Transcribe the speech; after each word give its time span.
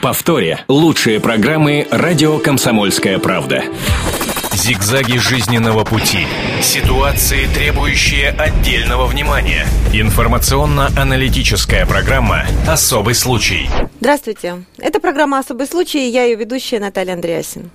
В 0.00 0.02
повторе 0.02 0.64
лучшие 0.66 1.20
программы 1.20 1.86
«Радио 1.90 2.38
Комсомольская 2.38 3.18
правда». 3.18 3.64
Зигзаги 4.54 5.18
жизненного 5.18 5.84
пути. 5.84 6.20
Ситуации, 6.62 7.46
требующие 7.54 8.30
отдельного 8.30 9.04
внимания. 9.04 9.66
Информационно-аналитическая 9.92 11.84
программа 11.84 12.46
«Особый 12.66 13.14
случай». 13.14 13.68
Здравствуйте. 14.00 14.64
Это 14.78 15.00
программа 15.00 15.38
«Особый 15.38 15.66
случай» 15.66 16.08
и 16.08 16.10
я 16.10 16.24
ее 16.24 16.36
ведущая 16.36 16.80
Наталья 16.80 17.12
Андреасин. 17.12 17.70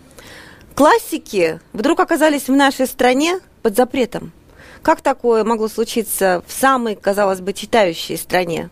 Классики 0.73 1.60
вдруг 1.73 2.00
оказались 2.00 2.48
в 2.48 2.54
нашей 2.54 2.88
стране 2.88 3.39
под 3.62 3.76
запретом. 3.76 4.32
Как 4.82 5.02
такое 5.02 5.44
могло 5.44 5.68
случиться 5.68 6.44
в 6.48 6.52
самой, 6.52 6.96
казалось 6.96 7.42
бы, 7.42 7.54
читающей 7.54 8.18
стране? 8.18 8.71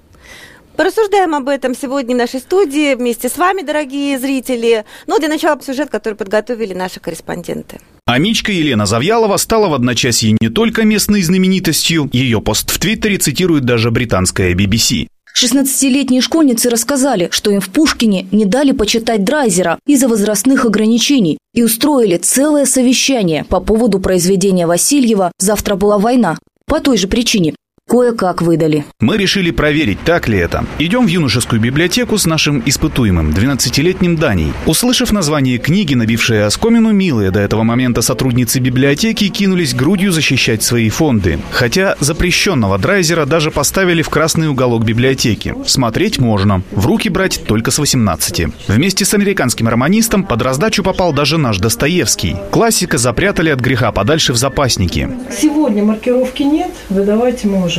Порассуждаем 0.75 1.35
об 1.35 1.49
этом 1.49 1.75
сегодня 1.75 2.15
в 2.15 2.17
нашей 2.17 2.39
студии 2.39 2.95
вместе 2.95 3.29
с 3.29 3.37
вами, 3.37 3.61
дорогие 3.61 4.17
зрители. 4.17 4.85
Но 5.05 5.20
для 5.20 5.27
начала 5.27 5.61
сюжет, 5.61 5.89
который 5.91 6.15
подготовили 6.15 6.73
наши 6.73 6.99
корреспонденты. 6.99 7.79
Амичка 8.05 8.52
Елена 8.52 8.88
Завьялова 8.88 9.38
стала 9.38 9.67
в 9.70 9.75
одночасье 9.75 10.35
не 10.41 10.49
только 10.49 10.84
местной 10.84 11.21
знаменитостью, 11.21 12.09
ее 12.12 12.41
пост 12.41 12.71
в 12.71 12.79
Твиттере 12.79 13.17
цитирует 13.17 13.65
даже 13.65 13.91
британская 13.91 14.53
BBC. 14.53 15.07
16-летние 15.39 16.21
школьницы 16.21 16.70
рассказали, 16.70 17.29
что 17.31 17.51
им 17.51 17.59
в 17.59 17.70
Пушкине 17.70 18.27
не 18.31 18.45
дали 18.45 18.71
почитать 18.71 19.23
Драйзера 19.23 19.79
из-за 19.87 20.07
возрастных 20.07 20.65
ограничений 20.65 21.37
и 21.53 21.63
устроили 21.63 22.17
целое 22.17 22.65
совещание 22.65 23.43
по 23.43 23.59
поводу 23.59 23.99
произведения 23.99 24.67
Васильева 24.67 25.31
«Завтра 25.40 25.76
была 25.76 25.98
война». 25.98 26.37
По 26.65 26.79
той 26.79 26.98
же 26.98 27.07
причине 27.07 27.55
Кое-как 27.93 28.41
выдали. 28.41 28.85
Мы 29.01 29.17
решили 29.17 29.51
проверить, 29.51 29.99
так 30.05 30.29
ли 30.29 30.37
это. 30.37 30.65
Идем 30.79 31.05
в 31.05 31.09
юношескую 31.09 31.61
библиотеку 31.61 32.17
с 32.17 32.25
нашим 32.25 32.63
испытуемым, 32.65 33.31
12-летним 33.31 34.15
Даней. 34.15 34.53
Услышав 34.65 35.11
название 35.11 35.57
книги, 35.57 35.93
набившие 35.93 36.45
оскомину, 36.45 36.91
милые 36.93 37.29
до 37.29 37.41
этого 37.41 37.63
момента 37.63 38.01
сотрудницы 38.01 38.59
библиотеки 38.59 39.27
кинулись 39.27 39.75
грудью 39.75 40.13
защищать 40.13 40.63
свои 40.63 40.90
фонды. 40.90 41.40
Хотя 41.51 41.98
запрещенного 41.99 42.77
драйзера 42.77 43.25
даже 43.25 43.51
поставили 43.51 44.01
в 44.01 44.09
красный 44.09 44.47
уголок 44.47 44.85
библиотеки. 44.85 45.53
Смотреть 45.65 46.20
можно, 46.20 46.63
в 46.71 46.85
руки 46.85 47.09
брать 47.09 47.41
только 47.45 47.70
с 47.70 47.79
18. 47.79 48.47
Вместе 48.70 49.03
с 49.03 49.13
американским 49.13 49.68
романистом 49.68 50.23
под 50.23 50.41
раздачу 50.41 50.84
попал 50.84 51.12
даже 51.12 51.37
наш 51.37 51.57
Достоевский. 51.57 52.37
Классика 52.49 52.97
запрятали 52.97 53.49
от 53.49 53.59
греха 53.59 53.91
подальше 53.91 54.31
в 54.31 54.37
запасники. 54.37 55.09
Сегодня 55.37 55.84
маркировки 55.84 56.43
нет, 56.43 56.71
выдавать 56.90 57.43
можем. 57.43 57.73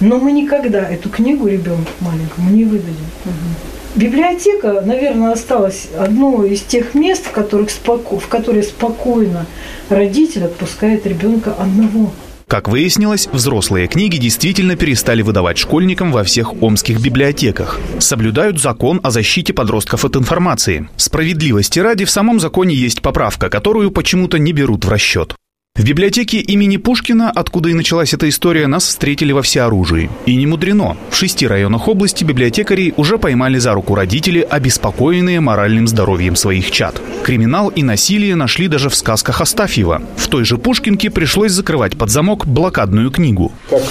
Но 0.00 0.18
мы 0.18 0.32
никогда 0.32 0.88
эту 0.88 1.08
книгу 1.08 1.46
ребенку 1.46 1.90
маленькому 2.00 2.50
не 2.50 2.64
выдадим. 2.64 3.06
Угу. 3.24 3.98
Библиотека, 3.98 4.82
наверное, 4.84 5.32
осталась 5.32 5.88
одно 5.98 6.44
из 6.44 6.60
тех 6.60 6.94
мест, 6.94 7.26
в, 7.26 7.32
которых 7.32 7.70
споко... 7.70 8.18
в 8.18 8.28
которые 8.28 8.62
спокойно 8.62 9.46
родитель 9.88 10.44
отпускает 10.44 11.06
ребенка 11.06 11.52
одного. 11.52 12.12
Как 12.46 12.68
выяснилось, 12.68 13.28
взрослые 13.30 13.88
книги 13.88 14.16
действительно 14.16 14.74
перестали 14.74 15.20
выдавать 15.20 15.58
школьникам 15.58 16.12
во 16.12 16.24
всех 16.24 16.62
омских 16.62 16.98
библиотеках. 17.00 17.78
Соблюдают 17.98 18.58
закон 18.58 19.00
о 19.02 19.10
защите 19.10 19.52
подростков 19.52 20.06
от 20.06 20.16
информации. 20.16 20.88
Справедливости 20.96 21.78
ради 21.78 22.06
в 22.06 22.10
самом 22.10 22.40
законе 22.40 22.74
есть 22.74 23.02
поправка, 23.02 23.50
которую 23.50 23.90
почему-то 23.90 24.38
не 24.38 24.52
берут 24.52 24.86
в 24.86 24.88
расчет. 24.88 25.34
В 25.78 25.84
библиотеке 25.84 26.38
имени 26.38 26.76
Пушкина, 26.76 27.30
откуда 27.30 27.68
и 27.68 27.72
началась 27.72 28.12
эта 28.12 28.28
история, 28.28 28.66
нас 28.66 28.84
встретили 28.84 29.30
во 29.30 29.42
всеоружии. 29.42 30.10
И 30.26 30.34
не 30.34 30.44
мудрено. 30.44 30.96
В 31.08 31.14
шести 31.14 31.46
районах 31.46 31.86
области 31.86 32.24
библиотекари 32.24 32.92
уже 32.96 33.16
поймали 33.16 33.58
за 33.58 33.74
руку 33.74 33.94
родители, 33.94 34.40
обеспокоенные 34.40 35.38
моральным 35.38 35.86
здоровьем 35.86 36.34
своих 36.34 36.72
чад. 36.72 37.00
Криминал 37.22 37.68
и 37.68 37.84
насилие 37.84 38.34
нашли 38.34 38.66
даже 38.66 38.90
в 38.90 38.96
сказках 38.96 39.40
Астафьева. 39.40 40.02
В 40.16 40.26
той 40.26 40.44
же 40.44 40.58
Пушкинке 40.58 41.10
пришлось 41.10 41.52
закрывать 41.52 41.96
под 41.96 42.10
замок 42.10 42.44
блокадную 42.44 43.12
книгу. 43.12 43.52
Как 43.70 43.82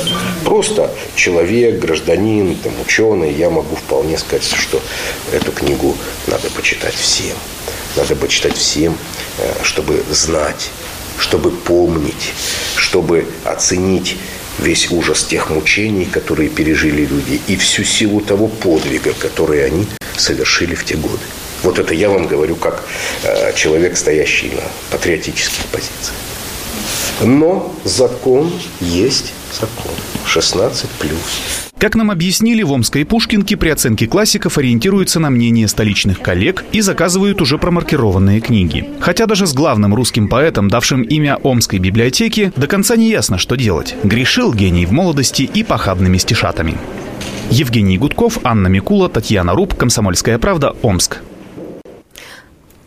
просто 0.44 0.92
человек, 1.16 1.80
гражданин, 1.80 2.54
там, 2.58 2.74
ученый, 2.86 3.34
я 3.34 3.50
могу 3.50 3.78
вполне 3.78 4.18
сказать, 4.18 4.44
что 4.44 4.82
эту 5.32 5.54
книгу 5.54 5.96
надо 6.28 6.50
почитать 6.50 6.96
всем. 6.96 7.38
Надо 7.96 8.14
почитать 8.18 8.58
всем, 8.58 8.98
э, 9.38 9.64
чтобы 9.64 10.04
знать 10.12 10.70
чтобы 11.20 11.52
помнить, 11.52 12.34
чтобы 12.76 13.26
оценить 13.44 14.18
весь 14.60 14.92
ужас 14.92 15.24
тех 15.24 15.50
мучений, 15.50 16.06
которые 16.06 16.50
пережили 16.50 17.06
люди, 17.06 17.40
и 17.48 17.56
всю 17.56 17.84
силу 17.84 18.22
того 18.22 18.48
подвига, 18.48 19.14
который 19.14 19.66
они 19.66 19.86
совершили 20.16 20.76
в 20.76 20.84
те 20.84 20.96
годы. 20.96 21.24
Вот 21.64 21.80
это 21.80 21.94
я 21.94 22.10
вам 22.10 22.28
говорю 22.28 22.56
как 22.56 22.84
э, 23.24 23.54
человек, 23.56 23.98
стоящий 23.98 24.50
на 24.50 24.64
патриотических 24.92 25.66
позициях. 25.66 26.14
Но 27.22 27.76
закон 27.84 28.52
есть 28.80 29.34
закон. 29.54 29.92
16 30.26 30.90
плюс. 31.00 31.68
Как 31.78 31.96
нам 31.96 32.10
объяснили, 32.10 32.64
в 32.64 32.72
Омской 32.72 33.06
Пушкинке 33.06 33.56
при 33.56 33.70
оценке 33.70 34.08
классиков 34.08 34.58
ориентируются 34.58 35.20
на 35.20 35.30
мнение 35.30 35.68
столичных 35.68 36.22
коллег 36.22 36.66
и 36.72 36.82
заказывают 36.82 37.40
уже 37.40 37.60
промаркированные 37.60 38.42
книги. 38.42 38.90
Хотя 39.00 39.28
даже 39.28 39.46
с 39.46 39.54
главным 39.54 39.94
русским 39.94 40.28
поэтом, 40.28 40.70
давшим 40.70 41.04
имя 41.04 41.38
Омской 41.44 41.78
библиотеки, 41.78 42.52
до 42.56 42.66
конца 42.68 42.96
не 42.96 43.10
ясно, 43.10 43.38
что 43.38 43.56
делать. 43.56 43.96
Грешил 44.04 44.54
гений 44.54 44.88
в 44.88 44.92
молодости 44.92 45.44
и 45.44 45.64
похабными 45.64 46.18
стишатами. 46.18 46.78
Евгений 47.52 47.98
Гудков, 47.98 48.40
Анна 48.44 48.68
Микула, 48.68 49.08
Татьяна 49.08 49.54
Руб, 49.54 49.76
Комсомольская 49.76 50.40
правда, 50.40 50.76
Омск. 50.82 51.22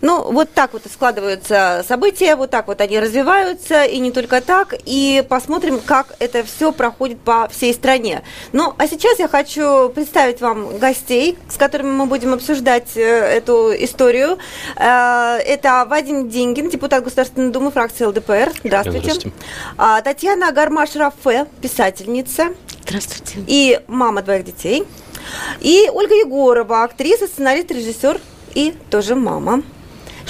Ну, 0.01 0.33
вот 0.33 0.51
так 0.53 0.73
вот 0.73 0.83
складываются 0.91 1.85
события, 1.87 2.37
вот 2.37 2.51
так 2.51 2.69
вот 2.69 2.81
они 2.81 2.99
развиваются, 2.99 3.85
и 3.85 3.99
не 3.99 4.11
только 4.11 4.41
так. 4.41 4.75
И 4.87 5.25
посмотрим, 5.29 5.79
как 5.79 6.15
это 6.19 6.43
все 6.43 6.73
проходит 6.73 7.21
по 7.21 7.49
всей 7.49 7.75
стране. 7.75 8.23
Ну, 8.53 8.75
а 8.79 8.87
сейчас 8.87 9.19
я 9.19 9.29
хочу 9.29 9.91
представить 9.91 10.41
вам 10.41 10.79
гостей, 10.79 11.39
с 11.49 11.57
которыми 11.57 11.91
мы 11.91 12.07
будем 12.07 12.33
обсуждать 12.33 12.97
э, 12.97 13.01
эту 13.03 13.73
историю. 13.79 14.39
Э, 14.77 15.37
это 15.37 15.85
Вадим 15.87 16.29
Деньгин, 16.31 16.71
депутат 16.71 17.05
Государственной 17.05 17.51
Думы, 17.51 17.71
фракции 17.71 18.05
ЛДПР. 18.05 18.53
Здравствуйте. 18.65 19.01
Здравствуйте. 19.01 19.33
А, 19.77 20.01
Татьяна 20.01 20.53
Гармаш-Рафе, 20.53 21.47
писательница. 21.61 22.55
Здравствуйте. 22.87 23.45
И 23.47 23.81
мама 23.87 24.23
двоих 24.23 24.45
детей. 24.45 24.85
И 25.61 25.91
Ольга 25.93 26.15
Егорова, 26.15 26.85
актриса, 26.85 27.27
сценарист, 27.27 27.71
режиссер 27.71 28.21
и 28.55 28.75
тоже 28.91 29.15
мама 29.15 29.63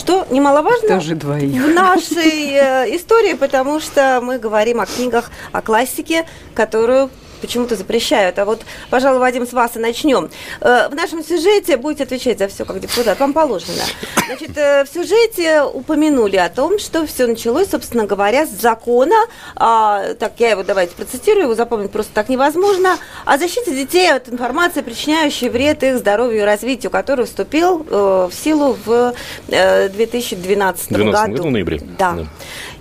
что 0.01 0.27
немаловажно 0.31 0.89
Тоже 0.89 1.15
двоих. 1.15 1.63
в 1.63 1.69
нашей 1.75 2.55
э, 2.55 2.97
истории, 2.97 3.35
потому 3.35 3.81
что 3.81 4.21
мы 4.23 4.39
говорим 4.39 4.81
о 4.81 4.87
книгах, 4.87 5.31
о 5.53 5.61
классике, 5.61 6.27
которую 6.55 7.11
почему-то 7.41 7.77
запрещают. 7.77 8.39
А 8.39 8.45
вот, 8.45 8.63
пожалуй, 8.91 9.19
Вадим, 9.21 9.47
с 9.47 9.53
вас 9.53 9.77
и 9.77 9.79
начнем. 9.79 10.31
Э, 10.61 10.89
в 10.89 10.95
нашем 10.95 11.25
сюжете 11.25 11.77
будете 11.77 12.05
отвечать 12.05 12.39
за 12.39 12.49
все 12.49 12.65
как 12.65 12.81
депутат, 12.81 13.19
вам 13.19 13.33
положено. 13.33 13.83
Значит, 14.27 14.57
э, 14.57 14.85
в 14.85 14.89
сюжете 14.93 15.63
упомянули 15.63 16.37
о 16.37 16.49
том, 16.49 16.79
что 16.79 17.07
все 17.07 17.27
началось, 17.27 17.71
собственно 17.71 18.07
говоря, 18.07 18.47
с 18.47 18.51
закона, 18.51 19.17
а, 19.57 20.15
так, 20.15 20.33
я 20.39 20.51
его 20.51 20.63
давайте 20.63 20.95
процитирую, 20.95 21.45
его 21.45 21.55
запомнить 21.55 21.91
просто 21.91 22.13
так 22.15 22.29
невозможно, 22.29 22.97
о 23.25 23.39
защите 23.39 23.75
детей 23.75 24.13
от 24.13 24.29
информации, 24.29 24.83
причиняющей 24.83 25.49
вред 25.49 25.83
их 25.83 25.99
здоровью 25.99 26.41
и 26.41 26.45
развитию, 26.45 26.91
который 26.91 27.27
вступил 27.27 27.87
э, 27.89 28.29
в 28.31 28.35
силу 28.35 28.77
в 28.85 29.15
2012 29.49 30.93
году. 30.93 31.13
году 31.13 31.43
в 31.45 31.51
ноябре. 31.51 31.81
Да. 31.99 32.13
да. 32.13 32.27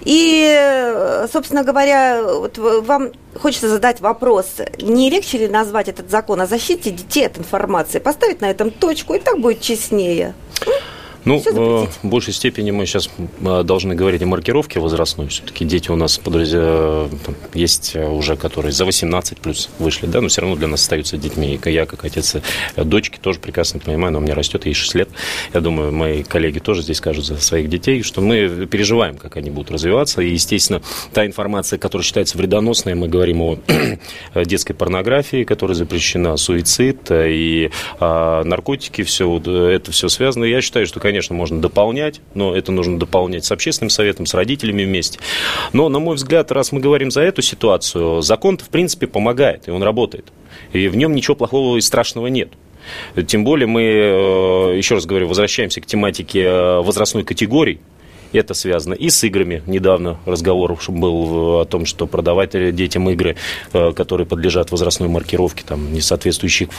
И, 0.01 1.25
собственно 1.31 1.63
говоря, 1.63 2.21
вот 2.23 2.57
вам 2.57 3.11
хочется 3.39 3.69
задать 3.69 4.01
вопрос, 4.01 4.57
не 4.79 5.09
легче 5.09 5.37
ли 5.39 5.47
назвать 5.47 5.87
этот 5.87 6.09
закон 6.09 6.41
о 6.41 6.47
защите 6.47 6.91
детей 6.91 7.25
от 7.25 7.37
информации, 7.37 7.99
поставить 7.99 8.41
на 8.41 8.49
этом 8.49 8.71
точку, 8.71 9.13
и 9.13 9.19
так 9.19 9.39
будет 9.39 9.61
честнее? 9.61 10.33
Ну, 11.29 11.37
в 11.37 12.07
большей 12.07 12.33
степени 12.33 12.71
мы 12.71 12.87
сейчас 12.87 13.07
э, 13.41 13.61
должны 13.63 13.93
говорить 13.93 14.23
о 14.23 14.25
маркировке 14.25 14.79
возрастной. 14.79 15.27
Все-таки 15.27 15.63
дети 15.63 15.91
у 15.91 15.95
нас 15.95 16.17
подразде... 16.17 16.57
Э, 16.59 17.07
есть 17.53 17.91
э, 17.95 18.07
уже, 18.07 18.35
которые 18.35 18.71
за 18.71 18.85
18 18.85 19.37
плюс 19.37 19.69
вышли, 19.77 20.07
да, 20.07 20.21
но 20.21 20.29
все 20.29 20.41
равно 20.41 20.55
для 20.55 20.67
нас 20.67 20.81
остаются 20.81 21.17
детьми. 21.17 21.59
И 21.63 21.71
я, 21.71 21.85
как 21.85 22.03
отец 22.03 22.37
дочки, 22.75 23.19
тоже 23.21 23.39
прекрасно 23.39 23.79
понимаю, 23.79 24.13
но 24.13 24.17
у 24.17 24.21
меня 24.23 24.33
растет, 24.33 24.65
ей 24.65 24.73
6 24.73 24.95
лет. 24.95 25.09
Я 25.53 25.61
думаю, 25.61 25.91
мои 25.91 26.23
коллеги 26.23 26.57
тоже 26.57 26.81
здесь 26.81 26.97
скажут 26.97 27.25
за 27.25 27.37
своих 27.37 27.69
детей, 27.69 28.01
что 28.01 28.21
мы 28.21 28.65
переживаем, 28.65 29.15
как 29.15 29.37
они 29.37 29.51
будут 29.51 29.69
развиваться. 29.69 30.23
И, 30.23 30.31
естественно, 30.31 30.81
та 31.13 31.27
информация, 31.27 31.77
которая 31.77 32.03
считается 32.03 32.39
вредоносной, 32.39 32.95
мы 32.95 33.07
говорим 33.07 33.41
о 33.41 33.59
детской 34.45 34.73
порнографии, 34.73 35.43
которая 35.43 35.75
запрещена, 35.75 36.37
суицид 36.37 37.11
и 37.11 37.69
наркотики, 37.99 39.03
все 39.03 39.37
это 39.37 39.91
все 39.91 40.09
связано. 40.09 40.45
Я 40.45 40.61
считаю, 40.61 40.87
что, 40.87 40.99
конечно, 40.99 41.18
можно 41.27 41.61
дополнять, 41.61 42.21
но 42.33 42.55
это 42.55 42.71
нужно 42.71 42.97
дополнять 42.97 43.45
с 43.45 43.51
общественным 43.51 43.89
советом, 43.89 44.25
с 44.25 44.33
родителями 44.33 44.83
вместе. 44.83 45.19
Но, 45.73 45.89
на 45.89 45.99
мой 45.99 46.15
взгляд, 46.15 46.51
раз 46.51 46.71
мы 46.71 46.79
говорим 46.79 47.11
за 47.11 47.21
эту 47.21 47.41
ситуацию, 47.41 48.21
закон 48.21 48.57
в 48.57 48.69
принципе, 48.69 49.07
помогает, 49.07 49.67
и 49.67 49.71
он 49.71 49.83
работает. 49.83 50.31
И 50.73 50.87
в 50.87 50.95
нем 50.95 51.13
ничего 51.13 51.35
плохого 51.35 51.77
и 51.77 51.81
страшного 51.81 52.27
нет. 52.27 52.49
Тем 53.27 53.43
более 53.43 53.67
мы, 53.67 53.81
еще 54.77 54.95
раз 54.95 55.05
говорю, 55.05 55.27
возвращаемся 55.27 55.81
к 55.81 55.85
тематике 55.85 56.49
возрастной 56.79 57.23
категории, 57.23 57.79
это 58.33 58.53
связано 58.53 58.93
и 58.93 59.09
с 59.09 59.23
играми. 59.23 59.63
Недавно 59.67 60.17
разговор 60.25 60.77
был 60.87 61.59
о 61.59 61.65
том, 61.65 61.85
что 61.85 62.07
продавать 62.07 62.51
детям 62.75 63.09
игры, 63.09 63.35
э, 63.73 63.91
которые 63.93 64.27
подлежат 64.27 64.71
возрастной 64.71 65.09
маркировке, 65.09 65.63
там, 65.65 65.93
не 65.93 66.01
соответствующие 66.01 66.69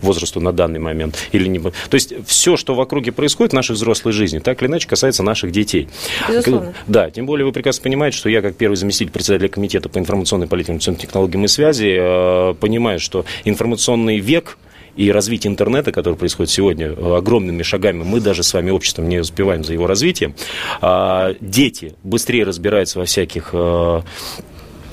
возрасту 0.00 0.40
на 0.40 0.52
данный 0.52 0.80
момент. 0.80 1.16
Или 1.32 1.48
не... 1.48 1.58
То 1.58 1.72
есть 1.92 2.14
все, 2.26 2.56
что 2.56 2.74
в 2.74 2.80
округе 2.80 3.12
происходит 3.12 3.52
в 3.52 3.54
нашей 3.54 3.72
взрослой 3.72 4.12
жизни, 4.12 4.38
так 4.38 4.62
или 4.62 4.68
иначе 4.68 4.88
касается 4.88 5.22
наших 5.22 5.52
детей. 5.52 5.88
Безусловно. 6.28 6.74
Да, 6.86 7.10
тем 7.10 7.26
более 7.26 7.46
вы 7.46 7.52
прекрасно 7.52 7.82
понимаете, 7.82 8.16
что 8.16 8.28
я, 8.28 8.42
как 8.42 8.56
первый 8.56 8.76
заместитель 8.76 9.12
председателя 9.12 9.48
комитета 9.48 9.88
по 9.88 9.98
информационной 9.98 10.46
политике, 10.46 10.78
технологиям 10.94 11.44
и 11.44 11.48
связи, 11.48 11.96
э, 11.98 12.54
понимаю, 12.54 13.00
что 13.00 13.24
информационный 13.44 14.18
век 14.18 14.58
и 14.96 15.10
развитие 15.10 15.50
интернета, 15.50 15.92
которое 15.92 16.16
происходит 16.16 16.50
сегодня 16.50 16.88
э, 16.88 17.16
огромными 17.16 17.62
шагами, 17.62 18.02
мы 18.02 18.20
даже 18.20 18.42
с 18.42 18.52
вами 18.52 18.70
обществом 18.70 19.08
не 19.08 19.18
успеваем 19.18 19.64
за 19.64 19.72
его 19.72 19.86
развитием. 19.86 20.34
А, 20.80 21.34
дети 21.40 21.94
быстрее 22.02 22.44
разбираются 22.44 22.98
во 22.98 23.04
всяких 23.04 23.50
э, 23.52 24.00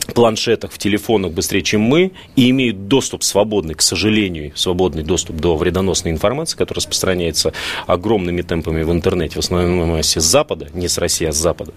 планшетах, 0.07 0.71
в 0.71 0.77
телефонах 0.77 1.31
быстрее, 1.31 1.61
чем 1.61 1.81
мы, 1.81 2.11
и 2.35 2.49
имеют 2.49 2.87
доступ 2.87 3.23
свободный, 3.23 3.75
к 3.75 3.81
сожалению, 3.81 4.51
свободный 4.55 5.03
доступ 5.03 5.37
до 5.37 5.55
вредоносной 5.55 6.11
информации, 6.11 6.57
которая 6.57 6.77
распространяется 6.77 7.53
огромными 7.87 8.41
темпами 8.41 8.83
в 8.83 8.91
интернете, 8.91 9.35
в 9.35 9.39
основном 9.39 9.89
массе 9.89 10.19
с 10.19 10.23
Запада, 10.23 10.67
не 10.73 10.87
с 10.87 10.97
России, 10.97 11.27
а 11.27 11.31
с 11.31 11.37
Запада. 11.37 11.73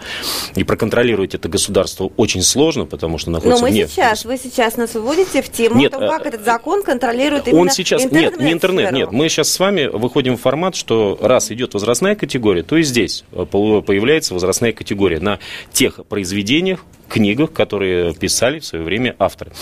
И 0.55 0.65
проконтролировать 0.65 1.35
это 1.35 1.49
государство 1.49 2.11
очень 2.17 2.43
сложно, 2.43 2.87
потому 2.87 3.19
что 3.19 3.31
находится 3.31 3.63
Но 3.63 3.69
мы 3.69 3.73
вне... 3.73 3.87
сейчас, 3.87 4.25
вы 4.25 4.37
сейчас 4.39 4.77
нас 4.77 4.95
выводите 4.95 5.43
в 5.43 5.51
тему, 5.51 5.79
нет, 5.79 5.93
том, 5.93 6.01
как 6.01 6.27
э, 6.27 6.29
этот 6.31 6.45
закон 6.45 6.83
контролирует 6.83 7.49
именно 7.49 7.63
Он 7.63 7.71
сейчас, 7.71 8.11
нет, 8.11 8.39
не 8.41 8.53
интернет, 8.53 8.93
нет, 8.93 9.13
мы 9.13 9.29
сейчас 9.29 9.51
с 9.51 9.59
вами 9.59 9.87
выходим 9.87 10.37
в 10.37 10.41
формат, 10.41 10.75
что 10.75 11.19
раз 11.21 11.51
идет 11.51 11.75
возрастная 11.75 12.15
категория, 12.15 12.63
то 12.63 12.77
и 12.77 12.83
здесь 12.83 13.25
э, 13.33 13.45
появляется 13.47 14.35
возрастная 14.35 14.73
категория 14.73 15.21
на 15.21 15.39
тех 15.73 16.05
произведениях, 16.07 16.85
книгах, 17.09 17.53
которые 17.53 18.15
писали 18.15 18.59
в 18.59 18.65
свое 18.65 18.85
время 18.85 19.17
авторы. 19.19 19.53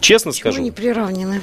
Честно 0.00 0.32
Почему 0.32 0.52
скажу... 0.52 0.62
не 0.62 0.70
приравнены? 0.70 1.40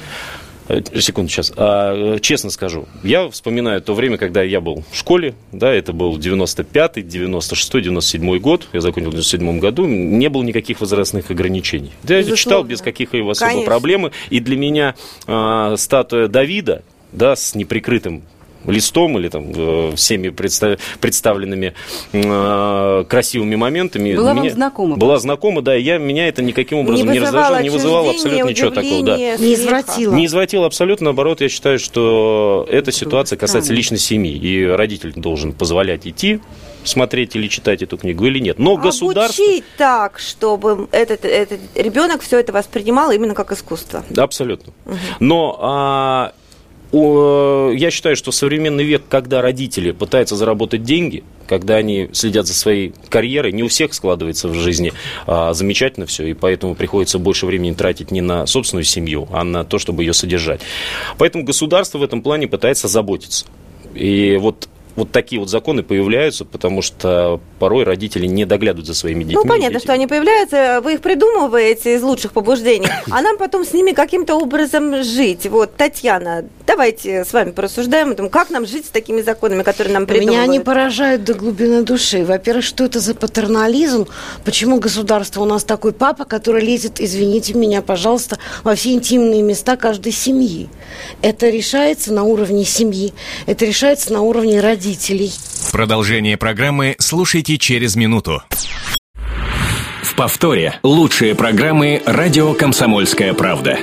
Э, 0.67 0.81
секунду, 0.99 1.29
сейчас. 1.29 1.51
А, 1.55 2.19
честно 2.19 2.49
скажу, 2.49 2.87
я 3.03 3.29
вспоминаю 3.29 3.81
то 3.81 3.93
время, 3.93 4.17
когда 4.17 4.41
я 4.41 4.61
был 4.61 4.83
в 4.91 4.95
школе, 4.95 5.33
да, 5.51 5.73
это 5.73 5.91
был 5.91 6.17
95-й, 6.17 7.01
96-й, 7.01 7.89
97-й 7.89 8.39
год, 8.39 8.67
я 8.73 8.81
закончил 8.81 9.09
в 9.09 9.13
97 9.13 9.59
году, 9.59 9.85
не 9.85 10.29
было 10.29 10.43
никаких 10.43 10.79
возрастных 10.79 11.29
ограничений. 11.31 11.91
Да, 12.03 12.17
я 12.17 12.35
читал 12.35 12.63
без 12.63 12.81
каких-либо 12.81 13.31
особо 13.31 13.51
Конечно. 13.51 13.69
проблем, 13.69 14.11
и 14.29 14.39
для 14.39 14.57
меня 14.57 14.95
а, 15.27 15.75
статуя 15.77 16.27
Давида, 16.27 16.83
да, 17.11 17.35
с 17.35 17.55
неприкрытым 17.55 18.23
листом 18.65 19.17
или 19.17 19.29
там 19.29 19.51
э, 19.55 19.95
всеми 19.95 20.29
представ- 20.29 20.79
представленными 20.99 21.73
э, 22.13 23.05
красивыми 23.07 23.55
моментами. 23.55 24.15
Была 24.15 24.33
меня, 24.33 24.43
вам 24.43 24.51
знакома? 24.51 24.97
Была 24.97 25.19
знакома, 25.19 25.61
да, 25.61 25.75
и 25.75 25.81
я, 25.81 25.97
меня 25.97 26.27
это 26.27 26.41
никаким 26.41 26.79
образом 26.79 27.07
не, 27.07 27.13
не 27.13 27.19
раздражало, 27.19 27.61
не 27.61 27.69
вызывало 27.69 28.11
абсолютно 28.11 28.49
ничего 28.49 28.69
такого. 28.69 29.03
Да. 29.03 29.17
Не 29.17 29.37
смеха. 29.37 29.53
извратила. 29.53 30.13
Не 30.13 30.25
извратил 30.25 30.63
абсолютно, 30.63 31.05
наоборот, 31.05 31.41
я 31.41 31.49
считаю, 31.49 31.79
что 31.79 32.67
эта 32.69 32.91
ситуация 32.91 33.37
касается 33.37 33.73
личной 33.73 33.97
семьи, 33.99 34.35
и 34.37 34.65
родитель 34.65 35.13
должен 35.15 35.53
позволять 35.53 36.07
идти 36.07 36.39
смотреть 36.83 37.35
или 37.35 37.47
читать 37.47 37.81
эту 37.81 37.97
книгу 37.97 38.25
или 38.25 38.39
нет. 38.39 38.59
Но 38.59 38.77
государство... 38.77 39.43
Обучить 39.43 39.65
так, 39.77 40.19
чтобы 40.19 40.87
этот, 40.91 41.25
этот 41.25 41.59
ребенок 41.75 42.21
все 42.21 42.39
это 42.39 42.51
воспринимал 42.51 43.11
именно 43.11 43.33
как 43.33 43.51
искусство. 43.51 44.03
Да, 44.09 44.23
абсолютно. 44.23 44.73
Но 45.19 45.57
а, 45.61 46.33
я 46.93 47.89
считаю, 47.89 48.15
что 48.15 48.31
современный 48.31 48.83
век, 48.83 49.03
когда 49.07 49.41
родители 49.41 49.91
пытаются 49.91 50.35
заработать 50.35 50.83
деньги, 50.83 51.23
когда 51.47 51.75
они 51.75 52.09
следят 52.11 52.47
за 52.47 52.53
своей 52.53 52.93
карьерой, 53.09 53.51
не 53.53 53.63
у 53.63 53.67
всех 53.67 53.93
складывается 53.93 54.49
в 54.49 54.55
жизни 54.55 54.93
а, 55.25 55.53
замечательно 55.53 56.05
все, 56.05 56.27
и 56.27 56.33
поэтому 56.33 56.75
приходится 56.75 57.19
больше 57.19 57.45
времени 57.45 57.73
тратить 57.73 58.11
не 58.11 58.21
на 58.21 58.45
собственную 58.45 58.83
семью, 58.83 59.27
а 59.31 59.43
на 59.43 59.63
то, 59.63 59.79
чтобы 59.79 60.03
ее 60.03 60.13
содержать. 60.13 60.61
Поэтому 61.17 61.43
государство 61.43 61.97
в 61.97 62.03
этом 62.03 62.21
плане 62.21 62.47
пытается 62.47 62.88
заботиться. 62.88 63.45
И 63.94 64.37
вот 64.39 64.67
вот 64.95 65.11
такие 65.11 65.39
вот 65.39 65.49
законы 65.49 65.83
появляются, 65.83 66.45
потому 66.45 66.81
что 66.81 67.39
порой 67.59 67.83
родители 67.83 68.25
не 68.25 68.45
доглядывают 68.45 68.88
за 68.88 68.93
своими 68.93 69.23
детьми. 69.23 69.39
Ну, 69.41 69.47
понятно, 69.47 69.75
Дети- 69.75 69.83
что 69.83 69.93
они 69.93 70.07
появляются, 70.07 70.81
вы 70.83 70.93
их 70.93 71.01
придумываете 71.01 71.95
из 71.95 72.03
лучших 72.03 72.33
побуждений, 72.33 72.88
а 73.09 73.21
нам 73.21 73.38
потом 73.38 73.65
с 73.65 73.73
ними 73.73 73.91
каким-то 73.91 74.35
образом 74.35 75.03
жить. 75.03 75.45
Вот, 75.45 75.75
Татьяна, 75.75 76.45
давайте 76.67 77.23
с 77.23 77.33
вами 77.33 77.51
порассуждаем 77.51 78.11
о 78.11 78.15
том, 78.15 78.29
как 78.29 78.49
нам 78.49 78.65
жить 78.65 78.85
с 78.85 78.89
такими 78.89 79.21
законами, 79.21 79.63
которые 79.63 79.93
нам 79.93 80.05
придумывают. 80.05 80.41
Меня 80.41 80.43
они 80.43 80.59
поражают 80.59 81.23
до 81.23 81.33
глубины 81.33 81.83
души. 81.83 82.25
Во-первых, 82.25 82.65
что 82.65 82.83
это 82.83 82.99
за 82.99 83.15
патернализм? 83.15 84.07
Почему 84.44 84.79
государство 84.79 85.41
у 85.41 85.45
нас 85.45 85.63
такой 85.63 85.94
папа, 85.94 86.25
который 86.25 86.63
лезет, 86.63 86.99
извините 86.99 87.53
меня, 87.53 87.81
пожалуйста, 87.81 88.37
во 88.63 88.75
все 88.75 88.94
интимные 88.94 89.41
места 89.41 89.77
каждой 89.77 90.11
семьи? 90.11 90.69
Это 91.21 91.49
решается 91.49 92.13
на 92.13 92.23
уровне 92.23 92.65
семьи, 92.65 93.13
это 93.45 93.65
решается 93.65 94.11
на 94.11 94.21
уровне 94.21 94.59
родителей. 94.59 94.81
Продолжение 95.72 96.38
программы 96.38 96.95
слушайте 96.98 97.57
через 97.57 97.95
минуту. 97.95 98.42
В 100.01 100.16
повторе 100.16 100.80
лучшие 100.81 101.36
программы 101.36 102.01
«Радио 102.06 102.54
Комсомольская 102.54 103.33
правда». 103.33 103.78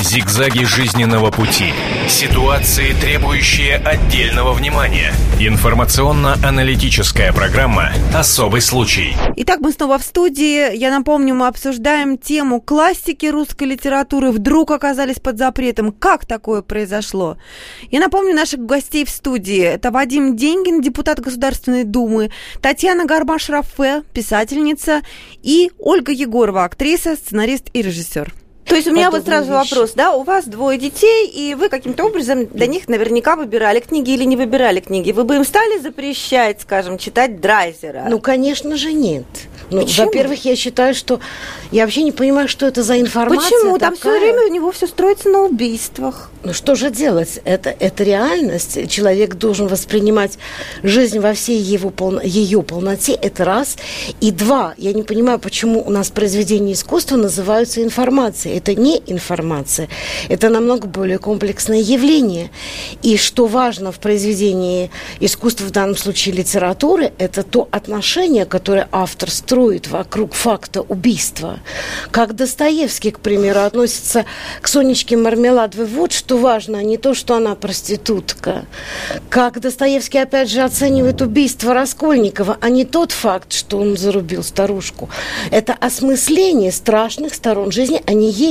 Зигзаги 0.00 0.64
жизненного 0.64 1.30
пути. 1.30 1.72
Ситуации, 2.08 2.92
требующие 3.00 3.76
отдельного 3.76 4.52
внимания. 4.52 5.12
Информационно-аналитическая 5.40 7.32
программа 7.32 7.92
«Особый 8.14 8.60
случай». 8.60 9.16
Итак, 9.36 9.60
мы 9.60 9.72
снова 9.72 9.98
в 9.98 10.02
студии. 10.02 10.76
Я 10.76 10.90
напомню, 10.90 11.34
мы 11.34 11.46
обсуждаем 11.46 12.18
тему 12.18 12.60
классики 12.60 13.26
русской 13.26 13.64
литературы 13.64 14.32
вдруг 14.32 14.70
оказались 14.70 15.18
под 15.18 15.38
запретом. 15.38 15.92
Как 15.92 16.26
такое 16.26 16.62
произошло? 16.62 17.38
Я 17.90 18.00
напомню 18.00 18.34
наших 18.34 18.60
гостей 18.60 19.04
в 19.04 19.10
студии. 19.10 19.62
Это 19.62 19.90
Вадим 19.90 20.36
Деньгин, 20.36 20.82
депутат 20.82 21.20
Государственной 21.20 21.84
Думы, 21.84 22.30
Татьяна 22.60 23.06
Гармаш-Рафе, 23.06 24.04
писательница, 24.12 25.00
и 25.42 25.70
Ольга 25.78 26.12
Егорова, 26.12 26.64
актриса, 26.64 27.16
сценарист 27.16 27.70
и 27.72 27.82
режиссер. 27.82 28.32
То 28.66 28.74
есть 28.74 28.88
у 28.88 28.92
меня 28.92 29.10
вот 29.10 29.24
сразу 29.24 29.52
вещи. 29.52 29.70
вопрос, 29.70 29.92
да, 29.94 30.12
у 30.12 30.24
вас 30.24 30.46
двое 30.46 30.78
детей, 30.78 31.26
и 31.28 31.54
вы 31.54 31.68
каким-то 31.68 32.04
образом 32.04 32.46
для 32.46 32.66
них 32.66 32.88
наверняка 32.88 33.36
выбирали 33.36 33.80
книги 33.80 34.10
или 34.10 34.24
не 34.24 34.36
выбирали 34.36 34.80
книги. 34.80 35.12
Вы 35.12 35.24
бы 35.24 35.36
им 35.36 35.44
стали 35.44 35.78
запрещать, 35.78 36.60
скажем, 36.60 36.98
читать 36.98 37.40
Драйзера? 37.40 38.06
Ну, 38.08 38.18
конечно 38.18 38.76
же, 38.76 38.92
нет. 38.92 39.24
Ну, 39.70 39.84
во-первых, 39.84 40.44
я 40.44 40.54
считаю, 40.56 40.94
что 40.94 41.20
я 41.72 41.82
вообще 41.84 42.02
не 42.02 42.12
понимаю, 42.12 42.48
что 42.48 42.66
это 42.66 42.82
за 42.82 43.00
информация. 43.00 43.50
Почему? 43.50 43.78
Там 43.78 43.96
все 43.96 44.18
время 44.18 44.42
у 44.42 44.48
него 44.48 44.70
все 44.72 44.86
строится 44.86 45.28
на 45.28 45.42
убийствах. 45.42 46.30
Ну 46.44 46.52
что 46.52 46.76
же 46.76 46.90
делать? 46.90 47.40
Это, 47.44 47.70
это 47.70 48.04
реальность. 48.04 48.88
Человек 48.88 49.34
должен 49.34 49.66
воспринимать 49.66 50.38
жизнь 50.84 51.18
во 51.18 51.32
всей 51.34 51.58
его 51.58 51.90
полно, 51.90 52.20
ее 52.22 52.62
полноте. 52.62 53.12
Это 53.14 53.44
раз. 53.44 53.76
И 54.20 54.30
два. 54.30 54.74
Я 54.76 54.92
не 54.92 55.02
понимаю, 55.02 55.40
почему 55.40 55.82
у 55.84 55.90
нас 55.90 56.10
произведения 56.10 56.72
искусства 56.72 57.16
называются 57.16 57.82
информацией. 57.82 58.55
Это 58.56 58.74
не 58.74 59.02
информация. 59.06 59.88
Это 60.28 60.48
намного 60.48 60.86
более 60.86 61.18
комплексное 61.18 61.80
явление. 61.80 62.50
И 63.02 63.16
что 63.16 63.46
важно 63.46 63.92
в 63.92 63.98
произведении 63.98 64.90
искусства, 65.20 65.66
в 65.66 65.70
данном 65.70 65.96
случае 65.96 66.34
литературы, 66.34 67.12
это 67.18 67.42
то 67.42 67.68
отношение, 67.70 68.46
которое 68.46 68.88
автор 68.92 69.30
строит 69.30 69.88
вокруг 69.88 70.34
факта 70.34 70.80
убийства. 70.80 71.60
Как 72.10 72.34
Достоевский, 72.34 73.10
к 73.10 73.20
примеру, 73.20 73.60
относится 73.60 74.24
к 74.60 74.68
Сонечке 74.68 75.16
Мармеладовой. 75.16 75.86
Вот 75.86 76.12
что 76.12 76.38
важно, 76.38 76.78
а 76.78 76.82
не 76.82 76.96
то, 76.96 77.14
что 77.14 77.34
она 77.34 77.54
проститутка. 77.54 78.64
Как 79.28 79.60
Достоевский, 79.60 80.18
опять 80.18 80.50
же, 80.50 80.62
оценивает 80.62 81.20
убийство 81.20 81.74
Раскольникова, 81.74 82.58
а 82.60 82.68
не 82.70 82.84
тот 82.84 83.12
факт, 83.12 83.52
что 83.52 83.78
он 83.78 83.96
зарубил 83.96 84.42
старушку. 84.42 85.10
Это 85.50 85.74
осмысление 85.74 86.72
страшных 86.72 87.34
сторон 87.34 87.70
жизни, 87.70 88.02
они 88.06 88.30
есть. 88.30 88.45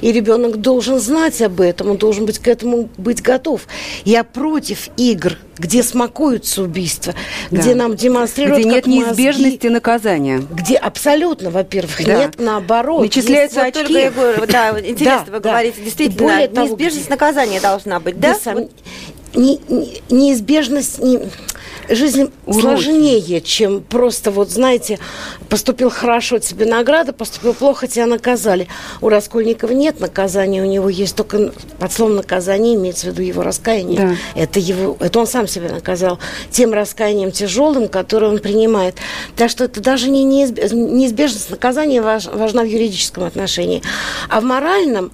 И 0.00 0.12
ребенок 0.12 0.56
должен 0.60 0.98
знать 1.00 1.40
об 1.42 1.60
этом, 1.60 1.90
он 1.90 1.96
должен 1.96 2.26
быть 2.26 2.38
к 2.38 2.48
этому 2.48 2.88
быть 2.96 3.22
готов. 3.22 3.62
Я 4.04 4.24
против 4.24 4.88
игр, 4.96 5.36
где 5.58 5.82
смакуются 5.82 6.62
убийства, 6.62 7.14
где 7.50 7.70
Да. 7.74 7.76
нам 7.76 7.96
демонстрируют, 7.96 8.60
Где 8.60 8.68
нет 8.68 8.84
как 8.84 8.86
мозги- 8.92 9.04
неизбежности 9.06 9.66
наказания. 9.68 10.42
где 10.50 10.76
абсолютно, 10.76 11.50
во-первых, 11.50 12.04
Да. 12.04 12.18
нет, 12.18 12.34
наоборот. 12.38 13.02
Начисляются 13.02 13.64
есть 13.64 13.76
Вот 13.76 13.82
очки. 13.84 13.94
только 13.94 14.06
Егор, 14.34 14.46
да, 14.46 14.80
интересно, 14.80 15.24
Да, 15.26 15.32
вы 15.32 15.40
да. 15.40 15.50
говорите, 15.50 15.82
действительно, 15.82 16.22
более 16.28 16.48
того, 16.48 16.66
неизбежность 16.68 17.02
где- 17.06 17.10
наказания 17.10 17.60
должна 17.60 18.00
быть, 18.00 18.18
да? 18.20 18.36
Не- 19.34 19.58
неизбежность, 20.10 21.00
не- 21.00 21.20
жизнь 21.88 22.30
Уроки. 22.46 22.60
сложнее, 22.60 23.40
чем 23.40 23.82
просто 23.82 24.30
вот, 24.30 24.50
знаете, 24.50 24.98
поступил 25.48 25.90
хорошо, 25.90 26.38
тебе 26.38 26.66
награда, 26.66 27.12
поступил 27.12 27.54
плохо, 27.54 27.86
тебя 27.86 28.06
наказали. 28.06 28.68
У 29.00 29.08
Раскольникова 29.08 29.72
нет 29.72 30.00
наказания, 30.00 30.62
у 30.62 30.66
него 30.66 30.88
есть 30.88 31.16
только 31.16 31.52
под 31.78 31.92
словом 31.92 32.16
наказание, 32.16 32.74
имеется 32.74 33.06
в 33.06 33.10
виду 33.10 33.22
его 33.22 33.42
раскаяние. 33.42 33.98
Да. 33.98 34.40
Это, 34.40 34.60
его, 34.60 34.96
это 35.00 35.18
он 35.18 35.26
сам 35.26 35.46
себя 35.48 35.68
наказал 35.70 36.18
тем 36.50 36.72
раскаянием 36.72 37.30
тяжелым, 37.30 37.88
которое 37.88 38.30
он 38.30 38.38
принимает. 38.38 38.96
Так 39.36 39.50
что 39.50 39.64
это 39.64 39.80
даже 39.80 40.10
не 40.10 40.24
неизбежность 40.24 41.50
наказания 41.50 42.02
важна 42.02 42.62
в 42.62 42.66
юридическом 42.66 43.24
отношении. 43.24 43.82
А 44.28 44.40
в 44.40 44.44
моральном 44.44 45.12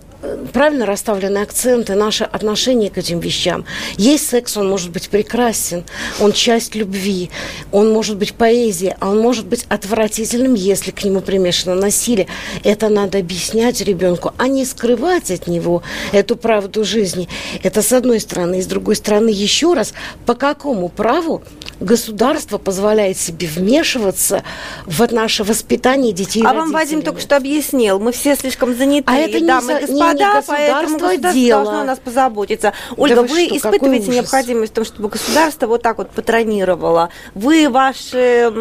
правильно 0.53 0.87
расставлены 0.87 1.39
акценты, 1.39 1.95
наше 1.95 2.25
отношение 2.25 2.91
к 2.91 2.99
этим 2.99 3.21
вещам. 3.21 3.65
Есть 3.97 4.29
секс, 4.29 4.57
он 4.57 4.69
может 4.69 4.91
быть 4.91 5.09
прекрасен, 5.09 5.85
он 6.21 6.33
часть 6.33 6.75
любви, 6.75 7.31
он 7.73 7.93
может 7.93 8.17
быть 8.17 8.35
поэзия, 8.35 8.97
а 9.01 9.11
он 9.11 9.21
может 9.21 9.47
быть 9.47 9.67
отвратительным, 9.69 10.55
если 10.55 10.91
к 10.91 11.05
нему 11.05 11.21
примешано 11.21 11.75
насилие. 11.75 12.27
Это 12.65 12.89
надо 12.89 13.19
объяснять 13.19 13.81
ребенку, 13.81 14.33
а 14.39 14.49
не 14.49 14.65
скрывать 14.65 15.31
от 15.31 15.47
него 15.47 15.83
эту 16.13 16.37
правду 16.37 16.85
жизни. 16.85 17.29
Это 17.63 17.83
с 17.83 17.93
одной 17.93 18.21
стороны. 18.21 18.59
И 18.59 18.63
с 18.63 18.67
другой 18.67 18.97
стороны, 18.97 19.29
еще 19.29 19.75
раз, 19.75 19.95
по 20.27 20.35
какому 20.35 20.89
праву 20.89 21.43
государство 21.81 22.59
позволяет 22.59 23.19
себе 23.19 23.47
вмешиваться 23.47 24.43
в 24.87 25.13
наше 25.13 25.45
воспитание 25.45 26.13
детей 26.13 26.43
А 26.47 26.53
вам 26.53 26.73
Вадим 26.73 27.03
только 27.03 27.21
что 27.21 27.37
объяснил, 27.37 27.99
мы 27.99 28.13
все 28.13 28.37
слишком 28.37 28.77
заняты. 28.77 29.05
А 29.07 29.17
это 29.17 29.41
не, 29.41 29.47
дамы, 29.47 29.73
за, 29.75 29.81
господа, 29.81 30.20
не 30.21 30.43
поэтому 30.47 30.99
государство 30.99 31.33
дело. 31.33 31.65
должно 31.65 31.81
о 31.81 31.85
нас 31.85 31.99
позаботиться. 31.99 32.73
Ольга, 32.97 33.17
да 33.17 33.23
вы, 33.23 33.29
вы 33.29 33.47
что, 33.47 33.57
испытываете 33.57 34.11
необходимость 34.11 34.73
в 34.73 34.75
том, 34.75 34.85
чтобы 34.85 35.09
государство 35.09 35.67
вот 35.67 35.83
так 35.83 35.99
вот 35.99 36.11
патронировало? 36.11 37.11
Вы, 37.35 37.69
ваши 37.69 38.53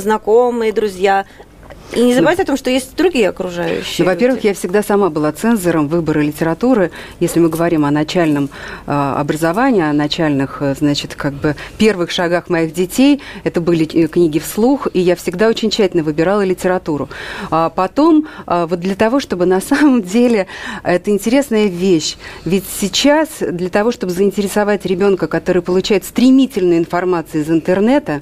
знакомые, 0.00 0.72
друзья, 0.72 1.26
и 1.92 2.02
не 2.02 2.14
забывайте 2.14 2.42
о 2.42 2.44
том, 2.44 2.56
что 2.56 2.70
есть 2.70 2.94
другие 2.96 3.30
окружающие. 3.30 4.04
Ну, 4.04 4.10
во-первых, 4.12 4.44
я 4.44 4.52
всегда 4.52 4.82
сама 4.82 5.08
была 5.08 5.32
цензором 5.32 5.88
выбора 5.88 6.20
литературы. 6.20 6.90
Если 7.18 7.40
мы 7.40 7.48
говорим 7.48 7.86
о 7.86 7.90
начальном 7.90 8.50
э, 8.86 8.92
образовании, 8.92 9.82
о 9.82 9.92
начальных, 9.94 10.58
э, 10.60 10.74
значит, 10.78 11.14
как 11.14 11.32
бы 11.32 11.56
первых 11.78 12.10
шагах 12.10 12.50
моих 12.50 12.74
детей, 12.74 13.22
это 13.42 13.62
были 13.62 13.86
э, 13.86 14.06
книги 14.06 14.38
вслух, 14.38 14.88
и 14.92 15.00
я 15.00 15.16
всегда 15.16 15.48
очень 15.48 15.70
тщательно 15.70 16.02
выбирала 16.02 16.44
литературу. 16.44 17.08
А 17.50 17.70
потом, 17.70 18.28
э, 18.46 18.66
вот 18.68 18.80
для 18.80 18.94
того, 18.94 19.18
чтобы 19.18 19.46
на 19.46 19.60
самом 19.62 20.02
деле 20.02 20.46
это 20.82 21.10
интересная 21.10 21.68
вещь. 21.68 22.16
Ведь 22.44 22.64
сейчас 22.80 23.28
для 23.40 23.70
того, 23.70 23.92
чтобы 23.92 24.12
заинтересовать 24.12 24.84
ребенка, 24.84 25.26
который 25.26 25.62
получает 25.62 26.04
стремительную 26.04 26.78
информацию 26.78 27.42
из 27.42 27.50
интернета, 27.50 28.20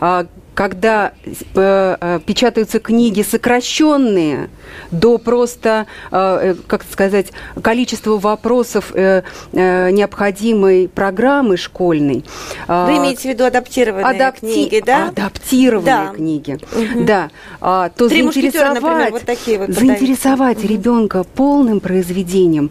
э, 0.00 0.26
когда 0.54 1.12
э, 1.24 1.96
э, 2.00 2.20
печатаются 2.24 2.78
книги 2.78 3.22
сокращенные 3.22 4.48
до 4.90 5.18
просто, 5.18 5.86
э, 6.10 6.52
э 6.52 6.54
как 6.66 6.84
сказать, 6.90 7.32
количества 7.60 8.18
вопросов 8.18 8.92
э, 8.94 9.22
э, 9.52 9.90
необходимой 9.90 10.88
программы 10.88 11.56
школьной. 11.56 12.24
Вы 12.68 12.92
э, 12.92 12.98
имеете 12.98 13.22
в 13.22 13.32
виду 13.32 13.44
адаптированные 13.44 14.06
адапти... 14.06 14.40
книги, 14.40 14.82
да? 14.84 15.08
Адаптированные 15.08 15.84
да. 15.84 16.14
книги, 16.14 16.58
угу. 16.72 17.04
да. 17.04 17.30
А, 17.60 17.88
то 17.90 18.08
Три 18.08 18.22
заинтересовать, 18.22 18.80
например, 18.80 19.10
вот 19.10 19.22
такие 19.22 19.58
вот 19.58 19.70
заинтересовать 19.70 20.58
угу. 20.58 20.68
ребенка 20.68 21.24
полным 21.24 21.80
произведением 21.80 22.70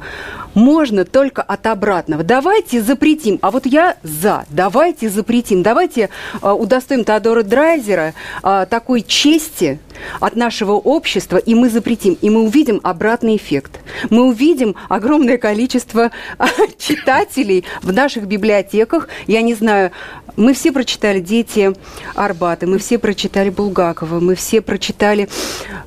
можно 0.53 1.05
только 1.05 1.41
от 1.41 1.65
обратного. 1.67 2.23
Давайте 2.23 2.81
запретим. 2.81 3.39
А 3.41 3.51
вот 3.51 3.65
я 3.65 3.97
за. 4.03 4.45
Давайте 4.49 5.09
запретим. 5.09 5.63
Давайте 5.63 6.09
э, 6.41 6.51
удостоим 6.51 7.03
Теодора 7.03 7.43
Драйзера 7.43 8.13
э, 8.43 8.65
такой 8.69 9.01
чести 9.01 9.79
от 10.19 10.35
нашего 10.35 10.73
общества, 10.73 11.37
и 11.37 11.55
мы 11.55 11.69
запретим. 11.69 12.17
И 12.21 12.29
мы 12.29 12.43
увидим 12.43 12.79
обратный 12.83 13.35
эффект. 13.35 13.79
Мы 14.09 14.27
увидим 14.27 14.75
огромное 14.89 15.37
количество 15.37 16.11
читателей 16.77 17.65
в 17.81 17.91
наших 17.93 18.25
библиотеках. 18.25 19.07
Я 19.27 19.41
не 19.41 19.53
знаю, 19.53 19.91
мы 20.35 20.53
все 20.53 20.71
прочитали 20.71 21.19
«Дети 21.19 21.73
Арбата», 22.15 22.65
мы 22.67 22.77
все 22.79 22.97
прочитали 22.97 23.49
Булгакова, 23.49 24.19
мы 24.19 24.35
все 24.35 24.61
прочитали 24.61 25.29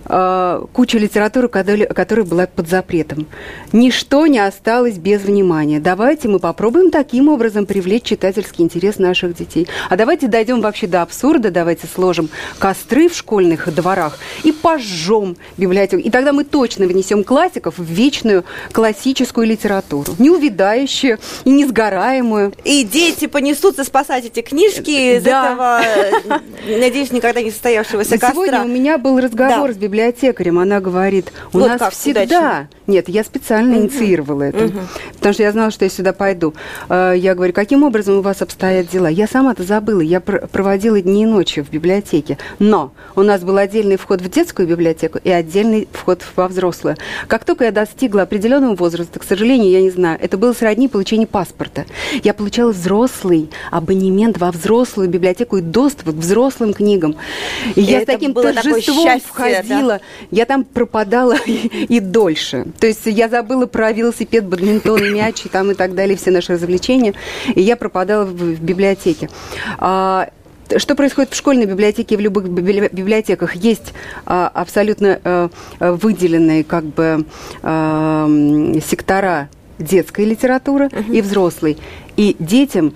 э, 0.05 0.63
кучу 0.73 0.99
литературы, 0.99 1.49
которая, 1.49 1.87
которая 1.87 2.25
была 2.25 2.47
под 2.47 2.69
запретом. 2.69 3.27
Ничто 3.73 4.27
не 4.27 4.39
осталось 4.39 4.99
без 4.99 5.23
внимания. 5.23 5.81
Давайте 5.81 6.29
мы 6.29 6.39
попробуем 6.39 6.91
таким 6.91 7.29
образом 7.29 7.67
привлечь 7.67 8.05
читательский 8.05 8.63
интерес 8.63 8.99
наших 8.99 9.37
детей. 9.37 9.67
А 9.89 9.97
давайте 9.97 10.29
дойдем 10.29 10.61
вообще 10.61 10.87
до 10.87 11.03
абсурда, 11.03 11.51
давайте 11.51 11.87
сложим 11.93 12.29
костры 12.59 13.09
в 13.09 13.17
школьных 13.17 13.75
дворах 13.75 14.19
и 14.45 14.53
пожжем 14.53 15.37
библиотеку. 15.57 16.03
И 16.03 16.11
тогда 16.11 16.33
мы 16.33 16.45
точно 16.45 16.87
внесем 16.87 17.25
классиков 17.25 17.79
в 17.79 17.85
вечную 17.85 18.45
классическую 18.73 19.47
литературу, 19.47 20.15
неувидающую 20.19 21.19
и 21.45 21.51
несгораемую. 21.51 22.53
И 22.65 22.85
дети 22.85 23.27
понесутся 23.27 23.85
спасать 23.85 24.25
эти 24.37 24.47
книжки 24.47 25.17
из 25.17 25.23
да. 25.23 25.53
этого, 25.53 26.41
надеюсь, 26.67 27.11
никогда 27.13 27.41
не 27.41 27.51
состоявшегося 27.51 28.19
костра. 28.19 28.31
Сегодня 28.33 28.63
у 28.63 28.69
меня 28.69 28.99
был 28.99 29.19
разговор 29.19 29.69
да. 29.69 29.75
с 29.75 29.77
библиотекарем. 29.77 30.59
Она 30.59 30.81
говорит, 30.81 31.33
у 31.53 31.59
вот 31.59 31.69
нас 31.69 31.93
всегда... 31.93 32.23
Удачно. 32.23 32.69
Нет, 32.87 33.09
я 33.09 33.25
специально 33.25 33.77
угу. 33.77 33.85
инициировала 33.85 34.43
это, 34.45 34.67
угу. 34.67 34.79
потому 35.15 35.33
что 35.35 35.43
я 35.43 35.53
знала, 35.53 35.71
что 35.71 35.85
я 35.85 35.91
сюда 35.91 36.13
пойду. 36.13 36.55
Э, 36.89 37.15
я 37.17 37.35
говорю, 37.35 37.53
каким 37.53 37.83
образом 37.83 38.19
у 38.19 38.21
вас 38.21 38.43
обстоят 38.43 38.89
дела? 38.89 39.09
Я 39.09 39.27
сама-то 39.27 39.65
забыла, 39.65 40.01
я 40.01 40.21
проводила 40.21 41.01
дни 41.01 41.25
и 41.25 41.27
ночи 41.27 41.63
в 41.63 41.71
библиотеке, 41.71 42.39
но 42.59 42.93
у 43.17 43.23
нас 43.23 43.43
был 43.43 43.57
отдельный 43.57 43.97
вход 43.97 44.21
в 44.21 44.31
детскую 44.31 44.69
библиотеку 44.69 45.19
и 45.23 45.31
отдельный 45.31 45.89
вход 45.93 46.23
во 46.37 46.47
взрослую. 46.47 46.97
Как 47.27 47.45
только 47.45 47.65
я 47.65 47.73
достигла 47.73 48.23
определенного 48.23 48.77
возраста, 48.77 49.19
к 49.19 49.25
сожалению, 49.25 49.71
я 49.71 49.81
не 49.81 49.91
знаю, 49.91 50.19
это 50.21 50.39
было 50.39 50.53
сродни 50.53 50.87
получению 50.87 51.27
паспорта. 51.27 51.87
Я 52.23 52.35
получала 52.35 52.71
взрослый 52.71 53.51
абонемент 53.73 54.26
абонемент 54.27 54.39
во 54.39 54.51
взрослую 54.51 55.09
библиотеку 55.09 55.59
и 55.59 55.61
доступ 55.61 56.15
к 56.15 56.19
взрослым 56.19 56.75
книгам. 56.75 57.17
И, 57.75 57.81
и 57.81 57.83
я 57.83 58.03
с 58.03 58.05
таким 58.05 58.35
торжеством 58.35 59.21
входила. 59.21 59.95
Да? 59.95 60.01
Я 60.31 60.45
там 60.45 60.65
пропадала 60.65 61.37
и, 61.47 61.87
и 61.87 62.01
дольше. 62.01 62.67
То 62.79 62.87
есть 62.87 63.07
я 63.07 63.29
забыла 63.29 63.67
про 63.67 63.93
велосипед, 63.93 64.45
бадминтон, 64.47 65.13
мяч 65.13 65.47
и 65.47 65.49
там 65.49 65.71
и 65.71 65.75
так 65.75 65.95
далее, 65.95 66.17
все 66.17 66.31
наши 66.31 66.55
развлечения. 66.55 67.15
И 67.55 67.61
я 67.61 67.77
пропадала 67.77 68.25
в, 68.25 68.35
в 68.35 68.61
библиотеке. 68.61 69.29
А, 69.79 70.29
что 70.77 70.97
происходит 70.97 71.33
в 71.33 71.37
школьной 71.37 71.67
библиотеке 71.67 72.17
и 72.17 72.19
в 72.19 72.21
любых 72.21 72.49
библиотеках? 72.49 73.55
Есть 73.55 73.93
а, 74.25 74.51
абсолютно 74.53 75.21
а, 75.23 75.49
выделенные 75.81 76.65
как 76.65 76.85
бы 76.85 77.25
а, 77.63 78.29
сектора 78.85 79.49
детской 79.79 80.25
литературы 80.25 80.87
uh-huh. 80.87 81.13
и 81.13 81.21
взрослой. 81.21 81.77
И 82.17 82.35
детям 82.39 82.95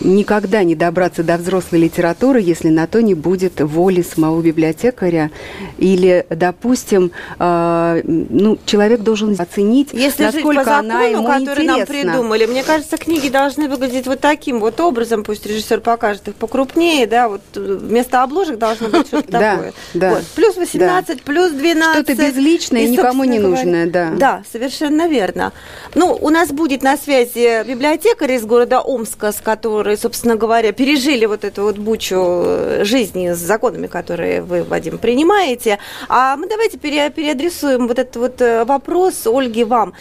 никогда 0.00 0.62
не 0.62 0.74
добраться 0.74 1.22
до 1.22 1.36
взрослой 1.36 1.80
литературы, 1.80 2.40
если 2.40 2.68
на 2.68 2.86
то 2.86 3.02
не 3.02 3.14
будет 3.14 3.60
воли 3.60 4.02
самого 4.02 4.40
библиотекаря. 4.40 5.30
Или, 5.78 6.26
допустим, 6.30 7.10
э, 7.38 8.02
ну, 8.04 8.58
человек 8.66 9.00
должен 9.00 9.36
оценить, 9.38 9.88
если 9.92 10.24
насколько 10.24 10.48
жить 10.48 10.58
по 10.58 10.64
закону, 10.64 10.94
она 10.94 11.02
ему 11.04 11.24
который 11.24 11.64
интересна. 11.64 11.76
нам 11.76 11.86
придумали, 11.86 12.46
мне 12.46 12.62
кажется, 12.62 12.96
книги 12.96 13.28
должны 13.28 13.68
выглядеть 13.68 14.06
вот 14.06 14.20
таким 14.20 14.60
вот 14.60 14.80
образом, 14.80 15.24
пусть 15.24 15.46
режиссер 15.46 15.80
покажет 15.80 16.28
их 16.28 16.34
покрупнее, 16.34 17.06
да, 17.06 17.28
вот 17.28 17.42
вместо 17.54 18.22
обложек 18.22 18.58
должно 18.58 18.88
быть 18.88 19.06
что-то 19.06 19.28
такое. 19.32 19.72
Да. 19.94 20.20
Плюс 20.34 20.56
18, 20.56 21.22
плюс 21.22 21.52
12. 21.52 22.04
Что-то 22.04 22.14
безличное, 22.14 22.86
никому 22.86 23.24
не 23.24 23.38
нужное, 23.38 23.86
да. 23.86 24.12
Да, 24.16 24.42
совершенно 24.50 25.08
верно. 25.08 25.52
Ну, 25.94 26.16
у 26.20 26.30
нас 26.30 26.50
будет 26.50 26.82
на 26.82 26.96
связи 26.96 27.64
библиотекарь 27.66 28.32
из 28.32 28.44
города 28.44 28.80
Омска, 28.80 29.32
с 29.32 29.40
которые, 29.64 29.96
собственно 29.96 30.36
говоря, 30.36 30.72
пережили 30.72 31.24
вот 31.24 31.42
эту 31.42 31.62
вот 31.62 31.78
бучу 31.78 32.16
э, 32.16 32.84
жизни 32.84 33.32
с 33.32 33.38
законами, 33.38 33.86
которые 33.86 34.42
вы, 34.42 34.62
Вадим, 34.62 34.98
принимаете. 34.98 35.78
А 36.08 36.36
мы 36.36 36.46
давайте 36.48 36.76
переадресуем 36.76 37.88
вот 37.88 37.98
этот 37.98 38.16
вот 38.16 38.42
э, 38.42 38.64
вопрос 38.66 39.26
Ольге 39.26 39.64
вам. 39.64 39.94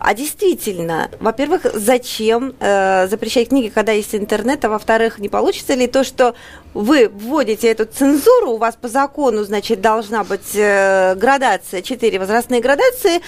А 0.00 0.14
действительно, 0.14 1.10
во-первых, 1.20 1.64
зачем 1.74 2.54
э, 2.58 3.06
запрещать 3.08 3.50
книги, 3.50 3.68
когда 3.68 3.92
есть 3.92 4.16
интернет, 4.16 4.64
а 4.64 4.68
во-вторых, 4.68 5.20
не 5.20 5.28
получится 5.28 5.74
ли 5.74 5.86
то, 5.86 6.02
что 6.02 6.34
вы 6.74 7.08
вводите 7.08 7.68
эту 7.68 7.84
цензуру, 7.84 8.50
у 8.50 8.56
вас 8.56 8.74
по 8.74 8.88
закону, 8.88 9.44
значит, 9.44 9.80
должна 9.80 10.24
быть 10.24 10.56
э, 10.56 11.14
градация, 11.14 11.82
четыре 11.82 12.18
возрастные 12.18 12.60
градации, 12.60 13.20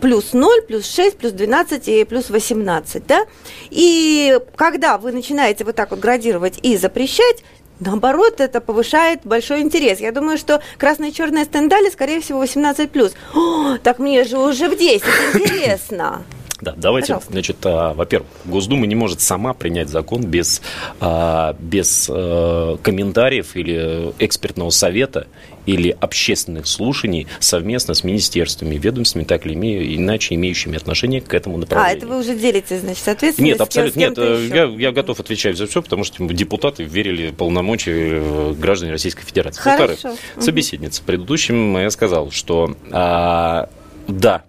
плюс 0.00 0.32
0, 0.32 0.62
плюс 0.62 0.90
6, 0.90 1.18
плюс 1.18 1.32
12 1.32 1.88
и 1.88 2.04
плюс 2.04 2.30
18, 2.30 3.06
да? 3.06 3.26
И 3.70 4.38
когда 4.56 4.98
вы 4.98 5.12
начинаете 5.12 5.64
вот 5.64 5.76
так 5.76 5.90
вот 5.90 6.00
градировать 6.00 6.58
и 6.62 6.76
запрещать, 6.76 7.42
Наоборот, 7.82 8.40
это 8.40 8.60
повышает 8.60 9.20
большой 9.24 9.62
интерес. 9.62 10.00
Я 10.00 10.12
думаю, 10.12 10.36
что 10.36 10.60
красная 10.76 11.08
и 11.08 11.12
черная 11.14 11.46
стендали, 11.46 11.88
скорее 11.88 12.20
всего, 12.20 12.44
18+. 12.44 13.14
О, 13.34 13.78
так 13.78 13.98
мне 13.98 14.22
же 14.24 14.38
уже 14.38 14.68
в 14.68 14.76
10, 14.76 15.02
интересно. 15.34 16.22
Да, 16.60 16.74
давайте, 16.76 17.06
Пожалуйста. 17.14 17.32
значит, 17.32 17.56
а, 17.64 17.94
во-первых, 17.94 18.28
Госдума 18.44 18.86
не 18.86 18.94
может 18.94 19.20
сама 19.20 19.54
принять 19.54 19.88
закон 19.88 20.22
без, 20.22 20.60
а, 21.00 21.56
без 21.58 22.08
а, 22.12 22.76
комментариев 22.82 23.56
или 23.56 24.12
экспертного 24.18 24.70
совета 24.70 25.26
или 25.66 25.96
общественных 26.00 26.66
слушаний 26.66 27.26
совместно 27.38 27.94
с 27.94 28.04
министерствами, 28.04 28.76
ведомствами, 28.76 29.24
так 29.24 29.46
или 29.46 29.54
иначе 29.96 30.34
имеющими 30.34 30.76
отношение 30.76 31.20
к 31.20 31.32
этому 31.34 31.58
направлению. 31.58 31.94
А, 31.94 31.96
это 31.96 32.06
вы 32.06 32.20
уже 32.20 32.36
делите, 32.36 32.78
значит, 32.78 33.02
соответственно? 33.04 33.46
Нет, 33.46 33.60
абсолютно 33.60 33.98
нет. 33.98 34.18
Э, 34.18 34.48
я, 34.52 34.64
я 34.64 34.92
готов 34.92 35.20
отвечать 35.20 35.56
за 35.56 35.66
все, 35.66 35.82
потому 35.82 36.04
что 36.04 36.24
депутаты 36.26 36.84
верили 36.84 37.30
полномочия 37.30 38.20
э, 38.22 38.54
граждан 38.58 38.90
Российской 38.90 39.24
Федерации. 39.24 39.60
Хорошо. 39.60 40.16
Собеседница. 40.38 41.02
Предыдущим 41.04 41.76
я 41.78 41.90
сказал, 41.90 42.30
что 42.30 42.76
а, 42.90 43.68
да, 44.08 44.44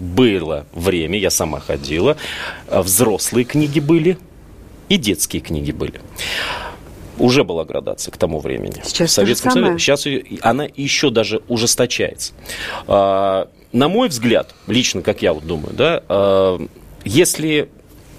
было 0.00 0.66
время, 0.72 1.18
я 1.18 1.30
сама 1.30 1.60
ходила, 1.60 2.16
взрослые 2.68 3.44
книги 3.44 3.80
были 3.80 4.18
и 4.88 4.96
детские 4.96 5.40
книги 5.40 5.72
были 5.72 6.00
уже 7.18 7.44
была 7.44 7.64
градация 7.64 8.12
к 8.12 8.16
тому 8.16 8.40
времени. 8.40 8.82
Сейчас 8.84 9.10
в 9.10 9.14
Советском 9.14 9.52
Союзе. 9.52 9.78
Сейчас 9.78 10.06
она 10.42 10.66
еще 10.76 11.10
даже 11.10 11.42
ужесточается. 11.48 12.32
А, 12.86 13.48
на 13.72 13.88
мой 13.88 14.08
взгляд, 14.08 14.54
лично, 14.66 15.02
как 15.02 15.22
я 15.22 15.32
вот 15.32 15.46
думаю, 15.46 15.74
да, 15.74 16.02
а, 16.08 16.60
если 17.04 17.68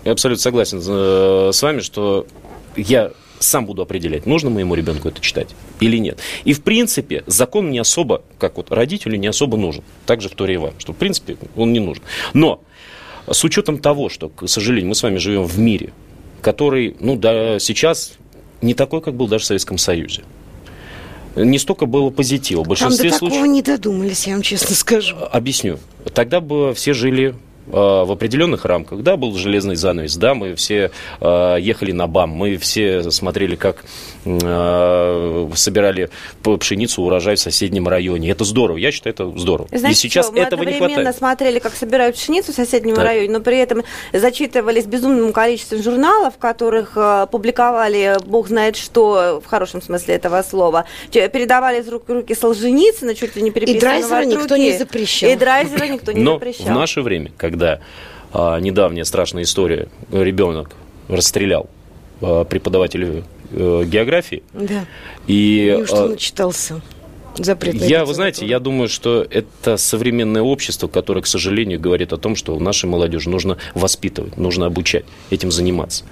я 0.06 0.12
абсолютно 0.12 0.42
согласен 0.42 0.82
э, 0.86 1.50
с 1.52 1.62
вами, 1.64 1.80
что 1.80 2.28
я 2.76 3.12
сам 3.40 3.66
буду 3.66 3.82
определять, 3.82 4.26
нужно 4.26 4.50
моему 4.52 4.76
ребенку 4.76 5.10
это 5.10 5.20
читать 5.20 5.56
или 5.80 5.98
нет. 5.98 6.20
И, 6.44 6.54
в 6.54 6.62
принципе, 6.62 7.24
закон 7.26 7.72
не 7.72 7.80
особо, 7.80 8.22
как 8.38 8.58
вот 8.58 8.72
родителю, 8.72 9.18
не 9.18 9.28
особо 9.28 9.58
нужен. 9.58 9.84
Также 10.06 10.30
в 10.30 10.36
Торе 10.36 10.56
и 10.56 10.58
вам, 10.58 10.74
что, 10.78 10.94
в 10.94 10.96
принципе, 10.96 11.38
он 11.56 11.74
не 11.74 11.80
нужен. 11.80 12.04
Но 12.34 12.62
с 13.30 13.44
учетом 13.44 13.80
того, 13.80 14.10
что, 14.10 14.30
к 14.30 14.48
сожалению, 14.48 14.90
мы 14.90 14.96
с 14.96 15.02
вами 15.02 15.18
живем 15.18 15.44
в 15.44 15.58
мире, 15.58 15.92
который, 16.42 16.96
ну, 17.00 17.16
да, 17.16 17.60
сейчас 17.60 18.14
не 18.62 18.74
такой, 18.74 19.02
как 19.02 19.16
был 19.16 19.28
даже 19.28 19.44
в 19.44 19.48
Советском 19.48 19.78
Союзе. 19.78 20.24
Не 21.36 21.60
столько 21.60 21.86
было 21.86 22.10
позитива. 22.10 22.64
В 22.64 22.68
большинстве 22.68 23.10
Там 23.10 23.20
до 23.20 23.26
такого 23.26 23.46
не 23.46 23.62
додумались, 23.62 24.26
я 24.26 24.34
вам 24.34 24.42
честно 24.42 24.74
скажу. 24.74 25.16
Объясню. 25.32 25.80
Тогда 26.14 26.40
бы 26.40 26.74
все 26.74 26.94
жили 26.94 27.36
а, 27.72 28.06
в 28.06 28.12
определенных 28.12 28.66
рамках. 28.66 29.02
Да, 29.02 29.18
был 29.18 29.36
железный 29.36 29.76
занавес, 29.76 30.16
да, 30.18 30.34
мы 30.34 30.56
все 30.56 30.92
э, 31.20 31.58
ехали 31.60 31.92
на 31.92 32.08
БАМ, 32.08 32.30
мы 32.30 32.58
все 32.58 33.10
смотрели, 33.12 33.56
как 33.56 33.84
собирали 34.26 36.10
пшеницу, 36.42 37.02
урожай 37.04 37.36
в 37.36 37.40
соседнем 37.40 37.88
районе. 37.88 38.32
Это 38.32 38.44
здорово, 38.44 38.78
я 38.78 38.92
считаю, 38.92 39.14
это 39.14 39.32
здорово. 39.38 39.68
Знаете, 39.70 39.92
И 39.92 39.94
сейчас 39.94 40.28
что, 40.28 40.36
этого 40.36 40.64
не 40.64 40.78
хватает. 40.78 41.08
Мы 41.08 41.14
смотрели, 41.14 41.60
как 41.60 41.76
собирают 41.76 42.16
пшеницу 42.16 42.52
в 42.52 42.56
соседнем 42.56 42.96
так. 42.96 43.06
районе, 43.06 43.30
но 43.30 43.40
при 43.40 43.58
этом 43.58 43.84
зачитывались 44.14 44.86
безумным 44.86 45.32
количеством 45.32 45.84
журналов, 45.84 46.36
в 46.36 46.38
которых 46.38 46.94
э, 46.96 47.28
публиковали, 47.32 48.18
бог 48.26 48.48
знает 48.48 48.76
что, 48.76 49.42
в 49.44 49.48
хорошем 49.48 49.82
смысле 49.82 50.16
этого 50.16 50.42
слова, 50.42 50.86
передавали 51.12 51.82
из 51.82 51.88
рук 51.88 52.04
в 52.08 52.12
руки 52.12 52.34
Солженицына, 52.36 53.16
чуть 53.16 53.36
ли 53.36 53.42
не 53.42 53.52
переписанного 53.52 53.78
И 53.78 53.80
Драйзера 53.80 54.26
никто 54.26 54.58
не 54.58 54.78
запрещал. 54.78 55.30
И 55.30 55.36
Драйзера 55.36 55.86
никто 55.86 56.12
не 56.12 56.22
но 56.22 56.34
запрещал. 56.34 56.68
в 56.68 56.70
наше 56.72 57.02
время, 57.02 57.32
когда 57.38 57.80
а, 58.34 58.60
недавняя 58.60 59.06
страшная 59.06 59.44
история, 59.44 59.88
ребенок 60.12 60.72
расстрелял 61.08 61.70
а, 62.22 62.44
а, 63.52 63.84
географии. 63.84 64.44
Да. 64.54 64.86
И, 65.28 65.84
что 65.86 66.06
а, 66.06 66.08
начитался? 66.10 66.82
запрет. 67.44 67.76
Я, 67.76 68.06
вы 68.06 68.14
знаете, 68.14 68.46
я 68.46 68.60
думаю, 68.60 68.88
что 68.88 69.26
это 69.30 69.78
современное 69.78 70.42
общество, 70.42 70.88
которое, 70.88 71.22
к 71.22 71.28
сожалению, 71.28 71.80
говорит 71.80 72.14
о 72.14 72.18
том, 72.18 72.36
что 72.36 72.58
нашей 72.60 72.86
молодежи 72.86 73.30
нужно 73.30 73.58
воспитывать, 73.74 74.38
нужно 74.38 74.68
обучать, 74.68 75.06
этим 75.30 75.52
заниматься. 75.52 76.06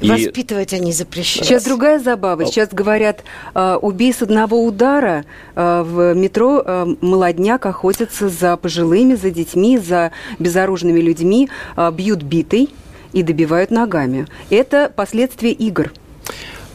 И... 0.00 0.08
Воспитывать 0.08 0.72
они 0.72 0.92
запрещают. 0.92 1.46
Сейчас 1.46 1.64
другая 1.64 1.98
забава. 1.98 2.46
Сейчас 2.46 2.70
говорят, 2.70 3.24
э, 3.54 3.78
убей 3.80 4.12
с 4.12 4.22
одного 4.22 4.64
удара. 4.64 5.24
Э, 5.54 5.82
в 5.82 6.14
метро 6.14 6.62
э, 6.64 6.86
молодняк 7.00 7.66
охотится 7.66 8.28
за 8.28 8.56
пожилыми, 8.56 9.14
за 9.14 9.30
детьми, 9.30 9.78
за 9.78 10.12
безоружными 10.38 11.00
людьми, 11.00 11.48
бьют 11.92 12.22
битой 12.22 12.70
и 13.12 13.22
добивают 13.22 13.70
ногами. 13.70 14.26
Это 14.50 14.92
последствия 14.94 15.52
игр. 15.52 15.92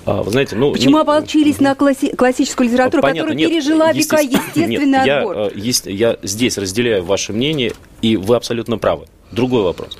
А, 0.07 0.23
вы 0.23 0.31
знаете, 0.31 0.55
ну... 0.55 0.71
Почему 0.71 0.95
не... 0.95 1.01
ополчились 1.01 1.59
на 1.59 1.75
класси... 1.75 2.15
классическую 2.15 2.69
литературу, 2.69 3.01
Понятно, 3.01 3.33
которая 3.33 3.37
нет, 3.37 3.49
пережила 3.49 3.91
века 3.91 4.21
естественный 4.21 4.85
нет, 4.85 5.09
отбор? 5.09 5.35
Я, 5.35 5.51
есть, 5.53 5.85
я 5.85 6.17
здесь 6.23 6.57
разделяю 6.57 7.03
ваше 7.03 7.33
мнение, 7.33 7.73
и 8.01 8.15
вы 8.15 8.37
абсолютно 8.37 8.77
правы. 8.77 9.07
Другой 9.33 9.63
вопрос. 9.63 9.97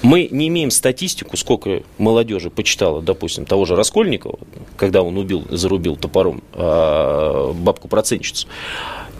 Мы 0.00 0.26
не 0.30 0.48
имеем 0.48 0.70
статистику, 0.70 1.36
сколько 1.36 1.82
молодежи 1.98 2.48
почитала, 2.48 3.02
допустим, 3.02 3.44
того 3.44 3.66
же 3.66 3.76
Раскольникова, 3.76 4.38
когда 4.78 5.02
он 5.02 5.18
убил, 5.18 5.44
зарубил 5.50 5.96
топором 5.96 6.42
э, 6.54 7.52
бабку-процентщицу, 7.52 8.48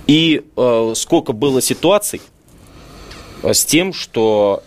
и 0.06 0.44
э, 0.56 0.92
сколько 0.96 1.34
было 1.34 1.60
ситуаций 1.60 2.22
с 3.42 3.66
тем, 3.66 3.92
что 3.92 4.62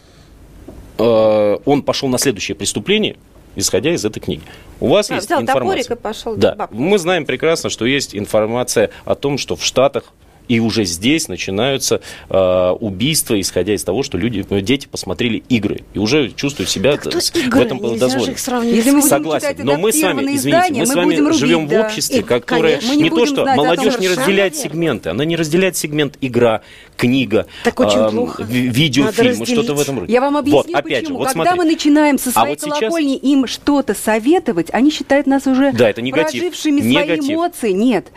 э, 0.99 1.57
он 1.65 1.81
пошел 1.81 2.07
на 2.07 2.19
следующее 2.19 2.53
преступление– 2.53 3.17
исходя 3.55 3.93
из 3.93 4.05
этой 4.05 4.19
книги. 4.19 4.41
У 4.79 4.87
вас 4.87 5.09
а, 5.11 5.15
есть 5.15 5.27
взял 5.27 5.41
информация. 5.41 5.95
и 5.95 5.99
пошел 5.99 6.35
да. 6.35 6.67
Мы 6.71 6.97
знаем 6.97 7.25
прекрасно, 7.25 7.69
что 7.69 7.85
есть 7.85 8.15
информация 8.15 8.91
о 9.05 9.15
том, 9.15 9.37
что 9.37 9.55
в 9.55 9.63
Штатах 9.63 10.05
и 10.49 10.59
уже 10.59 10.83
здесь 10.83 11.27
начинаются 11.29 12.01
э, 12.29 12.69
убийства, 12.79 13.39
исходя 13.39 13.73
из 13.73 13.83
того, 13.83 14.03
что 14.03 14.17
люди, 14.17 14.45
ну, 14.49 14.59
дети 14.59 14.87
посмотрели 14.87 15.43
игры 15.47 15.83
и 15.93 15.99
уже 15.99 16.31
чувствуют 16.31 16.69
себя 16.69 16.97
так 16.97 17.13
в 17.13 17.37
игры? 17.37 17.61
этом 17.61 17.77
было 17.77 17.97
дозволено. 17.97 18.35
Если 18.63 18.91
мы 18.91 19.01
Согласен, 19.03 19.55
но 19.59 19.77
мы 19.77 19.93
с 19.93 20.01
вами, 20.01 20.35
извините, 20.35 20.35
издания, 20.35 20.79
мы 20.81 20.85
с 20.87 20.95
вами 20.95 21.15
рубить, 21.15 21.39
живем 21.39 21.67
да. 21.67 21.83
в 21.83 21.85
обществе, 21.85 22.19
и, 22.19 22.23
которое 22.23 22.79
не, 22.81 23.03
не 23.03 23.09
то, 23.09 23.25
что 23.25 23.45
молодежь 23.45 23.93
том, 23.93 24.01
не 24.01 24.07
разделяет 24.09 24.55
верно. 24.55 24.69
сегменты, 24.69 25.09
она 25.09 25.25
не 25.25 25.35
разделяет 25.35 25.77
сегмент 25.77 26.17
игра, 26.19 26.61
книга, 26.97 27.45
так 27.63 27.79
очень 27.79 27.99
э, 27.99 28.09
плохо. 28.09 28.43
видеофильм, 28.43 29.45
что-то 29.45 29.73
в 29.73 29.79
этом 29.79 29.99
роде. 29.99 30.11
Я 30.11 30.21
вам 30.21 30.35
объясню, 30.35 30.63
вот, 30.63 30.75
опять 30.75 31.03
почему. 31.03 31.07
Же, 31.07 31.13
вот 31.13 31.27
Когда 31.27 31.43
смотри. 31.51 31.59
мы 31.59 31.71
начинаем 31.71 32.17
со 32.17 32.31
своей 32.31 32.55
а 32.55 32.59
вот 32.59 32.79
колокольни 32.79 33.13
сейчас... 33.13 33.31
им 33.31 33.47
что-то 33.47 33.93
советовать, 33.93 34.67
они 34.71 34.91
считают 34.91 35.27
нас 35.27 35.47
уже 35.47 35.71
да, 35.71 35.89
это 35.89 36.01
негатив. 36.01 36.41
прожившими 36.41 36.81
негатив. 36.81 37.23
свои 37.23 37.35
эмоции. 37.35 37.71
Нет, 37.71 38.07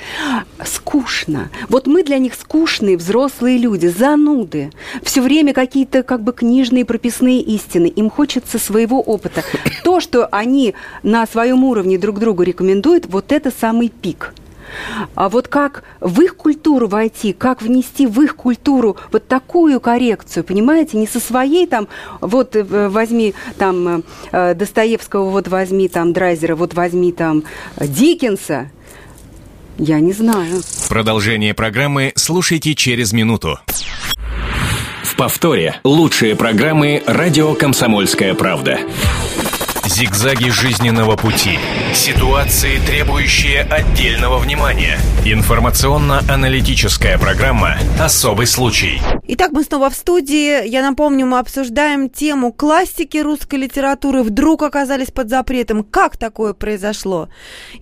скучно. 0.64 1.50
Вот 1.68 1.86
мы 1.86 2.02
для 2.02 2.18
них 2.22 2.34
скучные 2.34 2.96
взрослые 2.96 3.58
люди, 3.58 3.86
зануды. 3.86 4.70
Все 5.02 5.20
время 5.20 5.52
какие-то 5.52 6.02
как 6.02 6.22
бы 6.22 6.32
книжные 6.32 6.84
прописные 6.84 7.40
истины. 7.40 7.86
Им 7.86 8.10
хочется 8.10 8.58
своего 8.58 9.00
опыта. 9.00 9.42
То, 9.84 10.00
что 10.00 10.26
они 10.26 10.74
на 11.02 11.26
своем 11.26 11.64
уровне 11.64 11.98
друг 11.98 12.18
другу 12.18 12.42
рекомендуют, 12.42 13.06
вот 13.06 13.32
это 13.32 13.50
самый 13.50 13.88
пик. 13.88 14.32
А 15.14 15.28
вот 15.28 15.48
как 15.48 15.84
в 16.00 16.20
их 16.20 16.36
культуру 16.36 16.88
войти, 16.88 17.32
как 17.32 17.62
внести 17.62 18.06
в 18.06 18.20
их 18.22 18.36
культуру 18.36 18.96
вот 19.10 19.26
такую 19.26 19.80
коррекцию, 19.80 20.44
понимаете, 20.44 20.96
не 20.96 21.06
со 21.06 21.20
своей 21.20 21.66
там, 21.66 21.88
вот 22.20 22.56
э, 22.56 22.88
возьми 22.88 23.34
там 23.58 24.04
э, 24.32 24.54
Достоевского, 24.54 25.30
вот 25.30 25.48
возьми 25.48 25.88
там 25.88 26.12
Драйзера, 26.12 26.56
вот 26.56 26.74
возьми 26.74 27.12
там 27.12 27.44
Диккенса, 27.78 28.70
я 29.78 30.00
не 30.00 30.12
знаю. 30.12 30.62
Продолжение 30.88 31.54
программы 31.54 32.12
слушайте 32.16 32.74
через 32.74 33.12
минуту. 33.12 33.58
В 35.02 35.16
повторе 35.16 35.80
лучшие 35.84 36.34
программы 36.36 37.02
«Радио 37.06 37.54
Комсомольская 37.54 38.34
правда». 38.34 38.78
Зигзаги 39.92 40.48
жизненного 40.48 41.16
пути. 41.16 41.58
Ситуации, 41.94 42.78
требующие 42.78 43.60
отдельного 43.60 44.38
внимания. 44.38 44.98
Информационно-аналитическая 45.26 47.18
программа 47.18 47.76
«Особый 48.00 48.46
случай». 48.46 49.02
Итак, 49.28 49.50
мы 49.52 49.64
снова 49.64 49.90
в 49.90 49.94
студии. 49.94 50.66
Я 50.66 50.80
напомню, 50.80 51.26
мы 51.26 51.38
обсуждаем 51.38 52.08
тему 52.08 52.54
классики 52.54 53.18
русской 53.18 53.56
литературы 53.56 54.22
вдруг 54.22 54.62
оказались 54.62 55.10
под 55.10 55.28
запретом. 55.28 55.84
Как 55.84 56.16
такое 56.16 56.54
произошло? 56.54 57.28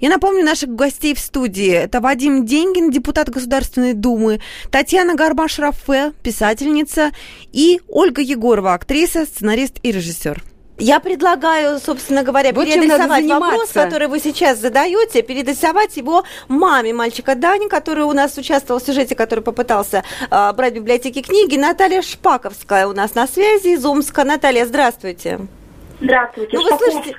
Я 0.01 0.09
напомню 0.09 0.45
наших 0.45 0.71
гостей 0.71 1.15
в 1.15 1.21
студии. 1.21 1.71
Это 1.71 2.01
Вадим 2.01 2.45
Деньгин, 2.45 2.91
депутат 2.91 3.31
Государственной 3.31 3.95
Думы, 3.95 4.41
Татьяна 4.73 5.15
Гармаш-Рафе, 5.15 6.13
писательница, 6.25 7.13
и 7.53 7.81
Ольга 7.87 8.21
Егорова, 8.21 8.75
актриса, 8.75 9.27
сценарист 9.27 9.79
и 9.85 9.93
режиссер. 9.93 10.43
Я 10.81 10.99
предлагаю, 10.99 11.79
собственно 11.79 12.23
говоря, 12.23 12.53
вот 12.53 12.65
перерисовать 12.67 13.27
вопрос, 13.27 13.71
который 13.71 14.09
вы 14.09 14.19
сейчас 14.19 14.59
задаете, 14.59 15.23
перерисовать 15.23 15.97
его 15.97 16.25
маме 16.49 16.93
мальчика 16.95 17.35
Дани, 17.35 17.69
который 17.69 18.05
у 18.05 18.13
нас 18.13 18.37
участвовал 18.39 18.81
в 18.81 18.85
сюжете, 18.85 19.15
который 19.15 19.41
попытался 19.41 20.05
э, 20.31 20.53
брать 20.53 20.73
в 20.73 20.77
библиотеке 20.77 21.21
книги. 21.21 21.57
Наталья 21.57 22.03
Шпаковская 22.03 22.87
у 22.87 22.93
нас 22.93 23.15
на 23.15 23.27
связи 23.27 23.75
из 23.75 23.85
Омска. 23.85 24.25
Наталья, 24.25 24.65
здравствуйте. 24.65 25.41
Здравствуйте. 26.01 26.57
Ну, 26.57 26.65
вы 26.65 26.79
слышите... 26.79 27.17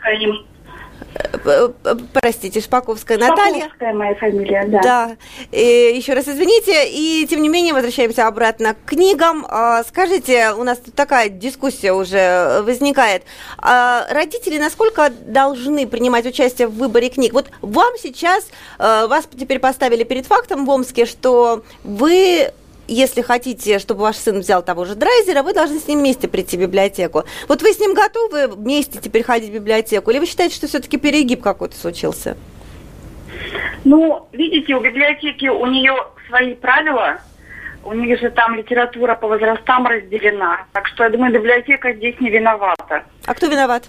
Простите, 2.13 2.62
Шпаковская 2.62 3.17
Наталья. 3.17 3.62
Шпаковская 3.62 3.93
моя 3.93 4.15
фамилия, 4.15 4.65
да. 4.67 4.82
Да. 4.82 5.17
И 5.52 5.93
еще 5.95 6.13
раз 6.13 6.28
извините. 6.28 6.89
И 6.89 7.26
тем 7.28 7.41
не 7.41 7.50
менее 7.50 7.74
возвращаемся 7.74 8.28
обратно 8.28 8.74
к 8.74 8.89
книгам. 8.89 9.45
А, 9.50 9.84
скажите, 9.84 10.52
у 10.52 10.63
нас 10.63 10.78
тут 10.78 10.93
такая 10.93 11.30
дискуссия 11.30 11.93
уже 11.93 12.62
возникает. 12.62 13.24
А, 13.58 14.06
родители 14.12 14.58
насколько 14.58 15.10
должны 15.10 15.88
принимать 15.88 16.26
участие 16.26 16.67
в 16.67 16.76
выборе 16.76 17.10
книг? 17.10 17.34
Вот 17.34 17.50
вам 17.62 17.93
сейчас, 18.02 18.50
вас 18.78 19.28
теперь 19.38 19.60
поставили 19.60 20.04
перед 20.04 20.26
фактом 20.26 20.65
в 20.65 20.69
Омске, 20.69 21.06
что 21.06 21.63
вы 21.84 22.52
если 22.88 23.22
хотите, 23.22 23.80
чтобы 23.80 24.02
ваш 24.02 24.17
сын 24.17 24.39
взял 24.39 24.63
того 24.63 24.86
же 24.86 24.96
Драйзера, 24.96 25.44
вы 25.44 25.54
должны 25.54 25.80
с 25.80 25.88
ним 25.88 26.00
вместе 26.00 26.28
прийти 26.28 26.58
в 26.58 26.62
библиотеку. 26.62 27.24
Вот 27.48 27.62
вы 27.62 27.74
с 27.74 27.80
ним 27.80 27.94
готовы 27.94 28.48
вместе 28.48 29.00
теперь 29.00 29.24
ходить 29.24 29.50
в 29.50 29.54
библиотеку? 29.54 30.12
Или 30.12 30.20
вы 30.20 30.26
считаете, 30.26 30.56
что 30.56 30.67
все-таки 30.67 30.98
перегиб 30.98 31.41
какой-то 31.41 31.76
случился? 31.76 32.38
Ну, 33.84 34.28
видите, 34.32 34.76
у 34.76 34.82
библиотеки 34.82 35.48
у 35.48 35.65
нее 35.65 35.96
свои 36.28 36.54
правила, 36.56 37.17
у 37.84 37.94
них 37.94 38.20
же 38.20 38.30
там 38.30 38.56
литература 38.56 39.15
по 39.15 39.28
возрастам 39.28 39.88
разделена. 39.88 40.65
Так 40.74 40.88
что, 40.88 41.04
я 41.04 41.10
думаю, 41.10 41.34
библиотека 41.34 41.94
здесь 41.94 42.20
не 42.20 42.30
виновата. 42.30 43.04
А 43.26 43.34
кто 43.34 43.48
виноват? 43.48 43.86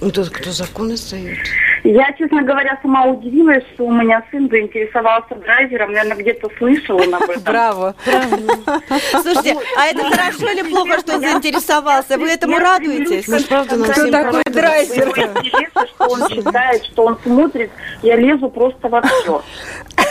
Ну, 0.00 0.10
тот, 0.10 0.30
кто 0.30 0.50
закон 0.50 0.92
издает. 0.94 1.38
Я, 1.84 2.12
честно 2.18 2.42
говоря, 2.42 2.78
сама 2.82 3.04
удивилась, 3.06 3.62
что 3.74 3.84
у 3.86 3.92
меня 3.92 4.22
сын 4.30 4.48
заинтересовался 4.48 5.34
драйвером. 5.34 5.92
Наверное, 5.92 6.16
где-то 6.16 6.48
слышал 6.58 6.96
он 6.96 7.14
об 7.14 7.22
этом. 7.22 7.42
Браво. 7.44 7.94
Слушайте, 9.22 9.56
а 9.76 9.86
это 9.86 10.04
хорошо 10.04 10.50
или 10.50 10.62
плохо, 10.62 11.00
что 11.00 11.16
он 11.16 11.20
заинтересовался? 11.20 12.18
Вы 12.18 12.30
этому 12.30 12.58
радуетесь? 12.58 13.24
Кто 13.24 13.64
такой 13.64 14.42
драйвер? 14.44 15.12
Что 15.94 16.06
он 16.06 16.28
читает, 16.28 16.84
что 16.84 17.04
он 17.04 17.18
смотрит. 17.22 17.70
Я 18.02 18.16
лезу 18.16 18.48
просто 18.48 18.88
во 18.88 19.02
все. 19.02 19.42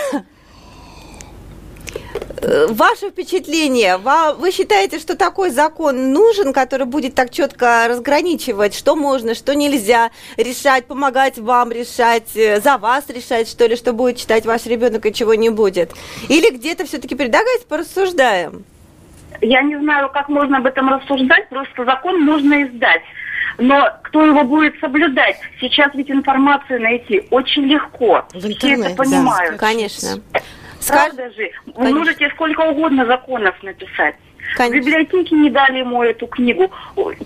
Э, 2.44 2.68
ваше 2.70 3.10
впечатление, 3.10 3.98
вы 3.98 4.52
считаете, 4.52 5.00
что 5.00 5.16
такой 5.16 5.50
закон 5.50 6.12
нужен, 6.12 6.52
который 6.52 6.86
будет 6.86 7.16
так 7.16 7.32
четко 7.32 7.86
разграничивать, 7.88 8.76
что 8.76 8.96
можно, 8.96 9.34
что 9.34 9.56
нельзя, 9.56 10.12
решать, 10.36 10.86
помогать 10.86 11.38
вам 11.38 11.72
решать, 11.72 12.36
э, 12.36 12.60
за 12.60 12.78
вас 12.78 13.06
решать, 13.10 13.48
что 13.48 13.66
ли, 13.66 13.78
что 13.78 13.94
будет 13.94 14.18
читать 14.18 14.46
ваш 14.46 14.66
ребенок 14.66 15.06
и 15.06 15.14
чего 15.14 15.36
не 15.36 15.50
будет? 15.50 15.94
Или 16.28 16.54
где-то 16.54 16.86
все-таки 16.86 17.16
предлагаете, 17.16 17.66
порассуждаем? 17.66 18.66
Я 19.42 19.62
не 19.62 19.78
знаю, 19.80 20.10
как 20.14 20.28
можно 20.28 20.58
об 20.58 20.66
этом 20.66 20.90
рассуждать, 20.90 21.48
просто 21.48 21.86
закон 21.86 22.22
можно 22.26 22.64
издать. 22.64 23.02
Но 23.58 23.88
кто 24.04 24.26
его 24.26 24.44
будет 24.44 24.74
соблюдать? 24.80 25.38
Сейчас 25.62 25.94
ведь 25.94 26.10
информацию 26.10 26.82
найти 26.82 27.26
очень 27.30 27.64
легко. 27.64 28.26
В 28.34 28.46
интернете, 28.46 28.58
Все 28.58 28.76
это 28.76 28.96
понимают. 28.96 29.52
Да, 29.54 29.58
конечно. 29.58 30.10
Правда 30.88 31.30
же? 31.32 31.52
Вы 31.66 31.74
Конечно. 31.74 32.00
можете 32.00 32.30
сколько 32.32 32.62
угодно 32.62 33.06
законов 33.06 33.62
написать. 33.64 34.16
Конечно. 34.58 34.82
В 34.82 34.86
библиотеке 34.86 35.36
не 35.36 35.50
дали 35.50 35.80
ему 35.80 36.04
эту 36.04 36.28
книгу. 36.28 36.70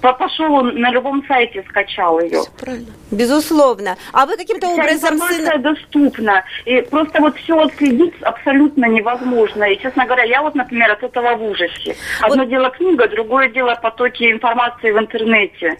Пошел 0.02 0.54
он 0.54 0.80
на 0.80 0.92
любом 0.92 1.26
сайте, 1.28 1.64
скачал 1.68 2.20
ее. 2.20 2.42
Правильно. 2.60 2.92
Безусловно. 3.12 3.98
А 4.14 4.26
вы 4.26 4.38
каким-то 4.38 4.70
образом... 4.70 5.16
Информация 5.16 5.46
сына... 5.46 5.58
доступна. 5.58 6.44
И 6.66 6.82
просто 6.82 7.20
вот 7.20 7.36
все 7.38 7.60
отследить 7.60 8.14
абсолютно 8.22 8.86
невозможно. 8.86 9.64
И, 9.64 9.80
честно 9.80 10.06
говоря, 10.06 10.24
я 10.24 10.42
вот, 10.42 10.56
например, 10.56 10.92
от 10.92 11.04
этого 11.04 11.36
в 11.36 11.44
ужасе. 11.44 11.96
Одно 12.22 12.44
вот... 12.44 12.50
дело 12.50 12.70
книга, 12.70 13.08
другое 13.08 13.50
дело 13.50 13.76
потоки 13.82 14.32
информации 14.32 14.92
в 14.92 15.00
интернете. 15.00 15.78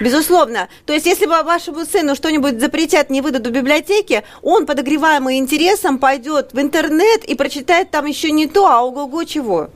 Безусловно. 0.00 0.68
То 0.86 0.92
есть, 0.92 1.06
если 1.06 1.26
бы 1.26 1.42
вашему 1.42 1.84
сыну 1.84 2.14
что-нибудь 2.14 2.60
запретят, 2.60 3.10
не 3.10 3.20
выдадут 3.20 3.52
в 3.52 3.56
библиотеке, 3.56 4.24
он, 4.42 4.66
подогреваемый 4.66 5.38
интересом, 5.38 5.98
пойдет 5.98 6.52
в 6.52 6.60
интернет 6.60 7.24
и 7.24 7.34
прочитает 7.34 7.90
там 7.90 8.06
еще 8.06 8.30
не 8.30 8.46
то, 8.46 8.66
а 8.66 8.82
ого-го 8.82 9.24
чего. 9.24 9.68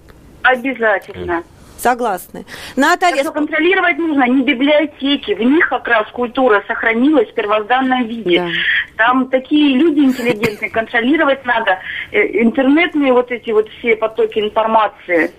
Обязательно. 0.42 1.42
Согласны. 1.82 2.46
Наталья... 2.76 3.24
Так 3.24 3.34
контролировать 3.34 3.98
нужно 3.98 4.28
не 4.28 4.44
библиотеки, 4.44 5.34
в 5.34 5.42
них 5.42 5.68
как 5.68 5.88
раз 5.88 6.06
культура 6.12 6.62
сохранилась 6.68 7.28
в 7.28 7.34
первозданном 7.34 8.06
виде. 8.06 8.38
Да. 8.38 9.04
Там 9.04 9.28
такие 9.28 9.76
люди 9.76 9.98
интеллигентные, 9.98 10.70
контролировать 10.70 11.44
надо. 11.44 11.80
Э, 12.12 12.20
интернетные 12.40 13.12
вот 13.12 13.32
эти 13.32 13.50
вот 13.50 13.68
все 13.78 13.96
потоки 13.96 14.38
информации. 14.38 15.32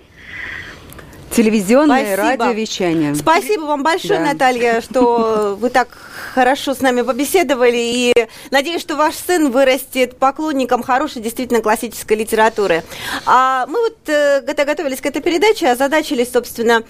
Телевизионное 1.30 2.14
Спасибо. 2.16 2.44
радиовещание. 2.44 3.14
Спасибо 3.14 3.62
вам 3.62 3.82
большое, 3.82 4.20
да. 4.20 4.32
Наталья, 4.32 4.80
что 4.80 5.56
вы 5.60 5.70
так 5.70 5.88
хорошо 6.34 6.74
с 6.74 6.80
нами 6.80 7.02
побеседовали. 7.02 7.76
И 7.76 8.14
надеюсь, 8.50 8.80
что 8.80 8.96
ваш 8.96 9.14
сын 9.14 9.50
вырастет 9.50 10.16
поклонником 10.16 10.82
хорошей, 10.82 11.22
действительно 11.22 11.60
классической 11.60 12.16
литературы. 12.16 12.82
А 13.26 13.66
мы 13.66 13.80
вот 13.80 13.96
э, 14.08 14.42
готовились 14.42 15.00
к 15.00 15.06
этой 15.06 15.22
передаче, 15.22 15.68
озадачились, 15.68 16.32
собственно, 16.32 16.82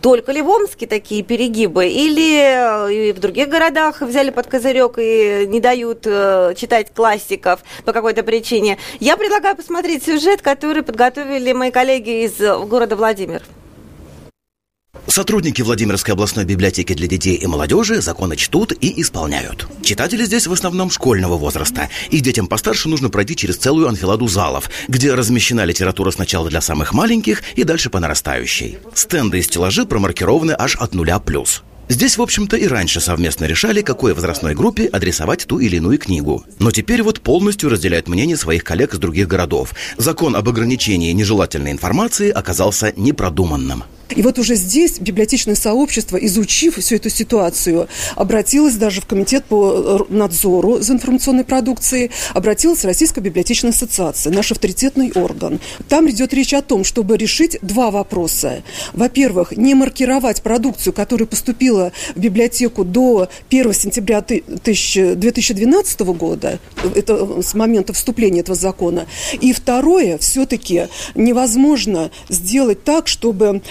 только 0.00 0.32
ли 0.32 0.42
в 0.42 0.48
Омске 0.48 0.86
такие 0.86 1.22
перегибы, 1.22 1.86
или 1.88 2.88
э, 2.88 2.92
и 2.92 3.12
в 3.12 3.20
других 3.20 3.48
городах 3.48 4.00
взяли 4.00 4.30
под 4.30 4.46
козырек 4.46 4.98
и 4.98 5.46
не 5.46 5.60
дают 5.60 6.06
э, 6.06 6.54
читать 6.56 6.92
классиков 6.94 7.60
по 7.84 7.92
какой-то 7.92 8.22
причине. 8.22 8.78
Я 9.00 9.16
предлагаю 9.16 9.56
посмотреть 9.56 10.04
сюжет, 10.04 10.42
который 10.42 10.82
подготовили 10.82 11.52
мои 11.52 11.70
коллеги 11.70 12.24
из 12.24 12.38
города 12.38 12.96
Владимир. 12.96 13.42
Сотрудники 15.06 15.62
Владимирской 15.62 16.14
областной 16.14 16.44
библиотеки 16.44 16.92
для 16.92 17.06
детей 17.06 17.36
и 17.36 17.46
молодежи 17.46 18.00
законы 18.00 18.36
чтут 18.36 18.72
и 18.72 19.00
исполняют. 19.00 19.68
Читатели 19.82 20.24
здесь 20.24 20.46
в 20.46 20.52
основном 20.52 20.90
школьного 20.90 21.36
возраста. 21.36 21.88
И 22.10 22.20
детям 22.20 22.46
постарше 22.46 22.88
нужно 22.88 23.10
пройти 23.10 23.36
через 23.36 23.56
целую 23.56 23.88
анфиладу 23.88 24.26
залов, 24.26 24.70
где 24.88 25.14
размещена 25.14 25.64
литература 25.64 26.10
сначала 26.10 26.48
для 26.48 26.60
самых 26.60 26.92
маленьких 26.92 27.42
и 27.54 27.64
дальше 27.64 27.90
по 27.90 28.00
нарастающей. 28.00 28.78
Стенды 28.94 29.38
и 29.38 29.42
стеллажи 29.42 29.84
промаркированы 29.84 30.54
аж 30.58 30.76
от 30.76 30.94
нуля 30.94 31.18
плюс. 31.20 31.62
Здесь, 31.88 32.16
в 32.16 32.22
общем-то, 32.22 32.56
и 32.56 32.66
раньше 32.66 33.00
совместно 33.00 33.44
решали, 33.44 33.82
какой 33.82 34.14
возрастной 34.14 34.54
группе 34.54 34.86
адресовать 34.86 35.46
ту 35.46 35.58
или 35.58 35.76
иную 35.76 35.98
книгу. 35.98 36.44
Но 36.58 36.70
теперь 36.70 37.02
вот 37.02 37.20
полностью 37.20 37.68
разделяют 37.68 38.08
мнение 38.08 38.38
своих 38.38 38.64
коллег 38.64 38.94
из 38.94 38.98
других 38.98 39.28
городов. 39.28 39.74
Закон 39.98 40.34
об 40.34 40.48
ограничении 40.48 41.12
нежелательной 41.12 41.72
информации 41.72 42.30
оказался 42.30 42.92
непродуманным. 42.96 43.84
И 44.10 44.22
вот 44.22 44.38
уже 44.38 44.54
здесь 44.54 44.98
библиотечное 44.98 45.54
сообщество, 45.54 46.16
изучив 46.16 46.76
всю 46.76 46.96
эту 46.96 47.10
ситуацию, 47.10 47.88
обратилось 48.16 48.74
даже 48.74 49.00
в 49.00 49.06
комитет 49.06 49.44
по 49.44 50.06
э, 50.10 50.12
надзору 50.12 50.80
за 50.80 50.94
информационной 50.94 51.44
продукцией, 51.44 52.10
обратилась 52.32 52.84
Российская 52.84 53.20
библиотечная 53.20 53.70
ассоциация, 53.70 54.32
наш 54.32 54.52
авторитетный 54.52 55.10
орган. 55.12 55.60
Там 55.88 56.08
идет 56.10 56.34
речь 56.34 56.54
о 56.54 56.62
том, 56.62 56.84
чтобы 56.84 57.16
решить 57.16 57.58
два 57.62 57.90
вопроса. 57.90 58.62
Во-первых, 58.92 59.56
не 59.56 59.74
маркировать 59.74 60.42
продукцию, 60.42 60.92
которая 60.92 61.26
поступила 61.26 61.92
в 62.14 62.20
библиотеку 62.20 62.84
до 62.84 63.28
1 63.48 63.72
сентября 63.72 64.20
2012 64.20 66.00
года, 66.00 66.58
это 66.94 67.42
с 67.42 67.54
момента 67.54 67.92
вступления 67.92 68.40
этого 68.40 68.56
закона. 68.56 69.06
И 69.40 69.52
второе, 69.52 70.18
все-таки 70.18 70.88
невозможно 71.14 72.10
сделать 72.28 72.84
так, 72.84 73.08
чтобы 73.08 73.62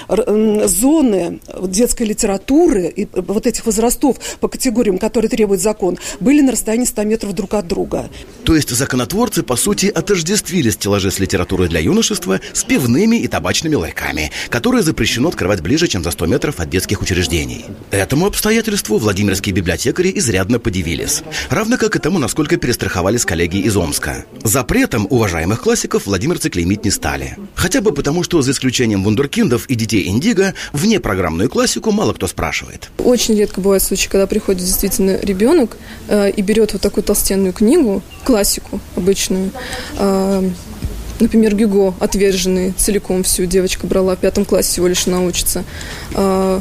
зоны 0.68 1.40
детской 1.62 2.04
литературы 2.04 2.88
и 2.88 3.08
вот 3.14 3.48
этих 3.48 3.66
возрастов 3.66 4.18
по 4.40 4.48
категориям, 4.48 4.98
которые 4.98 5.30
требует 5.30 5.62
закон, 5.62 5.98
были 6.20 6.42
на 6.42 6.52
расстоянии 6.52 6.86
100 6.86 7.04
метров 7.04 7.34
друг 7.34 7.54
от 7.54 7.68
друга. 7.68 8.10
То 8.44 8.56
есть 8.56 8.70
законотворцы, 8.70 9.44
по 9.44 9.56
сути, 9.56 9.88
отождествили 9.88 10.70
стеллажи 10.70 11.12
с 11.12 11.20
литературой 11.20 11.70
для 11.70 11.80
юношества 11.80 12.40
с 12.54 12.64
пивными 12.64 13.18
и 13.18 13.28
табачными 13.28 13.76
ларьками, 13.76 14.32
которые 14.50 14.84
запрещено 14.84 15.30
открывать 15.30 15.62
ближе, 15.62 15.88
чем 15.88 16.04
за 16.04 16.12
100 16.12 16.26
метров 16.26 16.60
от 16.60 16.70
детских 16.70 17.02
учреждений. 17.02 17.66
Этому 17.92 18.26
обстоятельству 18.28 18.98
владимирские 18.98 19.54
библиотекари 19.54 20.12
изрядно 20.16 20.60
подивились. 20.60 21.24
Равно 21.50 21.78
как 21.78 21.96
и 21.96 22.00
тому, 22.00 22.20
насколько 22.20 22.58
перестраховались 22.58 23.26
коллеги 23.26 23.58
из 23.58 23.76
Омска. 23.76 24.26
Запретом 24.44 25.08
уважаемых 25.10 25.62
классиков 25.62 26.06
владимирцы 26.06 26.50
клеймить 26.50 26.86
не 26.86 26.92
стали. 26.92 27.38
Хотя 27.56 27.82
бы 27.82 27.94
потому, 27.94 28.24
что 28.24 28.42
за 28.42 28.52
исключением 28.52 29.04
вундеркиндов 29.04 29.68
и 29.68 29.76
детей 29.76 30.10
Индиго, 30.14 30.54
вне 30.72 31.00
программную 31.00 31.50
классику 31.50 31.92
мало 31.92 32.14
кто 32.14 32.28
спрашивает. 32.28 32.90
Очень 33.00 33.36
редко 33.36 33.62
бывают 33.62 33.84
случаи, 33.84 34.08
когда 34.08 34.28
приходит 34.28 34.62
действительно 34.62 35.18
ребенок 35.22 35.78
э, 36.08 36.30
и 36.30 36.42
берет 36.42 36.74
вот 36.74 36.82
такую 36.82 37.04
толстенную 37.04 37.54
книгу, 37.54 38.02
классику 38.24 38.80
обычную, 38.96 39.52
э, 39.98 40.50
Например, 41.20 41.56
Гюго, 41.56 41.94
отверженный, 42.00 42.74
целиком 42.76 43.24
всю 43.24 43.46
девочка 43.46 43.88
брала, 43.88 44.16
в 44.16 44.20
пятом 44.20 44.46
классе 44.46 44.72
всего 44.72 44.88
лишь 44.88 45.06
научится. 45.06 45.64
Э, 46.16 46.60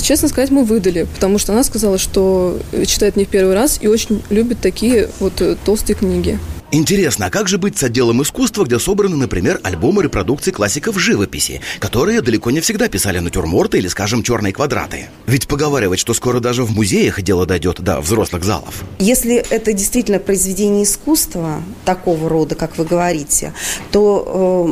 честно 0.00 0.28
сказать, 0.28 0.50
мы 0.50 0.64
выдали, 0.64 1.06
потому 1.14 1.38
что 1.38 1.52
она 1.52 1.64
сказала, 1.64 1.98
что 1.98 2.58
читает 2.86 3.16
не 3.16 3.24
в 3.24 3.28
первый 3.28 3.54
раз 3.54 3.78
и 3.80 3.88
очень 3.88 4.22
любит 4.30 4.60
такие 4.60 5.10
вот 5.20 5.40
э, 5.40 5.56
толстые 5.64 5.96
книги. 5.96 6.38
Интересно, 6.70 7.26
а 7.26 7.30
как 7.30 7.48
же 7.48 7.56
быть 7.56 7.78
с 7.78 7.82
отделом 7.82 8.22
искусства, 8.22 8.64
где 8.64 8.78
собраны, 8.78 9.16
например, 9.16 9.58
альбомы 9.62 10.02
репродукций 10.02 10.52
классиков 10.52 11.00
живописи, 11.00 11.62
которые 11.78 12.20
далеко 12.20 12.50
не 12.50 12.60
всегда 12.60 12.88
писали 12.88 13.20
натюрморты 13.20 13.78
или, 13.78 13.88
скажем, 13.88 14.22
черные 14.22 14.52
квадраты? 14.52 15.06
Ведь 15.26 15.48
поговаривать, 15.48 15.98
что 15.98 16.12
скоро 16.12 16.40
даже 16.40 16.64
в 16.64 16.72
музеях 16.72 17.22
дело 17.22 17.46
дойдет 17.46 17.80
до 17.80 18.02
взрослых 18.02 18.44
залов. 18.44 18.84
Если 18.98 19.36
это 19.36 19.72
действительно 19.72 20.18
произведение 20.18 20.84
искусства 20.84 21.62
такого 21.86 22.28
рода, 22.28 22.54
как 22.54 22.76
вы 22.76 22.84
говорите, 22.84 23.54
то, 23.90 24.66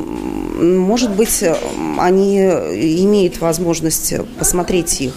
э, 0.58 0.62
может 0.62 1.12
быть, 1.12 1.42
они 1.98 2.36
имеют 2.40 3.40
возможность 3.40 4.12
посмотреть 4.38 5.00
их. 5.00 5.14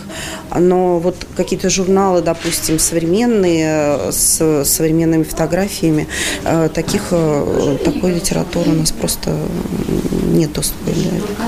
Но 0.57 0.99
вот 0.99 1.27
какие-то 1.35 1.69
журналы, 1.69 2.21
допустим, 2.21 2.79
современные, 2.79 4.13
с 4.13 4.63
современными 4.63 5.23
фотографиями, 5.23 6.07
э, 6.45 6.68
таких, 6.73 7.07
э, 7.11 7.77
такой 7.83 8.13
литературы 8.13 8.71
у 8.71 8.75
нас 8.75 8.91
просто 8.91 9.37
нет 10.33 10.53
доступа. 10.53 10.91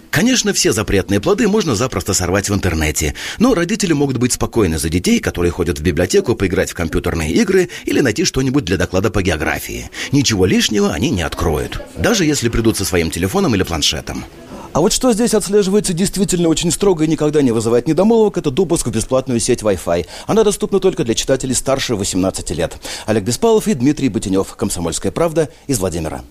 Конечно, 0.10 0.54
все 0.54 0.74
запретные 0.74 1.22
плоды 1.22 1.48
можно 1.48 1.74
запросто 1.74 2.14
сорвать 2.14 2.50
в 2.50 2.54
интернете, 2.54 3.16
но 3.40 3.54
родители 3.54 3.94
могут 3.94 4.18
быть 4.18 4.34
спокойны 4.34 4.78
за 4.78 4.90
детей, 4.90 5.20
которые 5.20 5.52
ходят 5.52 5.80
в 5.80 5.82
библиотеку 5.82 6.36
поиграть 6.36 6.72
в 6.72 6.76
компьютерные 6.76 7.32
игры 7.32 7.70
или 7.86 8.02
найти 8.02 8.26
что-нибудь 8.26 8.66
для 8.66 8.78
доклада 8.78 9.10
по 9.10 9.22
географии. 9.22 9.90
Ничего 10.12 10.46
лишнего 10.46 10.94
они 10.94 11.10
не 11.10 11.22
откроют, 11.22 11.82
даже 11.98 12.26
если 12.26 12.50
придут 12.50 12.78
со 12.78 12.86
своим 12.86 13.10
телефоном 13.10 13.56
или 13.56 13.64
планшетом. 13.64 14.26
А 14.74 14.80
вот 14.80 14.94
что 14.94 15.12
здесь 15.12 15.34
отслеживается 15.34 15.92
действительно 15.92 16.48
очень 16.48 16.72
строго 16.72 17.04
и 17.04 17.08
никогда 17.08 17.42
не 17.42 17.52
вызывает 17.52 17.90
недомолвок, 17.90 18.38
это 18.38 18.52
допуск 18.52 18.88
в 18.88 18.92
бесплатную 18.92 19.42
сеть 19.42 19.64
Wi-Fi. 19.64 20.06
Она 20.28 20.46
доступна 20.46 20.80
только 20.80 21.04
для 21.04 21.14
читателей 21.14 21.56
старше 21.56 21.96
18 21.96 22.52
лет. 22.52 22.78
Олег 23.06 23.26
Беспалов 23.26 23.68
и 23.68 23.74
Дмитрий 23.74 24.08
Бутенев. 24.08 24.56
Комсомольская 24.56 25.12
правда 25.12 25.50
из 25.68 25.80
Владимира. 25.80 26.24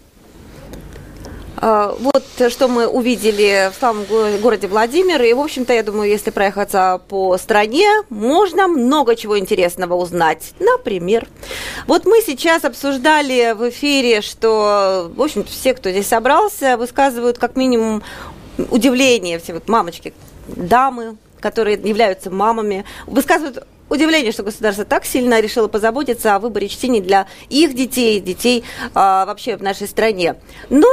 А, 1.60 1.94
вот 1.98 2.24
что 2.48 2.68
мы 2.68 2.86
увидели 2.86 3.70
в 3.70 3.78
самом 3.78 4.04
городе 4.40 4.66
Владимир. 4.66 5.22
И, 5.22 5.32
в 5.34 5.40
общем-то, 5.40 5.72
я 5.74 5.82
думаю, 5.82 6.08
если 6.08 6.30
проехаться 6.30 7.00
по 7.08 7.36
стране, 7.36 7.86
можно 8.08 8.66
много 8.66 9.14
чего 9.14 9.38
интересного 9.38 9.94
узнать. 9.94 10.54
Например, 10.58 11.28
вот 11.86 12.06
мы 12.06 12.22
сейчас 12.22 12.64
обсуждали 12.64 13.52
в 13.52 13.68
эфире, 13.68 14.22
что, 14.22 15.10
в 15.14 15.20
общем 15.20 15.44
все, 15.44 15.74
кто 15.74 15.90
здесь 15.90 16.06
собрался, 16.06 16.78
высказывают 16.78 17.38
как 17.38 17.56
минимум 17.56 18.02
удивление, 18.70 19.38
все 19.38 19.52
вот 19.52 19.68
мамочки, 19.68 20.14
дамы, 20.48 21.16
которые 21.40 21.76
являются 21.76 22.30
мамами, 22.30 22.84
высказывают 23.06 23.66
удивление, 23.90 24.32
что 24.32 24.42
государство 24.42 24.84
так 24.84 25.04
сильно 25.04 25.40
решило 25.40 25.68
позаботиться 25.68 26.34
о 26.34 26.38
выборе 26.38 26.68
чтений 26.68 27.00
для 27.00 27.26
их 27.50 27.74
детей, 27.74 28.20
детей 28.20 28.64
а, 28.94 29.26
вообще 29.26 29.56
в 29.56 29.62
нашей 29.62 29.88
стране. 29.88 30.36
Но 30.70 30.86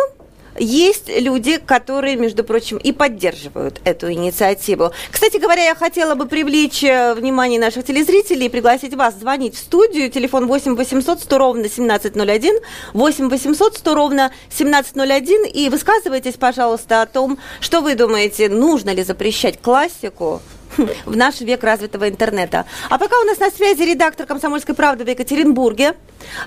есть 0.60 1.10
люди, 1.10 1.58
которые, 1.58 2.16
между 2.16 2.44
прочим, 2.44 2.78
и 2.78 2.92
поддерживают 2.92 3.82
эту 3.84 4.12
инициативу. 4.12 4.92
Кстати 5.12 5.38
говоря, 5.38 5.64
я 5.64 5.76
хотела 5.76 6.16
бы 6.16 6.26
привлечь 6.26 6.84
э, 6.84 7.14
внимание 7.14 7.60
наших 7.60 7.86
телезрителей 7.86 8.48
и 8.48 8.50
пригласить 8.50 8.94
вас 8.96 9.16
звонить 9.16 9.56
в 9.56 9.60
студию. 9.60 10.10
Телефон 10.10 10.48
8 10.48 10.76
800 10.76 11.22
100 11.22 11.38
ровно 11.38 11.62
1701, 11.62 12.60
8 12.94 13.30
800 13.30 13.78
100 13.78 13.96
ровно 13.96 14.26
1701. 14.48 15.46
И 15.46 15.70
высказывайтесь, 15.70 16.36
пожалуйста, 16.36 17.02
о 17.02 17.06
том, 17.06 17.38
что 17.60 17.82
вы 17.82 17.96
думаете, 17.96 18.50
нужно 18.50 18.92
ли 18.92 19.04
запрещать 19.04 19.62
классику 19.62 20.42
в 21.06 21.16
наш 21.16 21.42
век 21.42 21.64
развитого 21.64 22.10
интернета. 22.10 22.66
А 22.90 22.98
пока 22.98 23.20
у 23.20 23.24
нас 23.24 23.40
на 23.40 23.50
связи 23.50 23.84
редактор 23.84 24.26
«Комсомольской 24.26 24.76
правды» 24.76 25.04
в 25.04 25.10
Екатеринбурге 25.10 25.96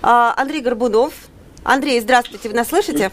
а, 0.02 0.34
Андрей 0.36 0.60
Горбунов. 0.60 1.12
Андрей, 1.62 2.00
здравствуйте, 2.00 2.48
вы 2.48 2.54
нас 2.54 2.68
слышите? 2.68 3.10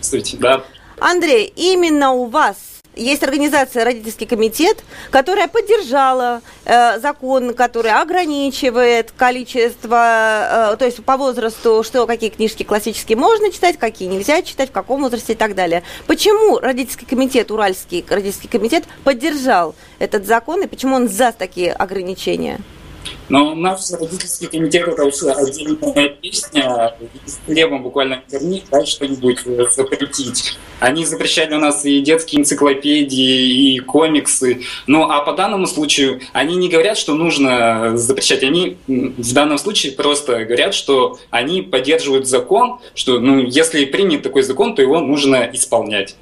Здравствуйте, 0.00 0.36
да. 0.38 0.64
Андрей, 1.00 1.52
именно 1.56 2.12
у 2.12 2.26
вас 2.26 2.56
есть 2.94 3.22
организация 3.22 3.84
«Родительский 3.84 4.26
комитет», 4.26 4.78
которая 5.10 5.46
поддержала 5.46 6.42
э, 6.64 6.98
закон, 6.98 7.54
который 7.54 7.92
ограничивает 7.92 9.12
количество, 9.16 10.72
э, 10.72 10.76
то 10.76 10.84
есть 10.84 11.04
по 11.04 11.16
возрасту, 11.16 11.82
что 11.84 12.06
какие 12.06 12.30
книжки 12.30 12.64
классические 12.64 13.16
можно 13.16 13.52
читать, 13.52 13.78
какие 13.78 14.08
нельзя 14.08 14.42
читать, 14.42 14.70
в 14.70 14.72
каком 14.72 15.02
возрасте 15.02 15.34
и 15.34 15.36
так 15.36 15.54
далее. 15.54 15.84
Почему 16.06 16.58
родительский 16.58 17.06
комитет, 17.06 17.50
Уральский 17.50 18.04
родительский 18.08 18.48
комитет 18.48 18.84
поддержал 19.04 19.76
этот 20.00 20.26
закон 20.26 20.62
и 20.62 20.66
почему 20.66 20.96
он 20.96 21.08
за 21.08 21.32
такие 21.32 21.72
ограничения? 21.72 22.60
Но 23.28 23.54
наш 23.54 23.90
родительский 23.90 24.46
комитет 24.46 24.88
это 24.88 25.04
вообще 25.04 25.30
отдельная 25.30 26.08
песня. 26.08 26.94
С 27.26 27.38
хлебом 27.44 27.82
буквально 27.82 28.22
верни, 28.30 28.62
дай 28.70 28.86
что-нибудь 28.86 29.40
э, 29.44 29.66
запретить. 29.70 30.56
Они 30.80 31.04
запрещали 31.04 31.54
у 31.54 31.58
нас 31.58 31.84
и 31.84 32.00
детские 32.00 32.40
энциклопедии, 32.40 33.74
и 33.74 33.78
комиксы. 33.80 34.62
Ну, 34.86 35.02
а 35.10 35.20
по 35.20 35.32
данному 35.34 35.66
случаю 35.66 36.20
они 36.32 36.56
не 36.56 36.68
говорят, 36.68 36.96
что 36.96 37.14
нужно 37.14 37.98
запрещать. 37.98 38.42
Они 38.42 38.78
в 38.86 39.34
данном 39.34 39.58
случае 39.58 39.92
просто 39.92 40.44
говорят, 40.44 40.74
что 40.74 41.18
они 41.30 41.62
поддерживают 41.62 42.26
закон, 42.26 42.80
что 42.94 43.20
ну, 43.20 43.40
если 43.40 43.84
принят 43.84 44.22
такой 44.22 44.42
закон, 44.42 44.74
то 44.74 44.82
его 44.82 45.00
нужно 45.00 45.50
исполнять. 45.52 46.16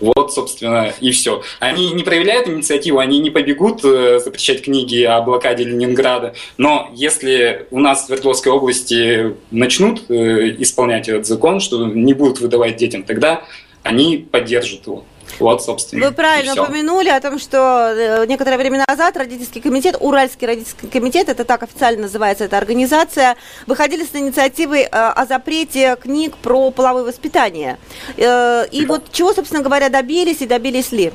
Вот, 0.00 0.32
собственно, 0.32 0.92
и 1.00 1.10
все. 1.10 1.42
Они 1.58 1.92
не 1.92 2.02
проявляют 2.02 2.48
инициативу, 2.48 2.98
они 2.98 3.18
не 3.18 3.30
побегут 3.30 3.84
э, 3.84 4.18
запрещать 4.18 4.62
книги 4.62 5.02
о 5.02 5.20
блокаде 5.22 5.64
Ленинграда, 5.64 6.34
но 6.58 6.90
если 6.94 7.66
у 7.70 7.80
нас 7.80 8.02
в 8.02 8.06
Свердловской 8.06 8.52
области 8.52 9.34
начнут 9.50 10.10
э, 10.10 10.56
исполнять 10.58 11.08
этот 11.08 11.26
закон, 11.26 11.60
что 11.60 11.86
не 11.86 12.12
будут 12.12 12.40
выдавать 12.40 12.76
детям, 12.76 13.04
тогда 13.04 13.44
они 13.82 14.18
поддержат 14.30 14.86
его. 14.86 15.04
Вот, 15.38 15.62
собственно. 15.62 16.06
Вы 16.06 16.12
правильно 16.12 16.54
упомянули 16.62 17.08
о 17.08 17.20
том, 17.20 17.38
что 17.38 17.92
э, 17.94 18.26
некоторое 18.26 18.56
время 18.56 18.84
назад 18.88 19.16
родительский 19.16 19.60
комитет, 19.60 19.96
Уральский 20.00 20.46
родительский 20.46 20.88
комитет, 20.88 21.28
это 21.28 21.44
так 21.44 21.62
официально 21.62 22.02
называется 22.02 22.44
эта 22.44 22.56
организация, 22.56 23.36
выходили 23.66 24.04
с 24.04 24.14
инициативой 24.14 24.82
э, 24.82 24.88
о 24.90 25.26
запрете 25.26 25.96
книг 26.00 26.36
про 26.36 26.70
половое 26.70 27.04
воспитание. 27.04 27.78
Э, 28.16 28.66
и 28.70 28.86
вот 28.86 29.12
чего, 29.12 29.32
собственно 29.34 29.62
говоря, 29.62 29.88
добились 29.88 30.40
и 30.40 30.46
добились 30.46 30.92
ли? 30.92 31.12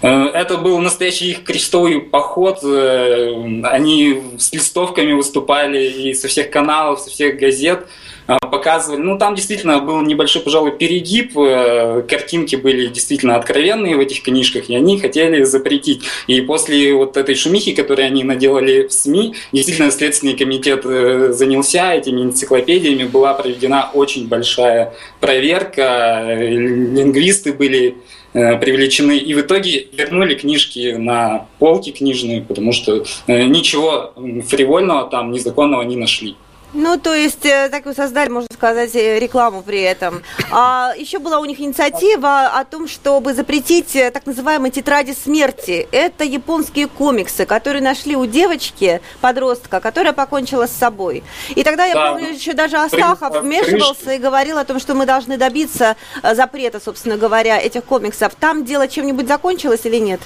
Это 0.00 0.58
был 0.58 0.78
настоящий 0.78 1.32
их 1.32 1.42
крестовый 1.42 2.00
поход. 2.00 2.62
Они 2.62 4.22
с 4.38 4.52
листовками 4.52 5.12
выступали 5.12 5.88
и 5.88 6.14
со 6.14 6.28
всех 6.28 6.50
каналов, 6.50 7.00
со 7.00 7.10
всех 7.10 7.36
газет. 7.36 7.88
А, 8.28 8.36
показывали. 8.40 9.00
Ну, 9.00 9.16
там 9.16 9.34
действительно 9.34 9.78
был 9.78 10.02
небольшой, 10.02 10.42
пожалуй, 10.42 10.72
перегиб. 10.72 11.32
Э, 11.38 12.02
картинки 12.06 12.56
были 12.56 12.88
действительно 12.88 13.36
откровенные 13.36 13.96
в 13.96 14.00
этих 14.00 14.22
книжках, 14.22 14.68
и 14.68 14.76
они 14.76 15.00
хотели 15.00 15.44
запретить. 15.44 16.02
И 16.26 16.42
после 16.42 16.92
вот 16.92 17.16
этой 17.16 17.34
шумихи, 17.34 17.74
которую 17.74 18.04
они 18.04 18.24
наделали 18.24 18.86
в 18.86 18.92
СМИ, 18.92 19.34
действительно 19.52 19.90
Следственный 19.90 20.36
комитет 20.36 20.82
э, 20.84 21.32
занялся 21.32 21.94
этими 21.94 22.20
энциклопедиями, 22.20 23.04
была 23.04 23.32
проведена 23.32 23.88
очень 23.94 24.28
большая 24.28 24.92
проверка, 25.20 26.36
лингвисты 26.38 27.54
были 27.54 27.96
э, 28.34 28.58
привлечены 28.58 29.16
и 29.16 29.32
в 29.32 29.40
итоге 29.40 29.86
вернули 29.90 30.34
книжки 30.34 30.96
на 30.98 31.46
полки 31.58 31.92
книжные, 31.92 32.42
потому 32.42 32.72
что 32.72 33.06
ничего 33.26 34.12
фривольного 34.46 35.08
там 35.08 35.32
незаконного 35.32 35.80
не 35.80 35.96
нашли. 35.96 36.36
Ну, 36.74 36.98
то 36.98 37.14
есть, 37.14 37.46
э, 37.46 37.68
так 37.70 37.86
вы 37.86 37.94
создали, 37.94 38.28
можно 38.28 38.48
сказать, 38.52 38.94
э, 38.94 39.18
рекламу 39.18 39.62
при 39.62 39.80
этом. 39.80 40.22
А 40.50 40.92
еще 40.96 41.18
была 41.18 41.40
у 41.40 41.44
них 41.46 41.60
инициатива 41.60 42.48
о 42.48 42.64
том, 42.64 42.88
чтобы 42.88 43.32
запретить 43.32 43.96
э, 43.96 44.10
так 44.10 44.26
называемые 44.26 44.70
тетради 44.70 45.12
смерти. 45.12 45.88
Это 45.92 46.24
японские 46.24 46.88
комиксы, 46.88 47.46
которые 47.46 47.82
нашли 47.82 48.16
у 48.16 48.26
девочки, 48.26 49.00
подростка, 49.22 49.80
которая 49.80 50.12
покончила 50.12 50.66
с 50.66 50.72
собой. 50.72 51.24
И 51.54 51.64
тогда, 51.64 51.86
я 51.86 51.94
да. 51.94 52.12
помню, 52.12 52.34
еще 52.34 52.52
даже 52.52 52.76
Астахов 52.76 53.40
вмешивался 53.40 54.12
и 54.12 54.18
говорил 54.18 54.58
о 54.58 54.64
том, 54.64 54.78
что 54.78 54.94
мы 54.94 55.06
должны 55.06 55.38
добиться 55.38 55.96
запрета, 56.22 56.80
собственно 56.84 57.16
говоря, 57.16 57.58
этих 57.58 57.84
комиксов. 57.84 58.34
Там 58.34 58.66
дело 58.66 58.88
чем-нибудь 58.88 59.26
закончилось 59.26 59.80
или 59.84 59.96
нет? 59.96 60.20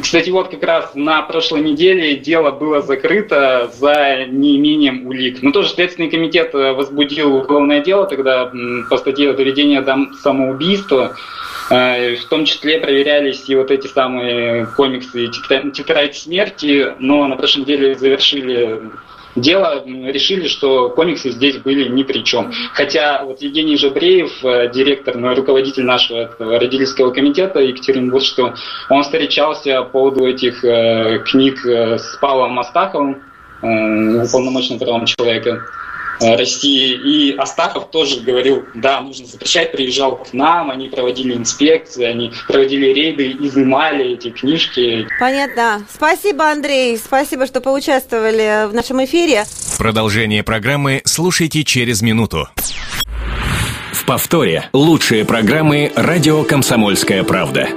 Кстати, 0.00 0.28
вот 0.28 0.48
как 0.48 0.62
раз 0.62 0.94
на 0.94 1.22
прошлой 1.22 1.62
неделе 1.62 2.16
дело 2.16 2.50
было 2.50 2.82
закрыто 2.82 3.70
за 3.78 4.26
неимением 4.28 5.06
улик. 5.06 5.42
Но 5.42 5.52
тоже 5.52 5.70
Следственный 5.70 6.10
комитет 6.10 6.54
э, 6.54 6.72
возбудил 6.72 7.36
уголовное 7.36 7.80
дело 7.80 8.06
тогда 8.06 8.50
по 8.90 8.96
статье 8.98 9.32
доведения 9.32 9.80
до 9.80 9.96
самоубийства. 10.22 11.16
Э, 11.70 12.16
в 12.16 12.24
том 12.26 12.44
числе 12.44 12.78
проверялись 12.78 13.48
и 13.48 13.56
вот 13.56 13.70
эти 13.70 13.86
самые 13.86 14.66
комиксы 14.76 15.28
«Тетрадь 15.28 16.16
смерти», 16.16 16.94
но 16.98 17.26
на 17.26 17.36
прошлой 17.36 17.62
неделе 17.62 17.94
завершили 17.94 18.82
дело, 19.36 19.84
решили, 19.84 20.48
что 20.48 20.88
комиксы 20.90 21.30
здесь 21.30 21.58
были 21.58 21.88
ни 21.88 22.02
при 22.02 22.24
чем. 22.24 22.52
Хотя 22.72 23.24
вот 23.24 23.40
Евгений 23.42 23.76
Жабреев, 23.76 24.44
э, 24.44 24.70
директор, 24.72 25.16
ну, 25.16 25.34
руководитель 25.34 25.84
нашего 25.84 26.30
родительского 26.38 27.12
комитета 27.12 27.60
Екатеринбургского, 27.60 28.56
он 28.90 29.02
встречался 29.02 29.82
по 29.82 30.06
поводу 30.06 30.26
этих 30.26 30.64
э, 30.64 31.20
книг 31.26 31.64
э, 31.66 31.98
с 31.98 32.16
Павлом 32.20 32.52
Мастаковым, 32.52 33.22
э, 33.62 34.24
уполномоченным 34.24 34.78
правом 34.78 35.06
человека. 35.06 35.62
Э, 36.20 36.36
России. 36.36 36.92
И 36.92 37.36
Астахов 37.36 37.90
тоже 37.90 38.20
говорил, 38.20 38.64
да, 38.74 39.00
нужно 39.00 39.26
запрещать, 39.26 39.72
приезжал 39.72 40.16
к 40.16 40.32
нам, 40.32 40.70
они 40.70 40.88
проводили 40.88 41.34
инспекции, 41.34 42.04
они 42.04 42.32
проводили 42.48 42.86
рейды, 42.92 43.32
изымали 43.40 44.14
эти 44.14 44.30
книжки. 44.30 45.06
Понятно. 45.18 45.86
Спасибо, 45.92 46.50
Андрей, 46.50 46.96
спасибо, 46.98 47.46
что 47.46 47.60
поучаствовали 47.60 48.68
в 48.68 48.74
нашем 48.74 49.04
эфире. 49.04 49.44
Продолжение 49.78 50.42
программы 50.42 51.02
слушайте 51.04 51.64
через 51.64 52.02
минуту. 52.02 52.48
В 53.92 54.04
повторе 54.04 54.68
лучшие 54.72 55.24
программы 55.24 55.92
«Радио 55.96 56.44
Комсомольская 56.44 57.24
правда». 57.24 57.68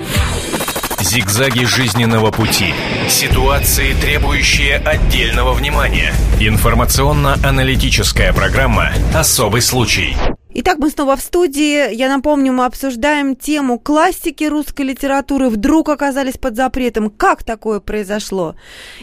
Зигзаги 1.01 1.63
жизненного 1.63 2.29
пути. 2.29 2.73
Ситуации, 3.07 3.93
требующие 3.93 4.75
отдельного 4.75 5.53
внимания. 5.53 6.13
Информационно-аналитическая 6.41 8.33
программа 8.33 8.91
«Особый 9.15 9.61
случай». 9.61 10.17
Итак, 10.51 10.77
мы 10.79 10.89
снова 10.89 11.15
в 11.15 11.21
студии. 11.21 11.93
Я 11.93 12.09
напомню, 12.09 12.51
мы 12.51 12.65
обсуждаем 12.65 13.37
тему 13.37 13.79
классики 13.79 14.43
русской 14.43 14.81
литературы 14.81 15.47
вдруг 15.47 15.87
оказались 15.87 16.37
под 16.37 16.57
запретом. 16.57 17.09
Как 17.09 17.45
такое 17.45 17.79
произошло? 17.79 18.55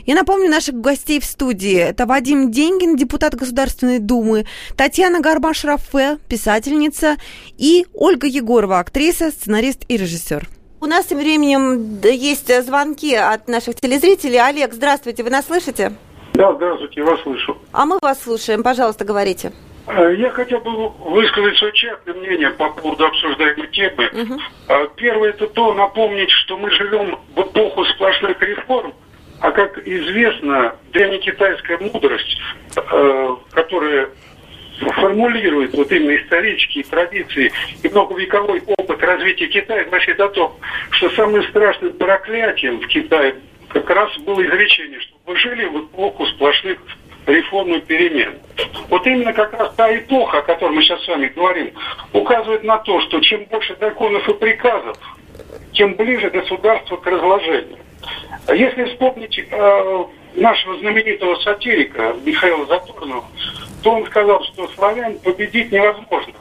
Я 0.04 0.16
напомню 0.16 0.50
наших 0.50 0.74
гостей 0.74 1.18
в 1.18 1.24
студии. 1.24 1.76
Это 1.76 2.04
Вадим 2.04 2.50
Деньгин, 2.50 2.96
депутат 2.96 3.34
Государственной 3.34 4.00
Думы, 4.00 4.44
Татьяна 4.76 5.20
Гармаш-Рафе, 5.20 6.18
писательница, 6.28 7.16
и 7.56 7.86
Ольга 7.94 8.26
Егорова, 8.26 8.80
актриса, 8.80 9.30
сценарист 9.30 9.84
и 9.88 9.96
режиссер. 9.96 10.46
У 10.86 10.88
нас 10.88 11.06
тем 11.06 11.18
временем 11.18 11.98
есть 12.04 12.46
звонки 12.64 13.12
от 13.12 13.48
наших 13.48 13.74
телезрителей. 13.74 14.40
Олег, 14.40 14.72
здравствуйте, 14.72 15.24
вы 15.24 15.30
нас 15.30 15.44
слышите? 15.46 15.94
Да, 16.34 16.52
здравствуйте, 16.54 17.00
я 17.00 17.06
вас 17.06 17.20
слышу. 17.22 17.58
А 17.72 17.84
мы 17.86 17.98
вас 18.00 18.22
слушаем, 18.22 18.62
пожалуйста, 18.62 19.04
говорите. 19.04 19.50
Э, 19.88 20.14
я 20.16 20.30
хотел 20.30 20.60
бы 20.60 20.90
высказать 21.10 21.56
свое 21.56 21.72
частное 21.72 22.14
мнение 22.14 22.50
по 22.50 22.70
поводу 22.70 23.04
обсуждаемой 23.04 23.66
темы. 23.72 24.10
Угу. 24.12 24.40
Первое 24.94 25.30
это 25.30 25.48
то, 25.48 25.74
напомнить, 25.74 26.30
что 26.30 26.56
мы 26.56 26.70
живем 26.70 27.18
в 27.34 27.40
эпоху 27.40 27.84
сплошных 27.86 28.40
реформ, 28.40 28.94
а 29.40 29.50
как 29.50 29.84
известно, 29.88 30.76
древнекитайская 30.92 31.78
мудрость, 31.78 32.38
э, 32.76 33.25
формулирует 35.16 35.74
вот 35.74 35.90
именно 35.90 36.16
исторические 36.16 36.84
традиции 36.84 37.50
и 37.82 37.88
многовековой 37.88 38.62
опыт 38.66 39.02
развития 39.02 39.46
Китая 39.46 39.84
гласит 39.84 40.20
о 40.20 40.28
том, 40.28 40.56
что 40.90 41.08
самым 41.10 41.42
страшным 41.44 41.94
проклятием 41.94 42.80
в 42.80 42.86
Китае 42.86 43.36
как 43.68 43.88
раз 43.90 44.16
было 44.18 44.44
изречение, 44.44 45.00
что 45.00 45.14
вы 45.26 45.36
жили 45.36 45.64
в 45.64 45.84
эпоху 45.84 46.26
сплошных 46.26 46.78
реформ 47.26 47.74
и 47.74 47.80
перемен. 47.80 48.34
Вот 48.88 49.06
именно 49.06 49.32
как 49.32 49.52
раз 49.54 49.74
та 49.74 49.96
эпоха, 49.96 50.38
о 50.38 50.42
которой 50.42 50.72
мы 50.72 50.82
сейчас 50.82 51.02
с 51.02 51.08
вами 51.08 51.32
говорим, 51.34 51.72
указывает 52.12 52.62
на 52.62 52.78
то, 52.78 53.00
что 53.00 53.20
чем 53.20 53.44
больше 53.46 53.76
законов 53.80 54.28
и 54.28 54.34
приказов, 54.34 54.96
тем 55.72 55.94
ближе 55.94 56.30
государство 56.30 56.96
к 56.96 57.06
разложению. 57.06 57.78
Если 58.54 58.84
вспомнить 58.84 59.38
э, 59.50 60.04
нашего 60.36 60.78
знаменитого 60.78 61.34
сатирика 61.36 62.14
Михаила 62.24 62.64
Затурного, 62.66 63.24
то 63.82 63.90
он 63.92 64.06
сказал, 64.06 64.42
что 64.44 64.68
славян 64.68 65.18
победить 65.18 65.72
невозможно. 65.72 66.32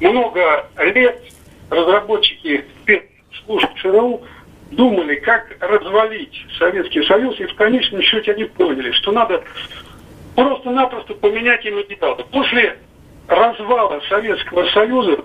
Много 0.00 0.66
лет 0.78 1.22
разработчики 1.70 2.64
спецслужб 2.82 3.68
ЦРУ 3.80 4.22
думали, 4.72 5.16
как 5.16 5.56
развалить 5.60 6.46
Советский 6.58 7.02
Союз, 7.04 7.38
и 7.40 7.46
в 7.46 7.54
конечном 7.54 8.02
счете 8.02 8.32
они 8.32 8.44
поняли, 8.44 8.90
что 8.92 9.12
надо 9.12 9.42
просто-напросто 10.34 11.14
поменять 11.14 11.64
им 11.64 11.80
идеалы. 11.80 12.24
После 12.30 12.78
развала 13.28 14.00
Советского 14.08 14.66
Союза 14.70 15.18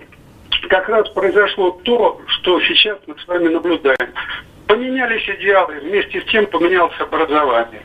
как 0.69 0.89
раз 0.89 1.09
произошло 1.09 1.71
то, 1.83 2.21
что 2.27 2.59
сейчас 2.61 2.97
мы 3.07 3.17
с 3.17 3.27
вами 3.27 3.47
наблюдаем. 3.47 4.13
Поменялись 4.67 5.27
идеалы, 5.39 5.79
вместе 5.79 6.21
с 6.21 6.25
тем 6.25 6.45
поменялось 6.47 6.99
образование. 6.99 7.81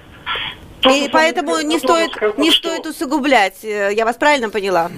И 0.91 1.09
поэтому 1.13 1.61
не 1.61 1.79
стоит, 1.79 2.11
не 2.39 2.51
что... 2.51 2.69
стоит 2.69 2.87
усугублять. 2.87 3.65
Э, 3.65 3.91
я 3.93 4.05
вас 4.05 4.17
правильно 4.17 4.51
поняла? 4.51 4.91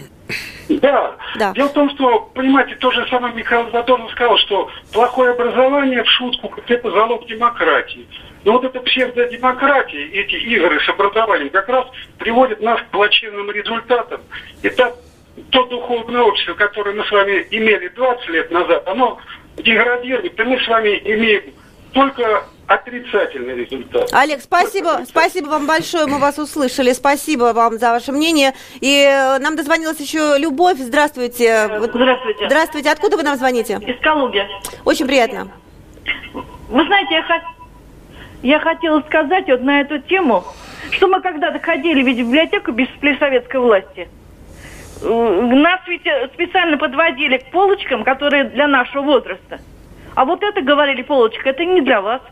Да. 0.68 1.16
да. 1.36 1.52
Дело 1.52 1.68
в 1.68 1.72
том, 1.72 1.90
что, 1.90 2.30
понимаете, 2.34 2.74
то 2.76 2.90
же 2.90 3.06
самое 3.08 3.34
Михаил 3.34 3.70
Задорнов 3.70 4.10
сказал, 4.12 4.38
что 4.38 4.70
плохое 4.92 5.32
образование 5.32 6.02
в 6.02 6.08
шутку– 6.08 6.52
это 6.68 6.90
залог 6.90 7.26
демократии. 7.26 8.06
Но 8.44 8.52
вот 8.52 8.64
эта 8.64 8.80
псевдодемократия, 8.80 10.06
эти 10.12 10.34
игры 10.34 10.80
с 10.80 10.88
образованием 10.88 11.50
как 11.50 11.68
раз 11.68 11.86
приводят 12.18 12.60
нас 12.60 12.80
к 12.80 12.86
плачевным 12.86 13.50
результатам. 13.50 14.22
И 14.62 14.70
та, 14.70 14.92
то 15.50 15.64
духовное 15.66 16.22
общество, 16.22 16.54
которое 16.54 16.94
мы 16.94 17.04
с 17.04 17.10
вами 17.10 17.46
имели 17.50 17.88
20 17.88 18.28
лет 18.30 18.50
назад, 18.50 18.86
оно 18.86 19.18
деградирует, 19.56 20.38
и 20.38 20.42
мы 20.42 20.60
с 20.60 20.68
вами 20.68 21.00
имеем 21.04 21.42
только 21.92 22.44
отрицательный 22.66 23.54
результат. 23.56 24.08
Олег, 24.12 24.40
спасибо, 24.40 25.00
спасибо 25.06 25.48
вам 25.48 25.66
большое, 25.66 26.06
мы 26.06 26.18
вас 26.18 26.38
услышали, 26.38 26.92
спасибо 26.92 27.52
вам 27.52 27.78
за 27.78 27.90
ваше 27.90 28.12
мнение. 28.12 28.52
И 28.80 29.04
э, 29.04 29.38
нам 29.38 29.56
дозвонилась 29.56 30.00
еще 30.00 30.36
Любовь, 30.38 30.78
здравствуйте. 30.78 31.66
Здравствуйте. 31.66 32.46
Здравствуйте, 32.46 32.90
откуда 32.90 33.16
вы 33.16 33.22
нам 33.22 33.36
звоните? 33.36 33.74
Из 33.86 34.00
Калуги. 34.00 34.46
Очень 34.84 35.06
приятно. 35.06 35.48
Вы 36.68 36.84
знаете, 36.86 37.14
я, 37.14 37.22
хот... 37.22 37.42
я 38.42 38.58
хотела 38.60 39.00
сказать 39.02 39.46
вот 39.48 39.62
на 39.62 39.80
эту 39.80 39.98
тему, 39.98 40.44
что 40.90 41.08
мы 41.08 41.20
когда-то 41.20 41.58
ходили 41.60 42.02
в 42.02 42.16
библиотеку 42.16 42.72
без 42.72 42.88
советской 43.18 43.60
власти. 43.60 44.08
Э, 45.02 45.40
нас 45.42 45.80
ведь 45.86 46.06
э, 46.06 46.28
специально 46.34 46.78
подводили 46.78 47.38
к 47.38 47.50
полочкам, 47.50 48.04
которые 48.04 48.44
для 48.44 48.66
нашего 48.66 49.02
возраста. 49.02 49.60
А 50.14 50.24
вот 50.24 50.42
это, 50.42 50.62
говорили, 50.62 51.02
полочка, 51.02 51.50
это 51.50 51.64
не 51.64 51.80
для 51.80 52.00
вас. 52.00 52.22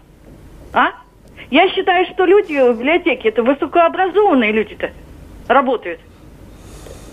А? 0.72 0.92
Я 1.50 1.68
считаю, 1.68 2.06
что 2.06 2.24
люди 2.24 2.54
в 2.54 2.78
библиотеке, 2.78 3.28
это 3.28 3.42
высокообразованные 3.42 4.52
люди-то 4.52 4.90
работают. 5.48 6.00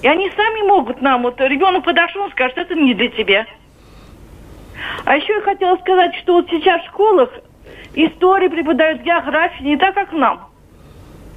И 0.01 0.07
они 0.07 0.31
сами 0.35 0.65
могут 0.65 1.01
нам, 1.01 1.23
вот 1.23 1.39
ребенок 1.41 1.83
подошел, 1.83 2.23
он 2.23 2.31
скажет, 2.31 2.57
это 2.57 2.73
не 2.75 2.93
для 2.93 3.09
тебя. 3.09 3.45
А 5.03 5.17
еще 5.17 5.33
я 5.33 5.41
хотела 5.41 5.75
сказать, 5.77 6.15
что 6.15 6.35
вот 6.35 6.49
сейчас 6.49 6.81
в 6.83 6.87
школах 6.87 7.29
истории 7.95 8.47
преподают 8.47 9.01
географию 9.01 9.67
не 9.67 9.77
так, 9.77 9.93
как 9.93 10.13
нам. 10.13 10.47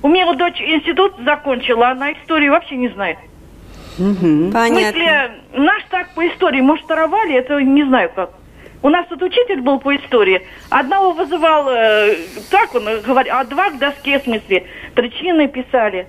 У 0.03 0.09
меня 0.09 0.27
вот 0.27 0.39
дочь 0.39 0.61
институт 0.61 1.15
закончила, 1.25 1.91
она 1.91 2.13
историю 2.13 2.53
вообще 2.53 2.77
не 2.77 2.89
знает. 2.89 3.19
Угу. 3.99 4.53
Понятно. 4.53 4.53
В 4.53 4.93
смысле, 4.93 5.31
наш 5.55 5.83
так 5.91 6.15
по 6.15 6.27
истории 6.27 6.61
муштаровали, 6.61 7.35
это 7.35 7.61
не 7.61 7.85
знаю 7.85 8.11
как. 8.15 8.31
У 8.83 8.88
нас 8.88 9.07
тут 9.09 9.23
учитель 9.23 9.61
был 9.61 9.79
по 9.79 9.95
истории. 9.95 10.42
Одного 10.68 11.12
вызывал, 11.12 11.68
э, 11.68 12.16
так 12.51 12.75
он 12.75 12.85
говорил, 13.03 13.33
а 13.35 13.45
два 13.45 13.71
к 13.71 13.79
доске, 13.79 14.18
в 14.18 14.25
смысле, 14.25 14.66
причины 14.95 15.47
писали. 15.49 16.09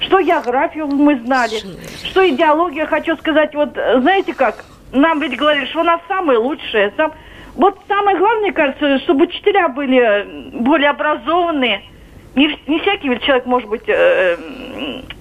Что 0.00 0.20
географию 0.20 0.88
мы 0.88 1.18
знали, 1.20 1.60
что 2.04 2.28
идеология, 2.28 2.86
хочу 2.86 3.16
сказать, 3.16 3.54
вот 3.54 3.74
знаете 3.74 4.34
как, 4.34 4.64
нам 4.92 5.20
ведь 5.20 5.36
говорили, 5.36 5.66
что 5.66 5.80
у 5.80 5.84
нас 5.84 6.00
самое 6.08 6.38
лучшее. 6.38 6.92
Сам... 6.96 7.12
Вот 7.54 7.78
самое 7.86 8.16
главное, 8.16 8.52
кажется, 8.52 8.98
чтобы 9.00 9.24
учителя 9.24 9.68
были 9.68 10.50
более 10.52 10.90
образованные, 10.90 11.82
не, 12.34 12.48
не 12.66 12.80
всякий 12.80 13.08
человек 13.24 13.46
может 13.46 13.68
быть 13.68 13.88
э, 13.88 14.36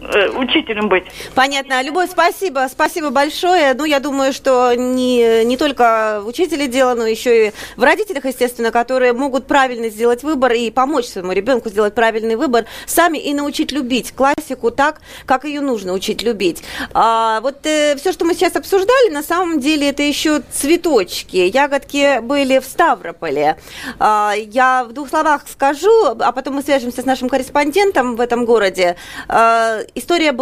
э, 0.02 0.30
учителем 0.30 0.90
быть. 0.90 1.04
Понятно. 1.36 1.82
Любовь, 1.84 2.10
спасибо. 2.10 2.68
Спасибо 2.72 3.12
большое. 3.12 3.74
Ну, 3.76 3.86
я 3.86 4.00
думаю, 4.00 4.34
что 4.34 4.74
не, 4.74 5.46
не 5.46 5.58
только 5.58 6.22
в 6.24 6.28
учителе 6.28 6.68
дело, 6.68 6.96
но 6.96 7.06
еще 7.06 7.48
и 7.48 7.52
в 7.78 7.84
родителях, 7.84 8.26
естественно, 8.26 8.72
которые 8.72 9.14
могут 9.14 9.46
правильно 9.46 9.90
сделать 9.90 10.24
выбор 10.24 10.54
и 10.54 10.72
помочь 10.72 11.06
своему 11.06 11.34
ребенку 11.34 11.70
сделать 11.70 11.94
правильный 11.94 12.36
выбор 12.36 12.66
сами 12.88 13.20
и 13.20 13.34
научить 13.34 13.72
любить 13.72 14.14
классику 14.14 14.72
так, 14.72 15.02
как 15.26 15.46
ее 15.46 15.62
нужно 15.62 15.94
учить 15.94 16.24
любить. 16.24 16.64
А, 16.94 17.42
вот 17.42 17.66
э, 17.66 17.96
все, 17.98 18.12
что 18.12 18.26
мы 18.26 18.34
сейчас 18.34 18.56
обсуждали, 18.56 19.10
на 19.12 19.22
самом 19.22 19.60
деле 19.60 19.90
это 19.90 20.02
еще 20.02 20.42
цветочки. 20.52 21.38
Ягодки 21.38 22.22
были 22.22 22.58
в 22.58 22.66
Ставрополе. 22.66 23.58
А, 24.00 24.34
я 24.36 24.84
в 24.84 24.94
двух 24.94 25.10
словах 25.10 25.44
скажу, 25.48 26.06
а 26.20 26.32
потом 26.32 26.56
мы 26.56 26.64
свяжемся 26.64 27.03
с 27.04 27.06
нашим 27.06 27.30
корреспондентом 27.30 28.16
в 28.16 28.22
этом 28.22 28.46
городе, 28.46 28.96
э, 29.28 29.86
история, 29.96 30.36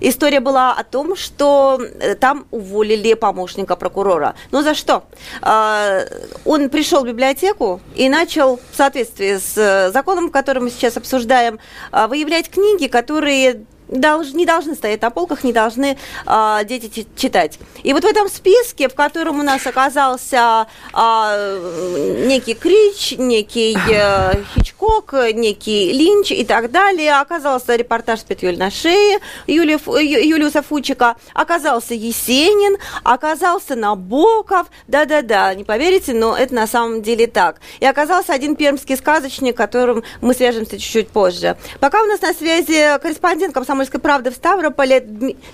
история 0.00 0.40
была 0.40 0.72
о 0.72 0.82
том, 0.82 1.14
что 1.14 1.78
э, 1.80 2.14
там 2.14 2.46
уволили 2.50 3.14
помощника 3.14 3.76
прокурора. 3.76 4.34
Но 4.50 4.62
за 4.62 4.74
что? 4.74 5.04
Э, 5.42 6.06
он 6.44 6.70
пришел 6.70 7.02
в 7.02 7.06
библиотеку 7.06 7.80
и 7.94 8.08
начал 8.08 8.58
в 8.72 8.76
соответствии 8.76 9.36
с 9.36 9.92
законом, 9.92 10.30
который 10.30 10.62
мы 10.62 10.70
сейчас 10.70 10.96
обсуждаем, 10.96 11.58
выявлять 11.92 12.48
книги, 12.50 12.86
которые 12.86 13.66
долж, 13.88 14.32
не 14.32 14.46
должны 14.46 14.74
стоять 14.74 15.02
на 15.02 15.10
полках, 15.10 15.44
не 15.44 15.52
должны 15.52 15.96
э, 16.26 16.58
дети 16.64 17.06
читать. 17.16 17.58
И 17.82 17.92
вот 17.92 18.04
в 18.04 18.06
этом 18.06 18.28
списке, 18.28 18.88
в 18.88 18.94
котором 18.94 19.40
у 19.40 19.42
нас 19.42 19.66
оказался 19.66 20.66
э, 20.92 22.24
некий 22.26 22.54
Крич, 22.54 23.14
некий 23.18 23.76
э, 23.90 24.42
Хичкок, 24.54 25.14
некий 25.34 25.92
Линч 25.92 26.32
и 26.32 26.44
так 26.44 26.70
далее, 26.70 27.18
оказался 27.18 27.76
репортаж 27.76 28.20
с 28.20 28.24
пятюль 28.24 28.58
на 28.58 28.70
шее 28.70 29.18
Юли, 29.46 29.78
Юлиуса 30.26 30.62
Фучика, 30.62 31.16
оказался 31.34 31.94
Есенин, 31.94 32.76
оказался 33.04 33.74
Набоков, 33.74 34.66
да-да-да, 34.86 35.54
не 35.54 35.64
поверите, 35.64 36.12
но 36.14 36.36
это 36.36 36.54
на 36.54 36.66
самом 36.66 37.02
деле 37.02 37.26
так. 37.26 37.60
И 37.80 37.86
оказался 37.86 38.32
один 38.32 38.56
пермский 38.56 38.96
сказочник, 38.96 39.56
которым 39.56 40.02
мы 40.20 40.34
свяжемся 40.34 40.78
чуть-чуть 40.78 41.08
позже. 41.08 41.56
Пока 41.80 42.02
у 42.02 42.06
нас 42.06 42.20
на 42.20 42.32
связи 42.32 42.98
корреспондент 43.00 43.54
«Комсомольской 43.76 44.00
правды» 44.00 44.30
в 44.30 44.34
Ставрополе 44.34 45.00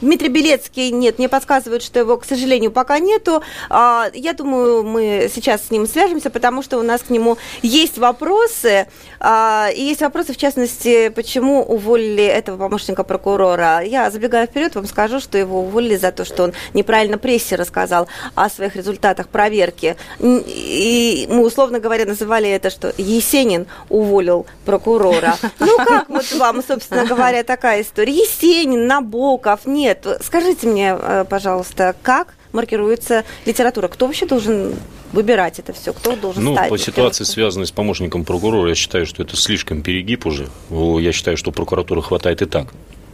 Дмитрий 0.00 0.28
Белецкий. 0.28 0.90
Нет, 0.92 1.18
мне 1.18 1.28
подсказывают, 1.28 1.82
что 1.82 1.98
его, 1.98 2.16
к 2.16 2.24
сожалению, 2.24 2.70
пока 2.70 3.00
нету. 3.00 3.42
А, 3.68 4.08
я 4.14 4.32
думаю, 4.32 4.84
мы 4.84 5.28
сейчас 5.34 5.66
с 5.66 5.70
ним 5.72 5.88
свяжемся, 5.88 6.30
потому 6.30 6.62
что 6.62 6.78
у 6.78 6.82
нас 6.82 7.02
к 7.02 7.10
нему 7.10 7.36
есть 7.62 7.98
вопросы. 7.98 8.86
А, 9.24 9.68
и 9.72 9.80
есть 9.80 10.00
вопросы, 10.00 10.32
в 10.32 10.36
частности, 10.36 11.08
почему 11.08 11.62
уволили 11.62 12.24
этого 12.24 12.58
помощника 12.58 13.04
прокурора. 13.04 13.80
Я, 13.84 14.10
забегая 14.10 14.48
вперед, 14.48 14.74
вам 14.74 14.84
скажу, 14.86 15.20
что 15.20 15.38
его 15.38 15.60
уволили 15.60 15.94
за 15.94 16.10
то, 16.10 16.24
что 16.24 16.42
он 16.42 16.52
неправильно 16.74 17.18
прессе 17.18 17.54
рассказал 17.54 18.08
о 18.34 18.50
своих 18.50 18.74
результатах 18.74 19.28
проверки. 19.28 19.96
И 20.18 21.28
мы, 21.30 21.46
условно 21.46 21.78
говоря, 21.78 22.04
называли 22.04 22.50
это, 22.50 22.68
что 22.68 22.92
Есенин 22.98 23.66
уволил 23.88 24.44
прокурора. 24.64 25.36
Ну, 25.60 25.76
как 25.76 26.08
вот 26.08 26.32
вам, 26.32 26.62
собственно 26.62 27.04
говоря, 27.04 27.44
такая 27.44 27.82
история? 27.82 28.12
Есенин, 28.12 28.88
Набоков, 28.88 29.64
нет. 29.64 30.04
Скажите 30.24 30.66
мне, 30.66 30.96
э, 30.98 31.24
пожалуйста, 31.28 31.94
как 32.02 32.34
маркируется 32.52 33.24
литература? 33.46 33.88
Кто 33.88 34.06
вообще 34.06 34.26
должен 34.26 34.74
выбирать 35.12 35.58
это 35.58 35.72
все? 35.72 35.92
Кто 35.92 36.16
должен 36.16 36.44
ну, 36.44 36.54
стать? 36.54 36.68
по 36.68 36.78
ситуации, 36.78 37.24
связанной 37.24 37.66
с 37.66 37.72
помощником 37.72 38.24
прокурора, 38.24 38.68
я 38.68 38.74
считаю, 38.74 39.06
что 39.06 39.22
это 39.22 39.36
слишком 39.36 39.82
перегиб 39.82 40.26
уже. 40.26 40.48
Я 40.70 41.12
считаю, 41.12 41.36
что 41.36 41.52
прокуратуры 41.52 42.02
хватает 42.02 42.42
и 42.42 42.46
так. 42.46 42.68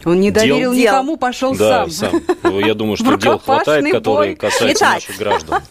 Он 0.05 0.19
не 0.19 0.31
доверил 0.31 0.73
дел. 0.73 0.93
никому, 0.93 1.17
пошел 1.17 1.55
да, 1.55 1.87
сам. 1.89 2.21
сам. 2.41 2.59
Я 2.59 2.73
думаю, 2.73 2.97
что 2.97 3.15
дел 3.15 3.39
хватает, 3.39 3.91
которые 3.91 4.35
касаются 4.35 4.85
наших 4.85 5.17
граждан. 5.17 5.61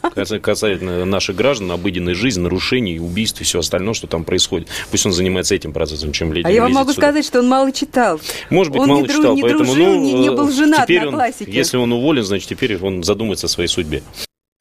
Касается 0.43 0.85
наших 0.85 1.37
граждан, 1.37 1.71
обыденной 1.71 2.15
жизни, 2.15 2.43
нарушений, 2.43 2.99
убийств 2.99 3.41
и 3.41 3.45
все 3.45 3.61
остальное, 3.61 3.95
что 3.95 4.07
там 4.07 4.25
происходит. 4.25 4.69
Пусть 4.91 5.07
он 5.07 5.13
занимается 5.13 5.55
этим 5.55 5.73
процессом, 5.73 6.13
чем 6.13 6.33
летит. 6.33 6.47
А 6.47 6.51
я 6.51 6.63
вам 6.63 6.73
могу 6.73 6.93
сюда. 6.93 7.09
сказать, 7.09 7.27
что 7.27 7.41
он 7.41 7.49
мало 7.49 7.73
читал. 7.73 8.21
Может 8.51 8.73
быть, 8.73 8.83
он 8.83 8.89
мало 8.89 9.01
не 9.03 9.09
читал, 9.09 9.35
не 9.35 9.43
поэтому 9.43 9.65
дружил, 9.65 9.87
ну, 9.87 10.01
не, 10.01 10.13
не 10.15 10.31
был 10.31 10.51
женат 10.51 10.85
теперь 10.85 11.03
на 11.03 11.09
он, 11.09 11.15
классике. 11.15 11.51
Если 11.51 11.77
он 11.77 11.93
уволен, 11.93 12.25
значит, 12.25 12.49
теперь 12.49 12.79
он 12.79 13.03
задумается 13.03 13.47
о 13.47 13.49
своей 13.49 13.69
судьбе. 13.69 14.03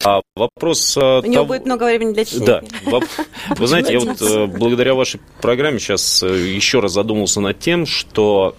А 0.08 0.22
вопрос... 0.36 0.96
У 0.96 1.00
него 1.00 1.34
того... 1.34 1.44
будет 1.44 1.66
много 1.66 1.84
времени 1.84 2.14
для 2.14 2.24
чтения. 2.24 2.62
Да. 2.86 3.00
Вы 3.50 3.66
знаете, 3.66 3.92
я 3.92 4.00
вот 4.00 4.22
э, 4.22 4.46
благодаря 4.46 4.94
вашей 4.94 5.20
программе 5.42 5.78
сейчас 5.78 6.22
э, 6.22 6.26
еще 6.26 6.80
раз 6.80 6.92
задумался 6.92 7.42
над 7.42 7.58
тем, 7.58 7.84
что 7.84 8.56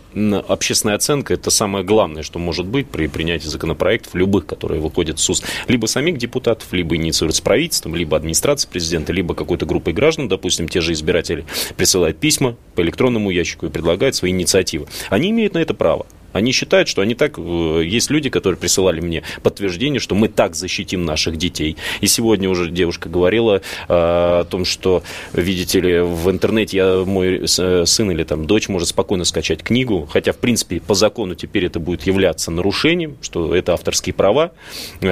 общественная 0.47 0.95
оценка– 0.95 1.33
это 1.35 1.49
самое 1.49 1.83
главное, 1.83 2.21
что 2.21 2.37
может 2.37 2.67
быть 2.67 2.87
при 2.87 3.07
принятии 3.07 3.47
законопроектов, 3.47 4.13
любых, 4.13 4.45
которые 4.45 4.79
выходят 4.79 5.17
в 5.17 5.21
СУС. 5.21 5.41
Либо 5.67 5.87
самих 5.87 6.19
депутатов, 6.19 6.71
либо 6.71 6.95
инициируются 6.95 7.41
правительством, 7.41 7.95
либо 7.95 8.15
администрацией 8.15 8.71
президента, 8.71 9.11
либо 9.11 9.33
какой-то 9.33 9.65
группой 9.65 9.93
граждан, 9.93 10.27
допустим, 10.27 10.67
те 10.67 10.81
же 10.81 10.93
избиратели 10.93 11.45
присылают 11.77 12.19
письма 12.19 12.57
по 12.75 12.81
электронному 12.81 13.31
ящику 13.31 13.65
и 13.65 13.69
предлагают 13.69 14.15
свои 14.15 14.29
инициативы. 14.29 14.87
Они 15.09 15.31
имеют 15.31 15.55
на 15.55 15.59
это 15.59 15.73
право. 15.73 16.05
Они 16.33 16.51
считают, 16.51 16.87
что 16.87 17.01
они 17.01 17.15
так... 17.15 17.37
Э, 17.37 17.81
есть 17.83 18.09
люди, 18.09 18.29
которые 18.29 18.57
присылали 18.57 19.01
мне 19.01 19.23
подтверждение, 19.43 19.99
что 19.99 20.15
мы 20.15 20.27
так 20.27 20.55
защитим 20.55 21.05
наших 21.05 21.37
детей. 21.37 21.77
И 22.01 22.07
сегодня 22.07 22.49
уже 22.49 22.69
девушка 22.69 23.09
говорила 23.09 23.55
э, 23.57 23.61
о 23.89 24.43
том, 24.49 24.65
что, 24.65 25.03
видите 25.33 25.79
ли, 25.79 25.99
в 26.01 26.29
интернете 26.29 26.77
я, 26.77 27.03
мой 27.05 27.45
э, 27.45 27.85
сын 27.85 28.11
или 28.11 28.23
там 28.23 28.45
дочь 28.45 28.69
может 28.69 28.89
спокойно 28.89 29.25
скачать 29.25 29.63
книгу, 29.63 30.07
хотя, 30.11 30.31
в 30.31 30.37
принципе, 30.37 30.79
по 30.79 30.93
закону 30.93 31.35
теперь 31.35 31.65
это 31.65 31.79
будет 31.79 32.03
являться 32.03 32.51
нарушением, 32.51 33.17
что 33.21 33.55
это 33.55 33.73
авторские 33.73 34.13
права 34.13 34.51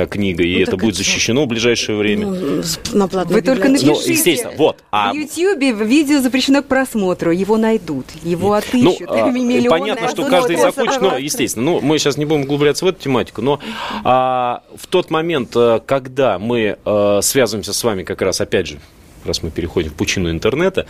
книга, 0.09 0.43
и 0.43 0.55
ну, 0.55 0.61
это 0.61 0.77
будет 0.77 0.95
защищено 0.95 1.45
в 1.45 1.47
ближайшее 1.47 1.97
время. 1.97 2.27
Ну, 2.27 2.63
на 2.93 3.07
Вы 3.07 3.41
только 3.41 3.69
напишите. 3.69 3.91
Ну, 3.91 4.13
естественно, 4.13 4.53
вот. 4.57 4.83
А... 4.91 5.11
В 5.11 5.15
Ютьюбе 5.15 5.71
видео 5.71 6.19
запрещено 6.21 6.61
к 6.61 6.67
просмотру, 6.67 7.31
его 7.31 7.57
найдут, 7.57 8.05
его 8.23 8.53
отыщут. 8.53 9.09
Ну, 9.09 9.69
понятно, 9.69 10.09
что 10.09 10.25
каждый 10.25 10.57
захочет 10.57 11.01
ну, 11.11 11.17
естественно. 11.17 11.65
Ну, 11.65 11.81
мы 11.81 11.97
сейчас 11.99 12.17
не 12.17 12.25
будем 12.25 12.43
углубляться 12.43 12.85
в 12.85 12.87
эту 12.87 13.01
тематику, 13.01 13.41
но 13.41 13.59
а, 14.03 14.63
в 14.75 14.87
тот 14.87 15.09
момент, 15.09 15.55
э, 15.55 15.79
когда 15.85 16.39
мы 16.39 16.77
а, 16.85 17.19
связываемся 17.21 17.73
с 17.73 17.83
вами 17.83 18.03
как 18.03 18.21
раз, 18.21 18.41
опять 18.41 18.67
же, 18.67 18.79
раз 19.27 19.43
мы 19.43 19.51
переходим 19.51 19.91
в 19.91 19.93
пучину 19.93 20.31
интернета, 20.31 20.87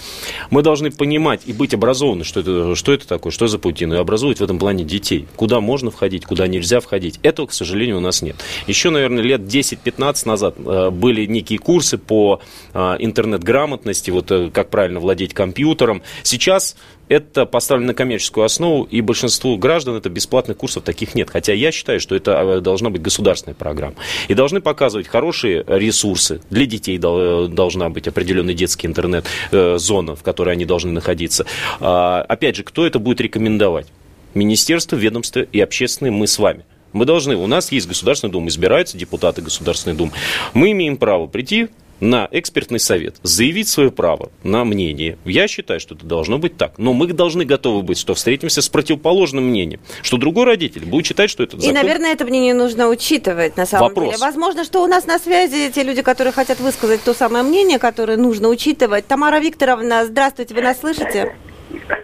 мы 0.50 0.62
должны 0.62 0.92
понимать 0.92 1.42
и 1.46 1.54
быть 1.54 1.74
образованы, 1.74 2.24
что 2.24 2.40
это, 2.40 2.76
что 2.76 2.94
это 2.94 3.08
такое, 3.08 3.32
что 3.32 3.48
за 3.48 3.60
паутина, 3.60 3.96
и 3.96 3.98
образовывать 3.98 4.40
в 4.40 4.44
этом 4.44 4.60
плане 4.60 4.84
детей. 4.84 5.28
Куда 5.36 5.60
можно 5.60 5.92
входить, 5.92 6.26
куда 6.26 6.48
нельзя 6.48 6.80
входить. 6.80 7.20
Этого, 7.24 7.48
к 7.48 7.54
сожалению, 7.54 7.98
у 7.98 8.02
нас 8.02 8.22
нет. 8.22 8.38
Еще, 8.68 8.90
наверное, 8.90 9.24
лет 9.24 9.42
10-15 9.42 10.28
назад 10.28 10.56
э, 10.58 10.90
были 10.92 11.26
некие 11.26 11.60
курсы 11.60 11.98
по 11.98 12.40
интернет-грамотности, 12.74 14.12
вот 14.12 14.32
как 14.54 14.70
правильно 14.70 15.00
владеть 15.00 15.34
компьютером. 15.34 16.04
Сейчас 16.22 16.76
это 17.10 17.46
поставлено 17.46 17.88
на 17.88 17.94
коммерческую 17.94 18.46
основу, 18.46 18.84
и 18.84 19.02
большинству 19.02 19.58
граждан 19.58 19.96
это 19.96 20.10
бесплатных 20.10 20.58
курсов 20.58 20.84
таких 20.84 21.16
нет. 21.16 21.30
Хотя 21.30 21.54
я 21.54 21.72
считаю, 21.72 22.00
что 22.00 22.16
это 22.16 22.32
э, 22.32 22.60
должна 22.62 22.90
быть 22.90 23.02
государственная 23.02 23.56
программа. 23.56 23.96
И 24.28 24.34
должны 24.34 24.62
показывать 24.62 25.08
хорошие 25.08 25.64
ресурсы. 25.68 26.42
Для 26.50 26.66
детей 26.66 26.98
должна 26.98 27.90
быть 27.90 28.08
определенный 28.08 28.54
детский 28.54 28.88
интернет-зона, 28.88 30.12
э, 30.12 30.16
в 30.16 30.24
которой 30.24 30.54
они 30.54 30.66
должны 30.66 30.92
находиться. 30.92 31.46
А, 31.80 32.26
опять 32.28 32.56
же, 32.56 32.64
кто 32.64 32.86
это 32.86 33.00
будет 33.00 33.22
рекомендовать? 33.22 33.88
Министерство, 34.34 34.96
ведомство 34.96 35.40
и 35.40 35.60
общественные 35.60 36.12
мы 36.12 36.28
с 36.28 36.38
вами. 36.38 36.64
Мы 36.94 37.06
должны, 37.06 37.36
у 37.36 37.48
нас 37.48 37.72
есть 37.72 37.88
Государственная 37.88 38.32
Дума, 38.32 38.48
избираются 38.48 38.98
депутаты 38.98 39.42
Государственной 39.42 39.96
Думы. 39.96 40.12
Мы 40.54 40.72
имеем 40.72 40.98
право 40.98 41.28
прийти 41.28 41.70
на 42.00 42.28
экспертный 42.32 42.80
совет, 42.80 43.16
заявить 43.24 43.68
свое 43.68 43.92
право 43.92 44.32
на 44.44 44.64
мнение. 44.66 45.18
Я 45.26 45.48
считаю, 45.48 45.80
что 45.80 45.96
это 45.96 46.06
должно 46.06 46.38
быть 46.38 46.58
так. 46.58 46.74
Но 46.78 46.94
мы 46.94 47.08
должны 47.08 47.46
готовы 47.46 47.82
быть, 47.82 47.98
что 47.98 48.14
встретимся 48.14 48.62
с 48.62 48.70
противоположным 48.70 49.46
мнением, 49.46 49.80
что 50.02 50.18
другой 50.18 50.46
родитель 50.46 50.86
будет 50.86 51.06
считать, 51.06 51.30
что 51.30 51.44
это 51.44 51.58
закон. 51.58 51.70
И, 51.70 51.74
наверное, 51.74 52.14
это 52.14 52.26
мнение 52.26 52.54
нужно 52.54 52.88
учитывать 52.88 53.58
на 53.58 53.66
самом 53.66 53.90
Вопрос. 53.90 54.06
деле. 54.08 54.18
Возможно, 54.20 54.64
что 54.64 54.84
у 54.84 54.88
нас 54.88 55.06
на 55.06 55.20
связи 55.20 55.72
те 55.72 55.84
люди, 55.84 56.02
которые 56.02 56.34
хотят 56.34 56.60
высказать 56.60 57.02
то 57.04 57.14
самое 57.14 57.44
мнение, 57.44 57.80
которое 57.80 58.18
нужно 58.18 58.50
учитывать. 58.50 59.08
Тамара 59.08 59.40
Викторовна, 59.40 60.06
здравствуйте, 60.06 60.54
вы 60.54 60.62
нас 60.62 60.80
слышите? 60.80 61.36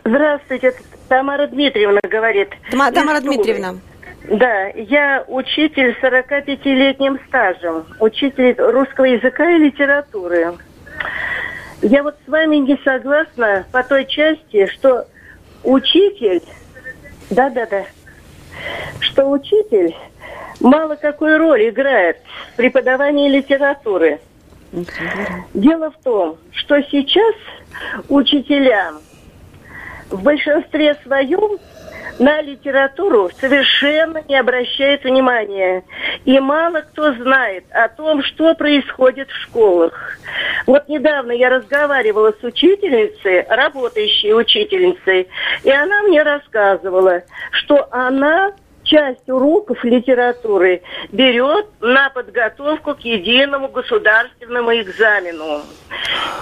Здравствуйте, 0.05 0.73
Тамара 1.07 1.47
Дмитриевна 1.47 1.99
говорит. 2.03 2.49
Тамара 2.71 3.21
Дмитриевна. 3.21 3.75
Да, 4.29 4.67
я 4.69 5.25
учитель 5.27 5.95
с 5.95 6.03
45-летним 6.03 7.19
стажем, 7.27 7.85
учитель 7.99 8.55
русского 8.57 9.05
языка 9.05 9.49
и 9.51 9.57
литературы. 9.57 10.53
Я 11.81 12.03
вот 12.03 12.15
с 12.25 12.29
вами 12.29 12.57
не 12.57 12.79
согласна 12.85 13.65
по 13.73 13.83
той 13.83 14.05
части, 14.05 14.67
что 14.67 15.05
учитель, 15.63 16.41
да-да-да, 17.29 17.83
что 19.01 19.29
учитель 19.29 19.93
мало 20.61 20.95
какую 20.95 21.37
роль 21.37 21.69
играет 21.69 22.17
в 22.53 22.55
преподавании 22.55 23.29
литературы. 23.29 24.21
Дело 25.53 25.91
в 25.91 26.01
том, 26.01 26.37
что 26.51 26.81
сейчас 26.83 27.35
учителям 28.07 29.01
в 30.09 30.23
большинстве 30.23 30.95
своем 31.03 31.59
на 32.19 32.41
литературу 32.41 33.29
совершенно 33.39 34.21
не 34.27 34.35
обращает 34.35 35.03
внимания. 35.03 35.83
И 36.25 36.39
мало 36.39 36.81
кто 36.81 37.13
знает 37.13 37.65
о 37.71 37.87
том, 37.89 38.23
что 38.23 38.53
происходит 38.55 39.29
в 39.29 39.41
школах. 39.43 40.17
Вот 40.65 40.87
недавно 40.87 41.31
я 41.31 41.49
разговаривала 41.49 42.33
с 42.39 42.43
учительницей, 42.43 43.45
работающей 43.49 44.33
учительницей, 44.33 45.27
и 45.63 45.71
она 45.71 46.03
мне 46.03 46.23
рассказывала, 46.23 47.23
что 47.51 47.87
она 47.91 48.53
часть 48.93 49.27
уроков 49.27 49.83
литературы 49.83 50.83
берет 51.11 51.65
на 51.81 52.11
подготовку 52.11 52.93
к 52.93 52.99
единому 52.99 53.67
государственному 53.69 54.71
экзамену. 54.71 55.61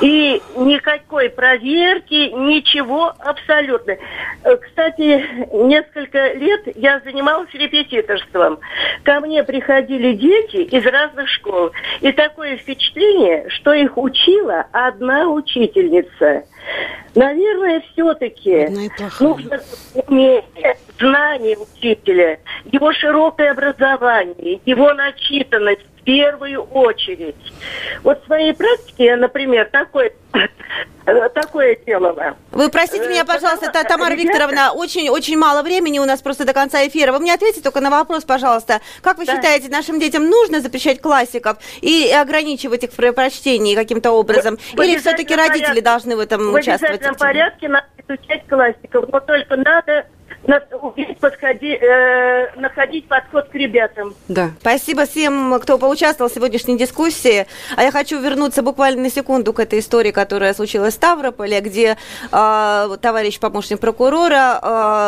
И 0.01 0.41
никакой 0.57 1.29
проверки, 1.29 2.31
ничего 2.31 3.13
абсолютно. 3.19 3.95
Э, 4.43 4.57
кстати, 4.57 5.23
несколько 5.53 6.33
лет 6.33 6.61
я 6.75 6.99
занималась 7.05 7.53
репетиторством. 7.53 8.59
Ко 9.03 9.21
мне 9.21 9.43
приходили 9.43 10.13
дети 10.13 10.57
из 10.75 10.85
разных 10.85 11.29
школ. 11.29 11.71
И 12.01 12.11
такое 12.11 12.57
впечатление, 12.57 13.47
что 13.49 13.73
их 13.73 13.97
учила 13.97 14.65
одна 14.73 15.29
учительница. 15.29 16.43
Наверное, 17.13 17.83
все-таки 17.91 18.67
нужно 19.19 19.59
уметь 20.07 20.45
знание 20.97 21.57
учителя, 21.57 22.39
его 22.71 22.93
широкое 22.93 23.51
образование, 23.51 24.61
его 24.65 24.93
начитанность 24.93 25.85
в 26.01 26.03
первую 26.03 26.63
очередь. 26.63 27.35
Вот 28.03 28.21
в 28.23 28.25
своей 28.25 28.53
практике 28.53 29.15
например, 29.15 29.69
такой 29.71 30.13
такое 31.33 31.77
делала. 31.85 32.35
Вы 32.51 32.69
простите 32.69 33.07
меня, 33.07 33.25
пожалуйста, 33.25 33.67
это 33.67 33.83
Тамара 33.83 34.13
Викторовна, 34.13 34.71
очень-очень 34.73 35.37
мало 35.37 35.61
времени 35.61 35.99
у 35.99 36.05
нас 36.05 36.21
просто 36.21 36.45
до 36.45 36.53
конца 36.53 36.85
эфира. 36.87 37.11
Вы 37.11 37.19
мне 37.19 37.33
ответите 37.33 37.61
только 37.61 37.81
на 37.81 37.89
вопрос, 37.89 38.23
пожалуйста. 38.23 38.81
Как 39.01 39.17
вы 39.17 39.25
да. 39.25 39.35
считаете, 39.35 39.69
нашим 39.69 39.99
детям 39.99 40.27
нужно 40.27 40.61
запрещать 40.61 41.01
классиков 41.01 41.57
и 41.81 42.11
ограничивать 42.11 42.83
их 42.83 42.91
в 42.91 43.11
прочтении 43.13 43.75
каким-то 43.75 44.11
образом? 44.11 44.57
В, 44.73 44.81
Или 44.81 44.97
все-таки 44.97 45.35
родители 45.35 45.65
порядке, 45.65 45.81
должны 45.81 46.15
в 46.15 46.19
этом 46.19 46.51
в 46.51 46.53
участвовать? 46.53 47.01
В 47.01 47.05
обязательном 47.05 47.15
порядке 47.15 47.67
надо 47.67 47.87
изучать 48.07 48.47
классиков, 48.47 49.05
но 49.11 49.19
только 49.19 49.55
надо 49.57 50.05
подходи, 51.19 51.77
э, 51.79 52.59
находить 52.59 53.07
подход 53.07 53.49
к 53.49 53.55
ребятам. 53.55 54.15
Да. 54.27 54.51
Спасибо 54.59 55.05
всем, 55.05 55.59
кто 55.61 55.77
поучаствовал 55.77 56.29
в 56.29 56.33
сегодняшней 56.33 56.77
дискуссии. 56.77 57.47
А 57.75 57.83
я 57.83 57.91
хочу 57.91 58.19
вернуться 58.19 58.61
буквально 58.61 59.03
на 59.03 59.09
секунду 59.09 59.53
к 59.53 59.59
этой 59.59 59.79
истории, 59.79 60.11
которая 60.11 60.53
случилась 60.53 60.93
в 60.93 60.97
Ставрополе, 60.97 61.61
где 61.61 61.97
э, 62.31 62.97
товарищ 63.01 63.39
помощник 63.39 63.79
прокурора 63.79 64.59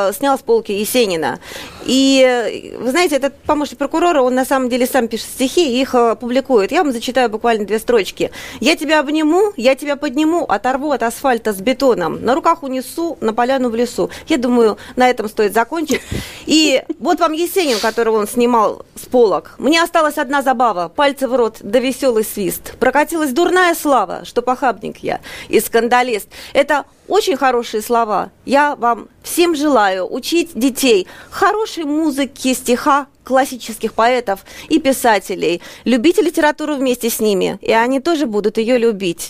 э, 0.10 0.14
снял 0.14 0.38
с 0.38 0.42
полки 0.42 0.72
Есенина. 0.72 1.40
И, 1.86 2.76
вы 2.80 2.92
знаете, 2.92 3.16
этот 3.16 3.36
помощник 3.44 3.78
прокурора, 3.78 4.22
он 4.22 4.36
на 4.36 4.46
самом 4.46 4.70
деле 4.70 4.86
сам 4.86 5.08
пишет 5.08 5.28
стихи 5.28 5.78
и 5.78 5.82
их 5.82 5.96
э, 5.96 6.16
публикует. 6.16 6.72
Я 6.72 6.84
вам 6.84 6.94
зачитаю 6.94 7.30
буквально 7.30 7.66
две 7.66 7.80
строчки. 7.80 8.32
«Я 8.60 8.76
тебя 8.76 9.00
обниму, 9.00 9.54
я 9.58 9.76
тебя 9.76 9.96
подниму, 9.96 10.46
оторву 10.46 10.92
от 10.92 11.04
асфальта 11.04 11.54
с 11.54 11.62
бетоном, 11.62 12.24
на 12.24 12.36
руках 12.36 12.64
унесу 12.64 13.18
на 13.22 13.34
поляну 13.34 13.70
в 13.70 13.76
лесу». 13.76 14.10
Я 14.28 14.38
думаю, 14.38 14.78
на 14.96 15.10
этом 15.10 15.23
стоит 15.28 15.54
закончить. 15.54 16.02
И 16.46 16.84
вот 17.00 17.20
вам 17.20 17.34
Есенин, 17.34 17.80
которого 17.80 18.18
он 18.20 18.28
снимал 18.28 18.86
с 18.96 19.06
полок. 19.06 19.56
Мне 19.58 19.82
осталась 19.82 20.18
одна 20.18 20.42
забава, 20.42 20.90
пальцы 20.90 21.28
в 21.28 21.36
рот, 21.36 21.58
да 21.62 21.80
веселый 21.80 22.24
свист. 22.24 22.78
Прокатилась 22.80 23.32
дурная 23.32 23.76
слава, 23.76 24.26
что 24.26 24.42
похабник 24.42 24.98
я 24.98 25.20
и 25.50 25.60
скандалист. 25.60 26.28
Это 26.54 26.86
очень 27.08 27.38
хорошие 27.38 27.82
слова. 27.82 28.32
Я 28.46 28.76
вам 28.76 29.08
всем 29.24 29.56
желаю 29.56 30.12
учить 30.12 30.52
детей 30.54 31.08
хорошей 31.30 31.84
музыке, 31.84 32.54
стиха, 32.54 33.08
классических 33.24 33.94
поэтов 33.94 34.42
и 34.70 34.80
писателей. 34.80 35.62
Любите 35.86 36.22
литературу 36.22 36.76
вместе 36.76 37.10
с 37.10 37.20
ними, 37.20 37.58
и 37.62 37.72
они 37.72 38.00
тоже 38.00 38.26
будут 38.26 38.58
ее 38.58 38.78
любить. 38.78 39.30